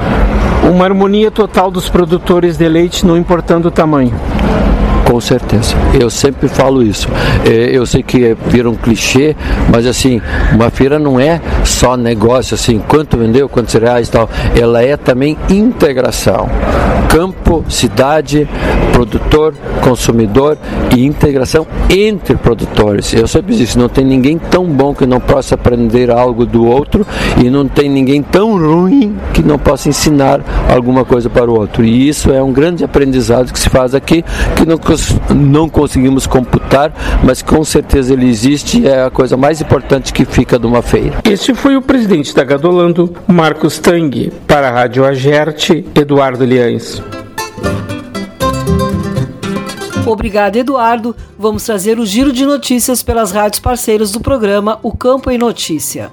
Uma 0.71 0.85
harmonia 0.85 1.31
total 1.31 1.71
dos 1.71 1.89
produtores 1.89 2.57
de 2.57 2.69
leite, 2.69 3.05
não 3.05 3.19
importando 3.19 3.69
o 3.69 3.71
tamanho. 3.71 4.15
Com 5.05 5.21
certeza. 5.21 5.75
Eu 5.99 6.09
sempre 6.11 6.49
falo 6.49 6.83
isso. 6.83 7.09
É, 7.47 7.77
eu 7.77 7.85
sei 7.87 8.03
que 8.03 8.37
vira 8.47 8.69
um 8.69 8.75
clichê, 8.75 9.37
mas 9.71 9.87
assim, 9.87 10.21
uma 10.53 10.71
feira 10.71 10.99
não 10.99 11.21
é 11.21 11.41
só 11.65 11.97
negócio, 11.97 12.55
assim, 12.55 12.83
quanto 12.89 13.17
vendeu, 13.17 13.49
quantos 13.49 13.75
reais 13.75 14.09
e 14.09 14.11
tal. 14.11 14.29
Ela 14.59 14.83
é 14.83 14.97
também 14.97 15.37
integração. 15.51 16.49
Campo, 17.09 17.65
cidade, 17.69 18.49
produtor, 18.93 19.55
consumidor 19.83 20.57
e 20.97 21.05
integração 21.05 21.67
entre 21.91 22.37
produtores. 22.37 23.13
Eu 23.13 23.29
sempre 23.29 23.55
disse, 23.55 23.79
não 23.79 23.89
tem 23.89 24.05
ninguém 24.05 24.39
tão 24.39 24.65
bom 24.65 24.95
que 24.95 25.07
não 25.07 25.21
possa 25.21 25.55
aprender 25.55 26.11
algo 26.11 26.47
do 26.47 26.67
outro 26.67 27.07
e 27.45 27.51
não 27.51 27.69
tem 27.69 27.89
ninguém 27.89 28.23
tão 28.23 28.59
ruim 28.59 29.17
que 29.33 29.43
não 29.43 29.59
possa 29.59 29.89
ensinar 29.89 30.41
alguma 30.73 31.05
coisa 31.05 31.29
para 31.29 31.51
o 31.51 31.59
outro. 31.59 31.85
E 31.85 32.09
isso 32.09 32.33
é 32.33 32.43
um 32.43 32.53
grande 32.53 32.83
aprendizado 32.85 33.53
que 33.53 33.59
se 33.59 33.69
faz 33.69 33.95
aqui, 33.95 34.25
que 34.57 34.65
não 34.65 34.79
não 35.35 35.69
conseguimos 35.69 36.27
computar, 36.27 36.93
mas 37.23 37.43
com 37.43 37.65
certeza 37.65 38.13
ele 38.13 38.29
existe 38.29 38.81
e 38.81 38.89
é 38.89 39.05
a 39.05 39.11
coisa 39.11 39.37
mais 39.37 39.61
importante 39.61 40.13
que 40.13 40.25
fica 40.25 40.59
de 40.59 40.67
uma 40.67 40.83
feira. 40.83 41.21
Este 41.25 41.55
foi 41.55 41.77
o 41.77 41.83
presidente 41.83 42.35
da 42.35 42.45
Gadolando, 42.45 43.15
Marcos 43.27 43.79
Tang, 43.79 44.33
para 44.47 44.69
a 44.69 44.71
Rádio 44.71 45.05
Agerte, 45.05 45.85
Eduardo 45.95 46.45
Liães. 46.45 47.03
Obrigado, 50.07 50.57
Eduardo. 50.57 51.17
Vamos 51.39 51.65
trazer 51.65 51.99
o 51.99 52.05
giro 52.05 52.33
de 52.33 52.45
notícias 52.45 53.03
pelas 53.03 53.33
rádios 53.33 53.61
parceiras 53.61 54.13
do 54.13 54.21
programa 54.21 54.79
O 54.83 54.95
Campo 54.95 55.31
em 55.31 55.39
Notícia. 55.39 56.11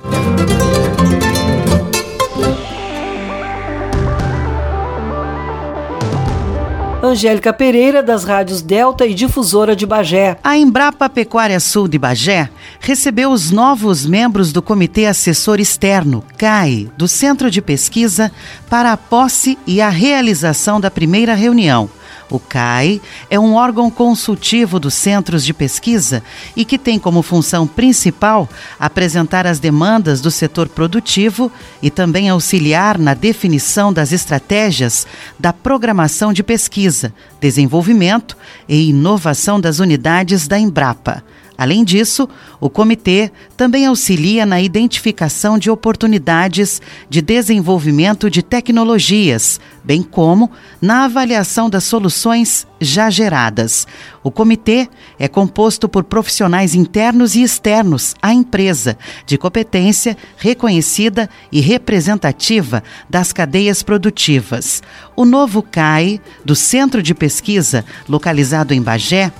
Angélica 7.11 7.51
Pereira, 7.51 8.01
das 8.01 8.23
rádios 8.23 8.61
Delta 8.61 9.05
e 9.05 9.13
Difusora 9.13 9.75
de 9.75 9.85
Bagé. 9.85 10.37
A 10.41 10.57
Embrapa 10.57 11.09
Pecuária 11.09 11.59
Sul 11.59 11.87
de 11.87 11.99
Bagé 11.99 12.49
recebeu 12.79 13.31
os 13.31 13.51
novos 13.51 14.05
membros 14.05 14.53
do 14.53 14.61
Comitê 14.61 15.05
Assessor 15.05 15.59
Externo, 15.59 16.23
CAI, 16.37 16.89
do 16.95 17.09
Centro 17.09 17.51
de 17.51 17.61
Pesquisa, 17.61 18.31
para 18.69 18.93
a 18.93 18.97
posse 18.97 19.57
e 19.67 19.81
a 19.81 19.89
realização 19.89 20.79
da 20.79 20.89
primeira 20.89 21.33
reunião. 21.33 21.89
O 22.31 22.39
CAI 22.39 23.01
é 23.29 23.37
um 23.37 23.55
órgão 23.55 23.91
consultivo 23.91 24.79
dos 24.79 24.93
centros 24.93 25.43
de 25.43 25.53
pesquisa 25.53 26.23
e 26.55 26.63
que 26.63 26.79
tem 26.79 26.97
como 26.97 27.21
função 27.21 27.67
principal 27.67 28.47
apresentar 28.79 29.45
as 29.45 29.59
demandas 29.59 30.21
do 30.21 30.31
setor 30.31 30.69
produtivo 30.69 31.51
e 31.81 31.89
também 31.89 32.29
auxiliar 32.29 32.97
na 32.97 33.13
definição 33.13 33.91
das 33.91 34.13
estratégias 34.13 35.05
da 35.37 35.51
programação 35.51 36.31
de 36.31 36.41
pesquisa, 36.41 37.13
desenvolvimento 37.41 38.37
e 38.67 38.89
inovação 38.89 39.59
das 39.59 39.79
unidades 39.79 40.47
da 40.47 40.57
Embrapa. 40.57 41.21
Além 41.61 41.83
disso, 41.83 42.27
o 42.59 42.71
comitê 42.71 43.29
também 43.55 43.85
auxilia 43.85 44.47
na 44.47 44.59
identificação 44.59 45.59
de 45.59 45.69
oportunidades 45.69 46.81
de 47.07 47.21
desenvolvimento 47.21 48.31
de 48.31 48.41
tecnologias, 48.41 49.59
bem 49.83 50.01
como 50.01 50.49
na 50.81 51.05
avaliação 51.05 51.69
das 51.69 51.83
soluções 51.83 52.65
já 52.79 53.11
geradas. 53.11 53.85
O 54.23 54.31
comitê 54.31 54.89
é 55.19 55.27
composto 55.27 55.87
por 55.87 56.03
profissionais 56.03 56.73
internos 56.73 57.35
e 57.35 57.43
externos 57.43 58.15
à 58.19 58.33
empresa, 58.33 58.97
de 59.27 59.37
competência 59.37 60.17
reconhecida 60.37 61.29
e 61.51 61.61
representativa 61.61 62.83
das 63.07 63.31
cadeias 63.31 63.83
produtivas. 63.83 64.81
O 65.15 65.25
novo 65.25 65.61
CAI, 65.61 66.19
do 66.43 66.55
Centro 66.55 67.03
de 67.03 67.13
Pesquisa, 67.13 67.85
localizado 68.09 68.73
em 68.73 68.81
Bagé, 68.81 69.31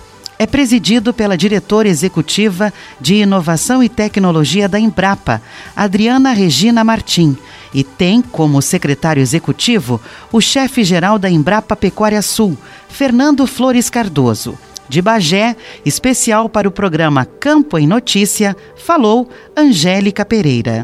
é 0.42 0.48
presidido 0.48 1.14
pela 1.14 1.38
diretora 1.38 1.88
executiva 1.88 2.74
de 3.00 3.14
Inovação 3.14 3.84
e 3.84 3.88
Tecnologia 3.88 4.68
da 4.68 4.80
Embrapa, 4.80 5.40
Adriana 5.76 6.32
Regina 6.32 6.84
Martim, 6.84 7.38
e 7.72 7.84
tem 7.84 8.24
como 8.24 8.60
secretário 8.60 9.22
executivo 9.22 10.02
o 10.32 10.42
chefe-geral 10.42 11.20
da 11.20 11.30
Embrapa 11.30 11.76
Pecuária 11.76 12.24
Sul, 12.24 12.58
Fernando 12.90 13.46
Flores 13.46 13.88
Cardoso. 13.88 14.58
De 14.90 15.00
Bagé, 15.00 15.56
especial 15.86 16.50
para 16.50 16.68
o 16.68 16.72
programa 16.72 17.24
Campo 17.24 17.78
em 17.78 17.86
Notícia, 17.86 18.58
falou 18.76 19.30
Angélica 19.56 20.26
Pereira. 20.26 20.84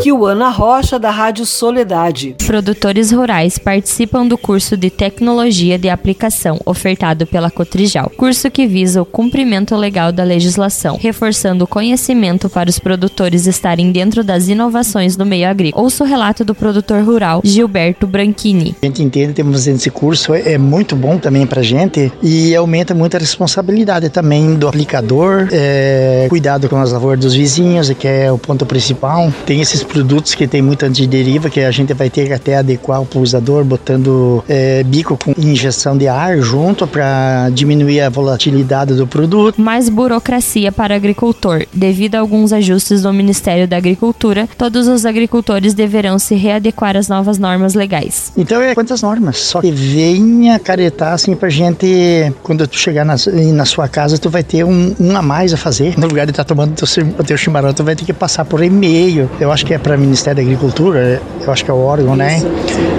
Kiwana 0.00 0.48
Rocha, 0.48 0.96
da 0.96 1.10
Rádio 1.10 1.44
Soledade. 1.44 2.36
Produtores 2.46 3.10
rurais 3.10 3.58
participam 3.58 4.24
do 4.24 4.38
curso 4.38 4.76
de 4.76 4.90
Tecnologia 4.90 5.76
de 5.76 5.88
Aplicação 5.88 6.60
ofertado 6.64 7.26
pela 7.26 7.50
Cotrijal, 7.50 8.10
curso 8.16 8.48
que 8.48 8.66
visa 8.66 9.02
o 9.02 9.04
cumprimento 9.04 9.74
legal 9.74 10.12
da 10.12 10.22
legislação, 10.22 10.96
reforçando 11.00 11.64
o 11.64 11.66
conhecimento 11.66 12.48
para 12.48 12.70
os 12.70 12.78
produtores 12.78 13.46
estarem 13.46 13.90
dentro 13.90 14.22
das 14.22 14.48
inovações 14.48 15.16
do 15.16 15.26
meio 15.26 15.48
agrícola. 15.48 15.82
Ouça 15.82 16.04
o 16.04 16.06
relato 16.06 16.44
do 16.44 16.54
produtor 16.54 17.02
rural 17.02 17.40
Gilberto 17.42 18.06
Branchini. 18.06 18.76
A 18.80 18.86
gente 18.86 19.02
entende, 19.02 19.32
temos 19.32 19.66
esse 19.66 19.90
curso, 19.90 20.32
é 20.32 20.56
muito 20.56 20.94
bom 20.94 21.18
também 21.18 21.44
para 21.44 21.60
gente 21.60 22.12
e 22.22 22.54
aumenta 22.54 22.94
muito 22.94 23.16
a 23.16 23.20
responsabilidade 23.20 24.10
também 24.10 24.54
do 24.54 24.68
aplicador, 24.68 25.48
é, 25.50 26.26
cuidado 26.28 26.68
com 26.68 26.76
as 26.76 26.92
lavouras 26.92 27.18
dos 27.18 27.34
vizinhos, 27.34 27.90
que 27.90 28.06
é 28.06 28.30
o 28.30 28.38
ponto 28.38 28.64
principal. 28.64 29.32
Tem 29.44 29.60
esses 29.60 29.87
produtos 29.88 30.34
que 30.34 30.46
tem 30.46 30.62
muita 30.62 30.86
antideriva, 30.86 31.50
que 31.50 31.60
a 31.60 31.70
gente 31.70 31.92
vai 31.94 32.10
ter 32.10 32.26
que 32.26 32.32
até 32.32 32.56
adequar 32.56 33.02
o 33.02 33.06
pulsador, 33.06 33.64
botando 33.64 34.44
é, 34.48 34.82
bico 34.84 35.16
com 35.16 35.34
injeção 35.38 35.96
de 35.96 36.06
ar 36.06 36.38
junto 36.38 36.86
para 36.86 37.48
diminuir 37.52 38.02
a 38.02 38.10
volatilidade 38.10 38.94
do 38.94 39.06
produto. 39.06 39.60
Mais 39.60 39.88
burocracia 39.88 40.70
para 40.70 40.94
agricultor. 40.94 41.64
Devido 41.72 42.16
a 42.16 42.20
alguns 42.20 42.52
ajustes 42.52 43.02
do 43.02 43.12
Ministério 43.12 43.66
da 43.66 43.76
Agricultura, 43.76 44.48
todos 44.56 44.86
os 44.86 45.06
agricultores 45.06 45.74
deverão 45.74 46.18
se 46.18 46.34
readequar 46.34 46.96
às 46.96 47.08
novas 47.08 47.38
normas 47.38 47.74
legais. 47.74 48.32
Então 48.36 48.60
é 48.60 48.74
quantas 48.74 49.02
normas? 49.02 49.38
Só 49.38 49.60
que 49.60 49.70
venha 49.70 50.58
caretar 50.58 51.14
assim 51.14 51.34
pra 51.34 51.48
gente, 51.48 52.32
quando 52.42 52.66
tu 52.66 52.78
chegar 52.78 53.04
na, 53.04 53.14
na 53.54 53.64
sua 53.64 53.88
casa, 53.88 54.18
tu 54.18 54.28
vai 54.28 54.42
ter 54.42 54.64
um, 54.64 54.94
um 55.00 55.16
a 55.16 55.22
mais 55.22 55.54
a 55.54 55.56
fazer. 55.56 55.98
No 55.98 56.06
lugar 56.06 56.26
de 56.26 56.32
estar 56.32 56.44
tá 56.44 56.48
tomando 56.48 56.72
o 56.72 56.74
teu, 56.74 57.06
o 57.18 57.24
teu 57.24 57.36
chimarrão, 57.36 57.72
tu 57.72 57.84
vai 57.84 57.96
ter 57.96 58.04
que 58.04 58.12
passar 58.12 58.44
por 58.44 58.62
e-mail. 58.62 59.30
Eu 59.40 59.50
acho 59.50 59.64
que 59.64 59.74
é 59.74 59.77
para 59.78 59.96
o 59.96 59.98
Ministério 59.98 60.36
da 60.36 60.42
Agricultura, 60.42 61.22
eu 61.40 61.52
acho 61.52 61.64
que 61.64 61.70
é 61.70 61.74
o 61.74 61.78
órgão, 61.78 62.16
né? 62.16 62.40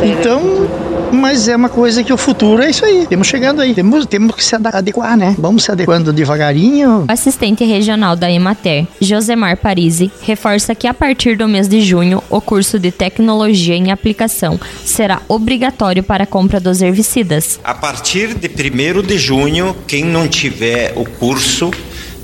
Então, 0.04 0.68
mas 1.12 1.48
é 1.48 1.56
uma 1.56 1.70
coisa 1.70 2.04
que 2.04 2.14
o 2.14 2.18
futuro 2.18 2.62
é 2.62 2.70
isso 2.70 2.86
aí. 2.86 3.06
Temos 3.08 3.28
chegando 3.28 3.62
aí. 3.62 3.74
Temos, 3.74 4.06
temos 4.06 4.36
que 4.36 4.44
se 4.44 4.56
adequar, 4.56 5.18
né? 5.18 5.36
Vamos 5.38 5.64
se 5.64 5.72
adequando 5.72 6.14
devagarinho. 6.14 7.06
Assistente 7.08 7.64
regional 7.64 8.16
da 8.16 8.32
Emater, 8.32 8.86
Josemar 9.02 9.58
Parisi, 9.58 10.12
reforça 10.22 10.76
que 10.76 10.88
a 10.88 10.94
partir 10.94 11.38
do 11.38 11.48
mês 11.48 11.68
de 11.68 11.82
junho, 11.82 12.24
o 12.30 12.42
curso 12.42 12.80
de 12.80 12.92
tecnologia 12.92 13.76
em 13.76 13.92
aplicação 13.92 14.60
será 14.86 15.22
obrigatório 15.28 16.04
para 16.04 16.24
a 16.24 16.28
compra 16.28 16.60
dos 16.60 16.82
herbicidas. 16.82 17.60
A 17.64 17.74
partir 17.74 18.34
de 18.34 18.48
1 18.48 19.02
de 19.02 19.18
junho, 19.18 19.76
quem 19.88 20.04
não 20.04 20.28
tiver 20.28 20.94
o 20.96 21.06
curso 21.06 21.72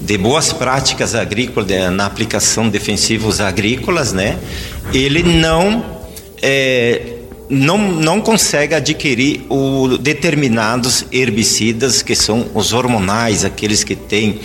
de 0.05 0.17
boas 0.17 0.53
práticas 0.53 1.15
agrícolas 1.15 1.91
na 1.91 2.05
aplicação 2.05 2.65
de 2.65 2.71
defensivos 2.71 3.41
agrícolas, 3.41 4.13
né? 4.13 4.37
Ele 4.93 5.23
não 5.23 5.83
é, 6.41 7.01
não, 7.49 7.77
não 7.77 8.21
consegue 8.21 8.75
adquirir 8.75 9.41
o 9.49 9.97
determinados 9.97 11.05
herbicidas 11.11 12.03
que 12.03 12.15
são 12.15 12.45
os 12.53 12.71
hormonais, 12.71 13.43
aqueles 13.43 13.83
que 13.83 13.95
têm 13.95 14.39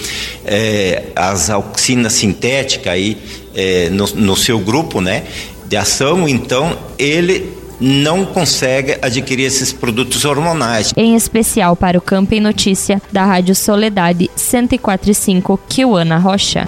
é, 0.46 1.04
as 1.14 1.50
auxinas 1.50 2.14
sintéticas 2.14 2.92
aí 2.92 3.18
é, 3.54 3.90
no, 3.90 4.06
no 4.06 4.36
seu 4.36 4.58
grupo, 4.58 5.00
né? 5.00 5.24
De 5.66 5.76
ação, 5.76 6.28
então 6.28 6.76
ele 6.98 7.59
não 7.80 8.24
consegue 8.24 8.98
adquirir 9.00 9.44
esses 9.44 9.72
produtos 9.72 10.24
hormonais. 10.24 10.92
Em 10.96 11.16
especial 11.16 11.74
para 11.74 11.96
o 11.96 12.00
Campo 12.00 12.34
em 12.34 12.40
Notícia 12.40 13.00
da 13.10 13.24
Rádio 13.24 13.54
Soledade 13.54 14.30
1045 14.36 15.58
Kiwana 15.68 16.18
Rocha. 16.18 16.66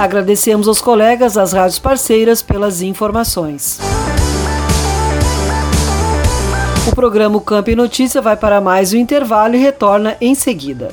Agradecemos 0.00 0.66
aos 0.66 0.80
colegas 0.80 1.34
das 1.34 1.52
rádios 1.52 1.78
parceiras 1.78 2.42
pelas 2.42 2.82
informações. 2.82 3.78
O 6.90 6.94
programa 6.94 7.40
Campo 7.40 7.70
em 7.70 7.76
Notícia 7.76 8.20
vai 8.20 8.36
para 8.36 8.60
mais 8.60 8.92
um 8.92 8.96
intervalo 8.96 9.54
e 9.54 9.58
retorna 9.58 10.16
em 10.20 10.34
seguida. 10.34 10.92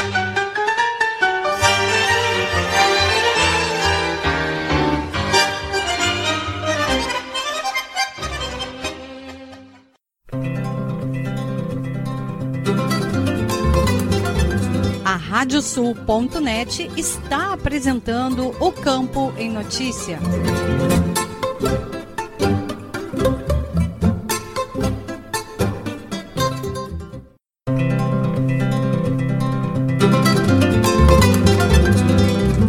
Radiosul.net 15.41 16.91
está 16.95 17.53
apresentando 17.53 18.55
o 18.59 18.71
Campo 18.71 19.33
em 19.39 19.49
Notícia. 19.49 20.19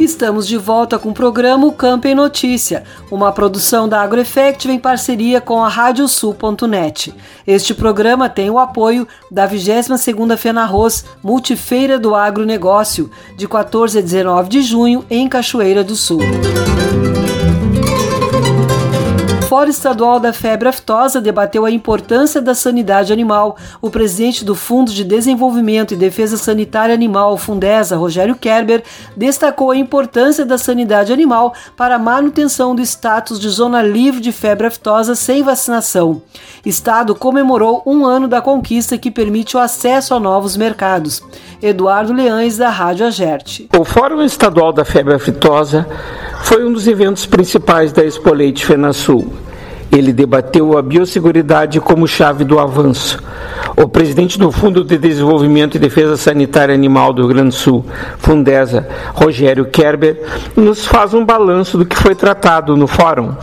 Estamos 0.02 0.48
de 0.48 0.56
volta 0.56 0.98
com 0.98 1.10
o 1.10 1.14
programa 1.14 1.64
O 1.64 1.70
Campo 1.70 2.08
em 2.08 2.14
Notícia, 2.14 2.82
uma 3.08 3.30
produção 3.30 3.88
da 3.88 4.02
AgroEffective 4.02 4.74
em 4.74 4.78
parceria 4.78 5.40
com 5.40 5.62
a 5.62 5.68
Radiosul.net. 5.68 7.14
Este 7.46 7.72
programa 7.72 8.28
tem 8.28 8.50
o 8.50 8.58
apoio 8.58 9.06
da 9.30 9.48
22ª 9.48 10.36
FENARROZ 10.36 11.04
Multifeira 11.22 12.00
do 12.00 12.16
Agronegócio, 12.16 13.12
de 13.36 13.46
14 13.46 14.00
a 14.00 14.02
19 14.02 14.48
de 14.48 14.62
junho, 14.62 15.04
em 15.08 15.28
Cachoeira 15.28 15.84
do 15.84 15.94
Sul. 15.94 16.18
Fórum 19.52 19.68
Estadual 19.68 20.18
da 20.18 20.32
Febre 20.32 20.70
Aftosa 20.70 21.20
debateu 21.20 21.66
a 21.66 21.70
importância 21.70 22.40
da 22.40 22.54
sanidade 22.54 23.12
animal. 23.12 23.58
O 23.82 23.90
presidente 23.90 24.46
do 24.46 24.54
Fundo 24.54 24.90
de 24.90 25.04
Desenvolvimento 25.04 25.92
e 25.92 25.96
Defesa 25.98 26.38
Sanitária 26.38 26.94
Animal, 26.94 27.36
Fundesa, 27.36 27.98
Rogério 27.98 28.34
Kerber, 28.34 28.82
destacou 29.14 29.70
a 29.70 29.76
importância 29.76 30.46
da 30.46 30.56
sanidade 30.56 31.12
animal 31.12 31.52
para 31.76 31.96
a 31.96 31.98
manutenção 31.98 32.74
do 32.74 32.80
status 32.80 33.38
de 33.38 33.50
zona 33.50 33.82
livre 33.82 34.22
de 34.22 34.32
febre 34.32 34.68
aftosa 34.68 35.14
sem 35.14 35.42
vacinação. 35.42 36.22
Estado 36.64 37.14
comemorou 37.14 37.82
um 37.84 38.06
ano 38.06 38.26
da 38.26 38.40
conquista 38.40 38.96
que 38.96 39.10
permite 39.10 39.54
o 39.54 39.60
acesso 39.60 40.14
a 40.14 40.18
novos 40.18 40.56
mercados. 40.56 41.22
Eduardo 41.60 42.14
Leães, 42.14 42.56
da 42.56 42.70
Rádio 42.70 43.06
Agerte. 43.06 43.68
O 43.78 43.84
Fórum 43.84 44.22
Estadual 44.22 44.72
da 44.72 44.82
Febre 44.82 45.12
Aftosa 45.12 45.86
foi 46.42 46.64
um 46.64 46.72
dos 46.72 46.86
eventos 46.86 47.24
principais 47.24 47.92
da 47.92 48.04
Expo 48.04 48.32
Leite 48.32 48.66
FenaSul. 48.66 49.32
Ele 49.90 50.12
debateu 50.12 50.76
a 50.76 50.82
biosseguridade 50.82 51.80
como 51.80 52.08
chave 52.08 52.44
do 52.44 52.58
avanço. 52.58 53.18
O 53.76 53.88
presidente 53.88 54.38
do 54.38 54.50
Fundo 54.50 54.82
de 54.82 54.96
Desenvolvimento 54.96 55.76
e 55.76 55.78
Defesa 55.78 56.16
Sanitária 56.16 56.74
Animal 56.74 57.12
do 57.12 57.22
Rio 57.22 57.28
Grande 57.28 57.50
do 57.50 57.54
Sul, 57.54 57.84
Fundesa, 58.18 58.88
Rogério 59.14 59.66
Kerber, 59.66 60.22
nos 60.56 60.86
faz 60.86 61.14
um 61.14 61.24
balanço 61.24 61.76
do 61.76 61.84
que 61.84 61.96
foi 61.96 62.14
tratado 62.14 62.76
no 62.76 62.86
fórum. 62.86 63.34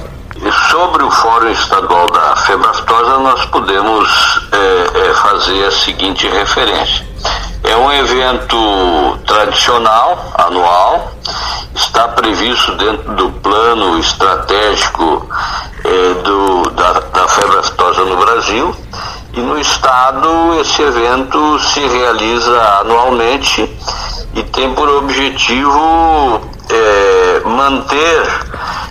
Sobre 0.70 1.04
o 1.04 1.12
Fórum 1.12 1.50
Estadual 1.52 2.08
da 2.08 2.36
Febrastosa, 2.38 3.20
nós 3.20 3.46
podemos 3.48 4.50
é, 4.52 5.10
é, 5.10 5.14
fazer 5.14 5.66
a 5.66 5.72
seguinte 5.72 6.28
referência. 6.28 7.06
É 7.70 7.78
um 7.78 7.94
evento 7.94 9.20
tradicional, 9.28 10.32
anual, 10.34 11.12
está 11.76 12.08
previsto 12.08 12.76
dentro 12.78 13.14
do 13.14 13.30
plano 13.30 14.00
estratégico 14.00 15.30
é, 15.86 16.14
do, 16.24 16.72
da, 16.72 16.94
da 16.94 17.28
febre 17.28 17.60
aftosa 17.60 18.06
no 18.06 18.18
Brasil. 18.18 18.76
E 19.34 19.40
no 19.40 19.60
estado 19.60 20.60
esse 20.60 20.82
evento 20.82 21.60
se 21.60 21.80
realiza 21.82 22.60
anualmente 22.82 23.72
e 24.34 24.42
tem 24.46 24.74
por 24.74 24.90
objetivo 24.90 26.42
é, 26.72 27.42
manter 27.46 28.46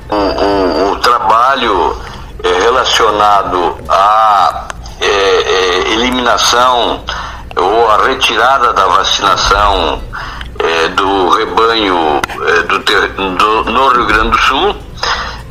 o, 0.08 0.14
o, 0.14 0.92
o 0.92 0.96
trabalho 1.00 1.96
é, 2.44 2.62
relacionado 2.62 3.76
à 3.88 4.68
eliminação 5.90 7.02
ou 7.58 7.90
a 7.90 8.06
retirada 8.06 8.72
da 8.72 8.86
vacinação 8.86 10.02
é, 10.58 10.88
do 10.88 11.28
rebanho 11.30 12.20
do, 12.68 12.78
do, 13.36 13.64
no 13.70 13.88
Rio 13.88 14.06
Grande 14.06 14.30
do 14.30 14.38
Sul 14.38 14.76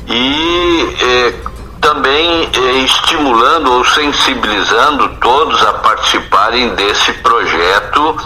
e 0.07 1.35
também 1.81 2.49
estimulando 2.83 3.56
ou 3.77 3.85
sensibilizando 3.85 5.07
todos 5.19 5.63
a 5.63 5.73
participarem 5.73 6.73
desse 6.73 7.13
projeto 7.13 8.17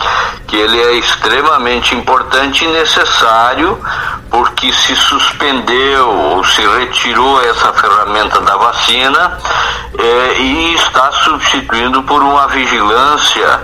que 0.48 0.56
ele 0.56 0.80
é 0.80 0.94
extremamente 0.94 1.94
importante 1.94 2.64
e 2.64 2.70
necessário 2.70 3.78
porque 4.30 4.72
se 4.72 4.96
suspendeu 4.96 6.10
ou 6.10 6.44
se 6.46 6.62
retirou 6.80 7.42
essa 7.44 7.74
ferramenta 7.74 8.40
da 8.40 8.56
vacina 8.56 9.38
é, 10.00 10.40
e 10.40 10.74
está 10.76 11.12
substituindo 11.12 12.02
por 12.04 12.24
uma 12.24 12.48
vigilância 12.48 13.60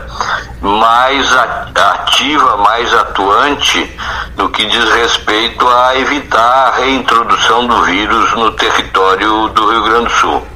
mais 0.60 1.34
ativa, 1.34 2.58
mais 2.58 2.94
atuante 2.94 3.98
no 4.36 4.50
que 4.50 4.66
diz 4.66 4.84
respeito 4.92 5.66
a 5.66 5.98
evitar 5.98 6.68
a 6.68 6.72
reintrodução 6.80 7.66
do 7.66 7.82
vírus 7.84 8.34
no 8.34 8.52
território 8.52 9.48
do 9.50 9.72
Rio 9.72 9.84
Grande 9.84 10.06
do 10.06 10.12
Sul. 10.12 10.48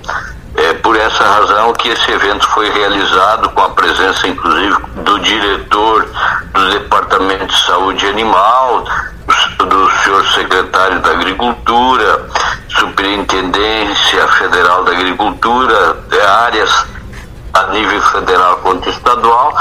É 0.63 0.73
por 0.73 0.95
essa 0.95 1.23
razão 1.23 1.73
que 1.73 1.89
esse 1.89 2.11
evento 2.11 2.47
foi 2.49 2.69
realizado 2.69 3.49
com 3.49 3.61
a 3.61 3.69
presença, 3.69 4.27
inclusive, 4.27 4.75
do 4.97 5.19
diretor 5.19 6.07
do 6.53 6.69
Departamento 6.69 7.47
de 7.47 7.65
Saúde 7.65 8.05
Animal, 8.05 8.85
do 9.57 9.91
senhor 10.03 10.23
secretário 10.27 10.99
da 10.99 11.11
Agricultura, 11.11 12.27
Superintendência 12.69 14.27
Federal 14.27 14.83
da 14.83 14.91
Agricultura, 14.91 15.97
áreas 16.45 16.85
a 17.53 17.67
nível 17.67 18.01
federal 18.01 18.57
quanto 18.57 18.89
estadual 18.89 19.53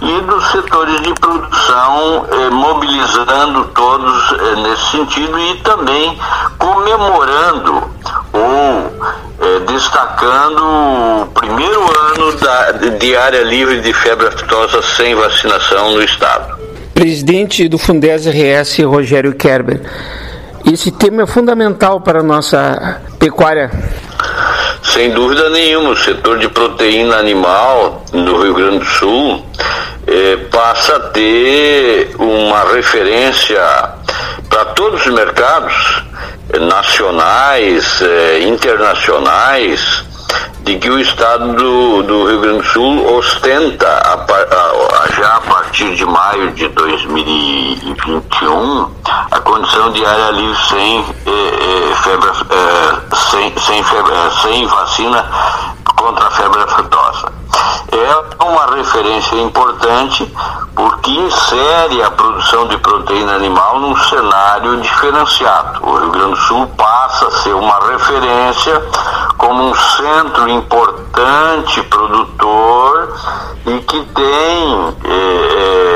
e 0.00 0.20
dos 0.22 0.50
setores 0.50 1.00
de 1.00 1.12
produção 1.14 2.26
eh, 2.30 2.50
mobilizando 2.50 3.64
todos 3.74 4.32
eh, 4.32 4.56
nesse 4.62 4.90
sentido 4.90 5.38
e 5.38 5.54
também 5.60 6.18
comemorando 6.58 7.90
ou 8.32 8.92
eh, 9.40 9.60
destacando 9.66 10.62
o 11.22 11.26
primeiro 11.34 11.80
ano 12.12 12.32
da, 12.36 12.72
de 12.72 13.16
área 13.16 13.42
livre 13.42 13.80
de 13.80 13.92
febre 13.92 14.26
aftosa 14.26 14.82
sem 14.82 15.14
vacinação 15.14 15.92
no 15.92 16.02
estado. 16.02 16.58
Presidente 16.94 17.66
do 17.68 17.78
Fundes 17.78 18.26
RS, 18.26 18.80
Rogério 18.84 19.32
Kerber. 19.34 19.80
Esse 20.72 20.92
tema 20.92 21.24
é 21.24 21.26
fundamental 21.26 22.00
para 22.00 22.20
a 22.20 22.22
nossa 22.22 23.00
pecuária. 23.18 23.72
Sem 24.84 25.10
dúvida 25.10 25.50
nenhuma, 25.50 25.90
o 25.90 25.96
setor 25.96 26.38
de 26.38 26.48
proteína 26.48 27.16
animal 27.16 28.04
no 28.12 28.40
Rio 28.40 28.54
Grande 28.54 28.78
do 28.78 28.84
Sul 28.84 29.44
eh, 30.06 30.36
passa 30.48 30.94
a 30.94 31.00
ter 31.10 32.14
uma 32.20 32.72
referência 32.72 33.60
para 34.48 34.66
todos 34.66 35.04
os 35.04 35.12
mercados 35.12 36.04
eh, 36.52 36.60
nacionais, 36.60 38.00
eh, 38.00 38.38
internacionais, 38.42 40.04
de 40.62 40.78
que 40.78 40.88
o 40.90 40.98
Estado 40.98 41.52
do, 41.54 42.02
do, 42.02 42.28
Rio 42.28 42.40
Grande 42.40 42.58
do 42.58 42.64
Sul 42.64 43.16
ostenta, 43.16 43.86
a, 43.86 44.14
a, 44.14 45.06
já 45.12 45.36
a 45.36 45.40
partir 45.40 45.94
de 45.94 46.04
maio 46.04 46.50
de 46.52 46.68
2021, 46.68 48.90
a 49.30 49.40
condição 49.40 49.90
de 49.92 50.04
área 50.04 50.32
livre 50.32 50.58
sem, 50.68 51.00
eh, 51.00 51.04
eh, 51.26 51.94
febre, 52.02 52.28
eh, 52.50 52.96
sem, 53.30 53.54
sem, 53.58 53.82
febre, 53.82 54.12
sem 54.42 54.66
vacina 54.66 55.24
contra 55.96 56.26
a 56.26 56.30
febre 56.30 56.60
aftosa. 56.62 57.39
É 57.92 58.44
uma 58.44 58.76
referência 58.76 59.36
importante 59.36 60.30
porque 60.74 61.10
insere 61.10 62.02
a 62.02 62.10
produção 62.10 62.68
de 62.68 62.78
proteína 62.78 63.34
animal 63.34 63.80
num 63.80 63.96
cenário 63.96 64.80
diferenciado. 64.80 65.80
O 65.84 65.98
Rio 65.98 66.10
Grande 66.10 66.30
do 66.30 66.36
Sul 66.36 66.66
passa 66.76 67.26
a 67.26 67.30
ser 67.42 67.54
uma 67.54 67.78
referência 67.90 68.82
como 69.36 69.70
um 69.70 69.74
centro 69.74 70.48
importante 70.48 71.82
produtor 71.84 73.14
e 73.66 73.78
que 73.80 74.00
tem 74.04 74.94
eh, 75.04 75.10
uma 75.10 75.89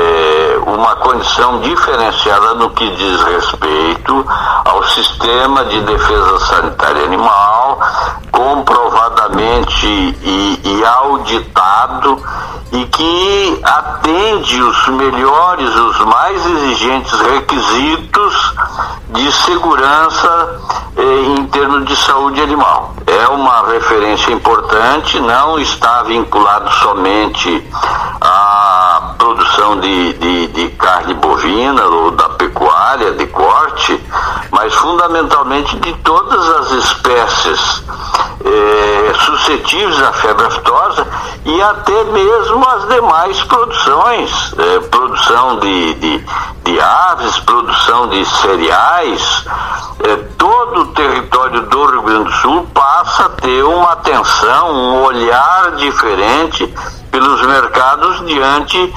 uma 0.65 0.95
condição 0.97 1.61
diferenciada 1.61 2.55
no 2.55 2.71
que 2.71 2.89
diz 2.95 3.21
respeito 3.23 4.25
ao 4.65 4.83
sistema 4.83 5.63
de 5.65 5.79
defesa 5.81 6.39
sanitária 6.39 7.05
animal, 7.05 7.79
comprovadamente 8.31 9.85
e, 9.85 10.61
e 10.63 10.85
auditado 10.85 12.21
e 12.71 12.85
que 12.85 13.59
atende 13.63 14.61
os 14.61 14.87
melhores, 14.89 15.73
os 15.75 15.99
mais 15.99 16.45
exigentes 16.45 17.13
requisitos 17.21 18.53
de 19.09 19.31
segurança 19.31 20.61
eh, 20.97 21.21
em 21.37 21.47
termos 21.47 21.85
de 21.85 21.95
saúde 21.95 22.41
animal. 22.41 22.93
É 23.07 23.27
uma 23.29 23.67
referência 23.67 24.31
importante, 24.31 25.19
não 25.19 25.59
está 25.59 26.03
vinculado 26.03 26.69
somente 26.73 27.65
à 28.19 29.13
produção 29.17 29.79
de, 29.79 30.13
de, 30.13 30.47
de 30.55 30.69
carne 30.69 31.13
bovina 31.13 31.83
ou 31.83 32.11
da 32.11 32.29
pecuária 32.29 33.11
de 33.11 33.27
corte, 33.27 34.01
mas 34.51 34.73
fundamentalmente 34.73 35.75
de 35.79 35.93
todas 35.95 36.49
as 36.49 36.71
espécies 36.71 37.83
eh, 38.45 39.13
suscetíveis 39.25 40.01
à 40.01 40.13
febre 40.13 40.45
aftosa 40.45 41.05
e 41.43 41.61
até 41.61 42.03
mesmo 42.05 42.65
as 42.69 42.87
demais 42.87 43.43
produções, 43.43 44.53
eh, 44.57 44.79
produção 44.89 45.59
de, 45.59 45.93
de, 45.95 46.25
de, 46.63 46.79
aves, 46.79 47.37
produção 47.39 48.07
de 48.07 48.25
cereais, 48.25 49.45
eh, 50.05 50.15
todo 50.37 50.81
o 50.83 50.87
território 50.93 51.63
do 51.63 51.85
Rio 51.85 52.01
Grande 52.01 52.23
do 52.23 52.31
Sul 52.31 52.67
passa 52.73 53.25
a 53.25 53.29
ter 53.29 53.61
uma 53.61 53.91
atenção, 53.91 54.71
um 54.71 55.03
olhar 55.03 55.71
diferente 55.75 56.73
pelos 57.11 57.41
mercados 57.45 58.25
diante 58.25 58.93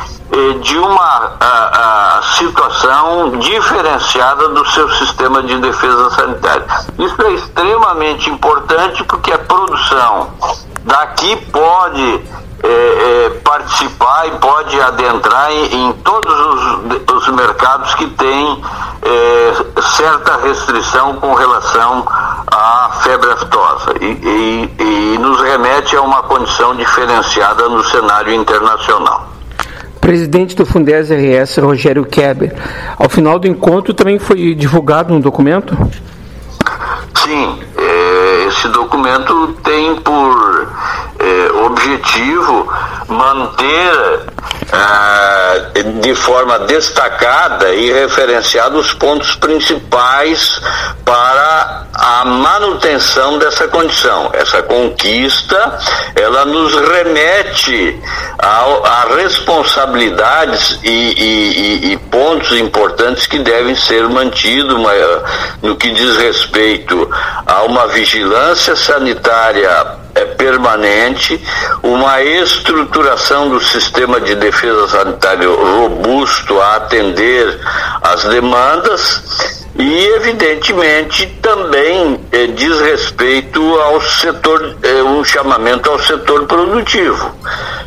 de 0.61 0.79
uma 0.79 1.37
a, 1.41 2.19
a 2.19 2.23
situação 2.23 3.31
diferenciada 3.39 4.49
do 4.49 4.65
seu 4.67 4.89
sistema 4.91 5.43
de 5.43 5.57
defesa 5.59 6.11
sanitária. 6.11 6.67
Isso 6.99 7.23
é 7.23 7.33
extremamente 7.33 8.29
importante 8.29 9.03
porque 9.05 9.33
a 9.33 9.39
produção 9.39 10.29
daqui 10.85 11.37
pode 11.51 12.23
é, 12.63 12.69
é, 12.69 13.31
participar 13.43 14.27
e 14.27 14.31
pode 14.33 14.81
adentrar 14.81 15.51
em, 15.53 15.87
em 15.87 15.93
todos 15.93 16.35
os, 16.35 17.15
os, 17.15 17.29
mercados 17.29 17.95
que 17.95 18.07
têm 18.11 18.65
é, 19.03 19.81
certa 19.97 20.37
restrição 20.39 21.15
com 21.17 21.35
relação 21.35 22.05
à 22.51 22.91
febre 23.03 23.31
aftosa 23.31 23.95
e, 24.01 24.07
e, 24.07 25.15
e 25.15 25.19
nos 25.19 25.41
remete 25.41 25.97
a 25.97 26.03
uma 26.03 26.23
condição 26.25 26.75
diferenciada 26.75 27.69
no 27.69 27.83
cenário 27.85 28.35
internacional 28.35 29.38
presidente 30.09 30.57
do 30.57 30.65
Fundes 30.65 31.11
RS, 31.11 31.59
Rogério 31.59 32.03
Keber. 32.03 32.55
Ao 32.97 33.11
final 33.11 33.39
do 33.39 33.47
encontro 33.47 33.93
também 33.93 34.19
foi 34.19 34.55
divulgado 34.55 35.13
um 35.13 35.21
documento? 35.21 35.77
Sim, 37.15 37.59
é, 37.77 38.47
esse 38.47 38.69
documento 38.69 39.55
tem 39.63 39.97
por 39.97 40.73
é, 41.29 41.53
objetivo 41.65 42.73
manter 43.07 44.21
é, 44.73 45.83
de 45.83 46.15
forma 46.15 46.59
destacada 46.61 47.75
e 47.75 47.93
referenciada 47.93 48.77
os 48.77 48.93
pontos 48.95 49.35
principais 49.37 50.61
para 51.05 51.85
a 51.95 52.25
manutenção 52.25 53.39
dessa 53.39 53.67
condição. 53.69 54.31
Essa 54.33 54.63
conquista, 54.63 55.79
ela 56.15 56.45
nos 56.45 56.75
remete 56.75 58.01
a, 58.39 58.65
a 58.85 59.15
responsabilidades 59.17 60.79
e, 60.83 60.89
e, 60.89 61.93
e, 61.93 61.97
pontos 62.11 62.53
importantes 62.53 63.27
que 63.27 63.39
devem 63.39 63.75
ser 63.75 64.09
mantidos 64.09 64.79
no 65.63 65.77
que 65.77 65.91
diz 65.91 66.17
respeito 66.17 67.11
a 67.47 67.63
uma 67.63 67.87
vigilância 67.89 68.77
sanitária 68.77 69.99
é 70.19 70.25
permanente, 70.25 71.41
uma 71.83 72.21
estruturação 72.23 73.49
do 73.49 73.61
sistema 73.61 74.21
de 74.21 74.35
defesa 74.35 74.89
sanitária 74.89 75.49
robusto 75.49 76.61
a 76.61 76.77
atender 76.77 77.59
às 78.03 78.25
demandas 78.25 79.23
e, 79.79 80.07
evidentemente, 80.17 81.27
também 81.41 82.21
eh, 82.33 82.49
diz 82.49 82.81
respeito 82.81 83.63
ao 83.81 84.01
setor, 84.01 84.77
eh, 84.83 85.03
um 85.05 85.25
chamamento 85.25 85.89
ao 85.89 86.01
setor 86.01 86.47
produtivo, 86.47 87.33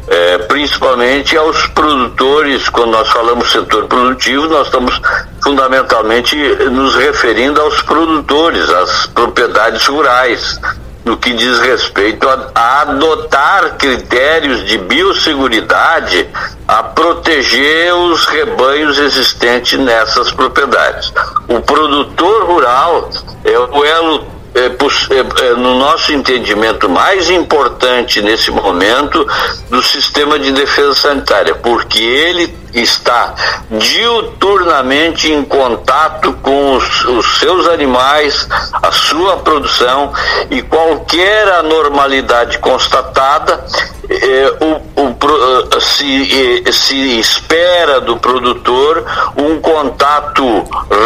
eh, 0.08 0.38
principalmente 0.48 1.36
aos 1.36 1.68
produtores. 1.68 2.70
Quando 2.70 2.92
nós 2.92 3.10
falamos 3.10 3.52
setor 3.52 3.88
produtivo, 3.88 4.48
nós 4.48 4.68
estamos 4.68 5.02
fundamentalmente 5.44 6.38
nos 6.72 6.96
referindo 6.96 7.60
aos 7.60 7.82
produtores, 7.82 8.70
às 8.70 9.08
propriedades 9.08 9.86
rurais 9.88 10.60
no 11.04 11.18
que 11.18 11.34
diz 11.34 11.60
respeito 11.60 12.28
a, 12.30 12.52
a, 12.54 12.82
adotar 12.82 13.78
critérios 13.78 14.66
de 14.66 14.78
biosseguridade 14.78 16.30
a 16.68 16.84
proteger 16.84 17.94
os 17.94 18.26
rebanhos 18.26 19.00
existentes 19.00 19.80
nessas 19.80 20.32
propriedades. 20.32 21.12
O 21.48 21.60
produtor 21.62 22.46
rural 22.46 23.10
é 23.44 23.58
o 23.58 23.84
elo 23.84 24.42
é, 24.54 24.66
é, 24.66 25.46
é, 25.46 25.54
no 25.54 25.80
nosso 25.80 26.12
entendimento, 26.12 26.90
mais 26.90 27.30
importante 27.30 28.22
nesse 28.22 28.52
momento 28.52 29.26
do 29.70 29.82
sistema 29.82 30.38
de 30.38 30.52
defesa 30.52 30.94
sanitária, 30.94 31.56
porque 31.56 32.02
ele 32.02 32.61
está 32.74 33.34
diuturnamente 33.70 35.32
em 35.32 35.44
contato 35.44 36.34
com 36.42 36.76
os, 36.76 37.06
os 37.06 37.40
seus 37.40 37.68
animais, 37.68 38.48
a 38.74 38.92
sua 38.92 39.38
produção 39.38 40.14
e 40.50 40.62
qualquer 40.62 41.48
anormalidade 41.54 42.60
constatada, 42.60 43.66
eh, 44.10 44.58
o, 44.62 45.02
o, 45.02 45.82
se, 45.82 46.64
eh, 46.66 46.72
se 46.72 47.20
espera 47.20 48.02
do 48.02 48.18
produtor 48.18 49.06
um 49.38 49.60
contato 49.62 50.44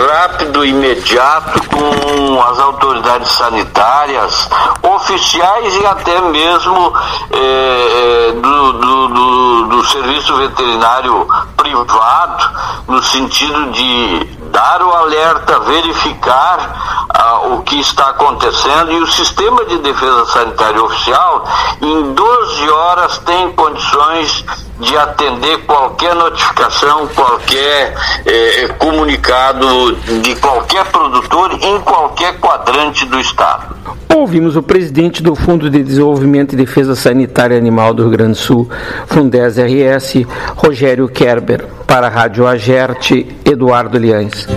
rápido, 0.10 0.66
imediato 0.66 1.62
com 1.70 2.42
as 2.42 2.60
autoridades 2.60 3.32
sanitárias, 3.32 4.50
oficiais 4.82 5.76
e 5.76 5.86
até 5.86 6.22
mesmo 6.22 6.94
eh, 7.32 8.34
do, 8.36 8.74
do, 8.74 9.08
do, 9.08 9.64
do 9.68 9.86
serviço 9.86 10.36
veterinário 10.38 11.28
privado, 11.56 12.52
no 12.88 13.02
sentido 13.04 13.72
de 13.72 14.38
dar 14.52 14.82
o 14.82 14.94
alerta, 14.94 15.60
verificar 15.60 17.06
ah, 17.10 17.35
o 17.54 17.62
que 17.62 17.80
está 17.80 18.10
acontecendo 18.10 18.92
e 18.92 19.00
o 19.00 19.08
sistema 19.08 19.66
de 19.66 19.78
defesa 19.80 20.26
sanitária 20.26 20.84
oficial, 20.84 21.46
em 21.82 22.14
12 22.14 22.70
horas, 22.70 23.18
tem 23.20 23.52
condições 23.52 24.46
de 24.80 24.98
atender 24.98 25.60
qualquer 25.66 26.16
notificação, 26.16 27.08
qualquer 27.08 27.96
eh, 28.26 28.68
comunicado 28.78 29.94
de 30.22 30.36
qualquer 30.36 30.86
produtor 30.86 31.54
em 31.62 31.80
qualquer 31.82 32.40
quadrante 32.40 33.06
do 33.06 33.20
Estado. 33.20 33.76
Ouvimos 34.14 34.56
o 34.56 34.64
presidente 34.64 35.22
do 35.22 35.36
Fundo 35.36 35.70
de 35.70 35.84
Desenvolvimento 35.84 36.54
e 36.54 36.56
Defesa 36.56 36.96
Sanitária 36.96 37.58
Animal 37.58 37.94
do 37.94 38.04
Rio 38.04 38.12
Grande 38.12 38.32
do 38.32 38.38
Sul, 38.38 38.70
Fundes 39.08 39.58
RS, 39.58 40.26
Rogério 40.56 41.08
Kerber, 41.08 41.68
para 41.86 42.08
a 42.08 42.10
Rádio 42.10 42.48
Agerte, 42.48 43.28
Eduardo 43.46 43.98
Liães. 43.98 44.48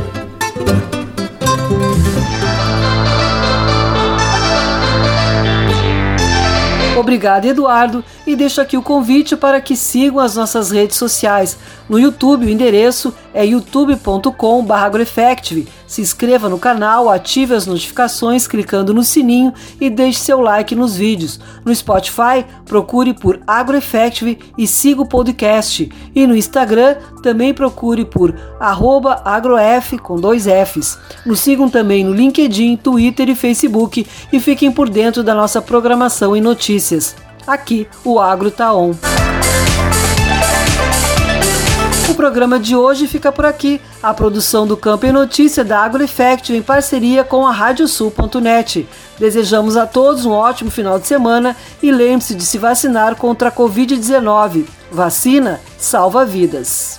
Obrigado, 7.18 7.46
Eduardo, 7.46 8.04
e 8.24 8.36
deixo 8.36 8.60
aqui 8.60 8.76
o 8.76 8.82
convite 8.82 9.36
para 9.36 9.60
que 9.60 9.76
sigam 9.76 10.20
as 10.20 10.36
nossas 10.36 10.70
redes 10.70 10.96
sociais. 10.96 11.58
No 11.88 11.98
YouTube, 11.98 12.46
o 12.46 12.48
endereço 12.48 13.12
é 13.38 13.46
youtube.com/agroeffective. 13.46 15.68
Se 15.86 16.00
inscreva 16.00 16.48
no 16.48 16.58
canal, 16.58 17.08
ative 17.08 17.54
as 17.54 17.68
notificações 17.68 18.48
clicando 18.48 18.92
no 18.92 19.04
sininho 19.04 19.54
e 19.80 19.88
deixe 19.88 20.18
seu 20.18 20.40
like 20.40 20.74
nos 20.74 20.96
vídeos. 20.96 21.38
No 21.64 21.72
Spotify, 21.72 22.44
procure 22.66 23.14
por 23.14 23.38
AgroEffective 23.46 24.40
e 24.58 24.66
siga 24.66 25.02
o 25.02 25.06
podcast. 25.06 25.88
E 26.12 26.26
no 26.26 26.34
Instagram, 26.34 26.96
também 27.22 27.54
procure 27.54 28.04
por 28.04 28.34
agrof 28.58 29.92
com 30.02 30.16
dois 30.16 30.46
Fs. 30.46 30.98
Nos 31.24 31.38
sigam 31.38 31.68
também 31.68 32.02
no 32.02 32.12
LinkedIn, 32.12 32.76
Twitter 32.76 33.28
e 33.28 33.36
Facebook 33.36 34.04
e 34.32 34.40
fiquem 34.40 34.72
por 34.72 34.90
dentro 34.90 35.22
da 35.22 35.32
nossa 35.32 35.62
programação 35.62 36.36
e 36.36 36.40
notícias. 36.40 37.14
Aqui, 37.46 37.86
o 38.04 38.18
Agro 38.18 38.50
tá 38.50 38.74
on. 38.74 38.96
O 42.08 42.14
programa 42.14 42.58
de 42.58 42.74
hoje 42.74 43.06
fica 43.06 43.30
por 43.30 43.44
aqui. 43.44 43.80
A 44.02 44.14
produção 44.14 44.66
do 44.66 44.76
Campo 44.76 45.04
e 45.04 45.12
Notícia 45.12 45.62
da 45.62 45.80
AgroEffect 45.80 46.54
em 46.54 46.62
parceria 46.62 47.22
com 47.22 47.46
a 47.46 47.52
Radiosul.net. 47.52 48.88
Desejamos 49.18 49.76
a 49.76 49.86
todos 49.86 50.24
um 50.24 50.32
ótimo 50.32 50.70
final 50.70 50.98
de 50.98 51.06
semana 51.06 51.54
e 51.82 51.92
lembre-se 51.92 52.34
de 52.34 52.44
se 52.44 52.56
vacinar 52.56 53.14
contra 53.16 53.50
a 53.50 53.52
Covid-19. 53.52 54.64
Vacina 54.90 55.60
salva 55.78 56.24
vidas. 56.24 56.98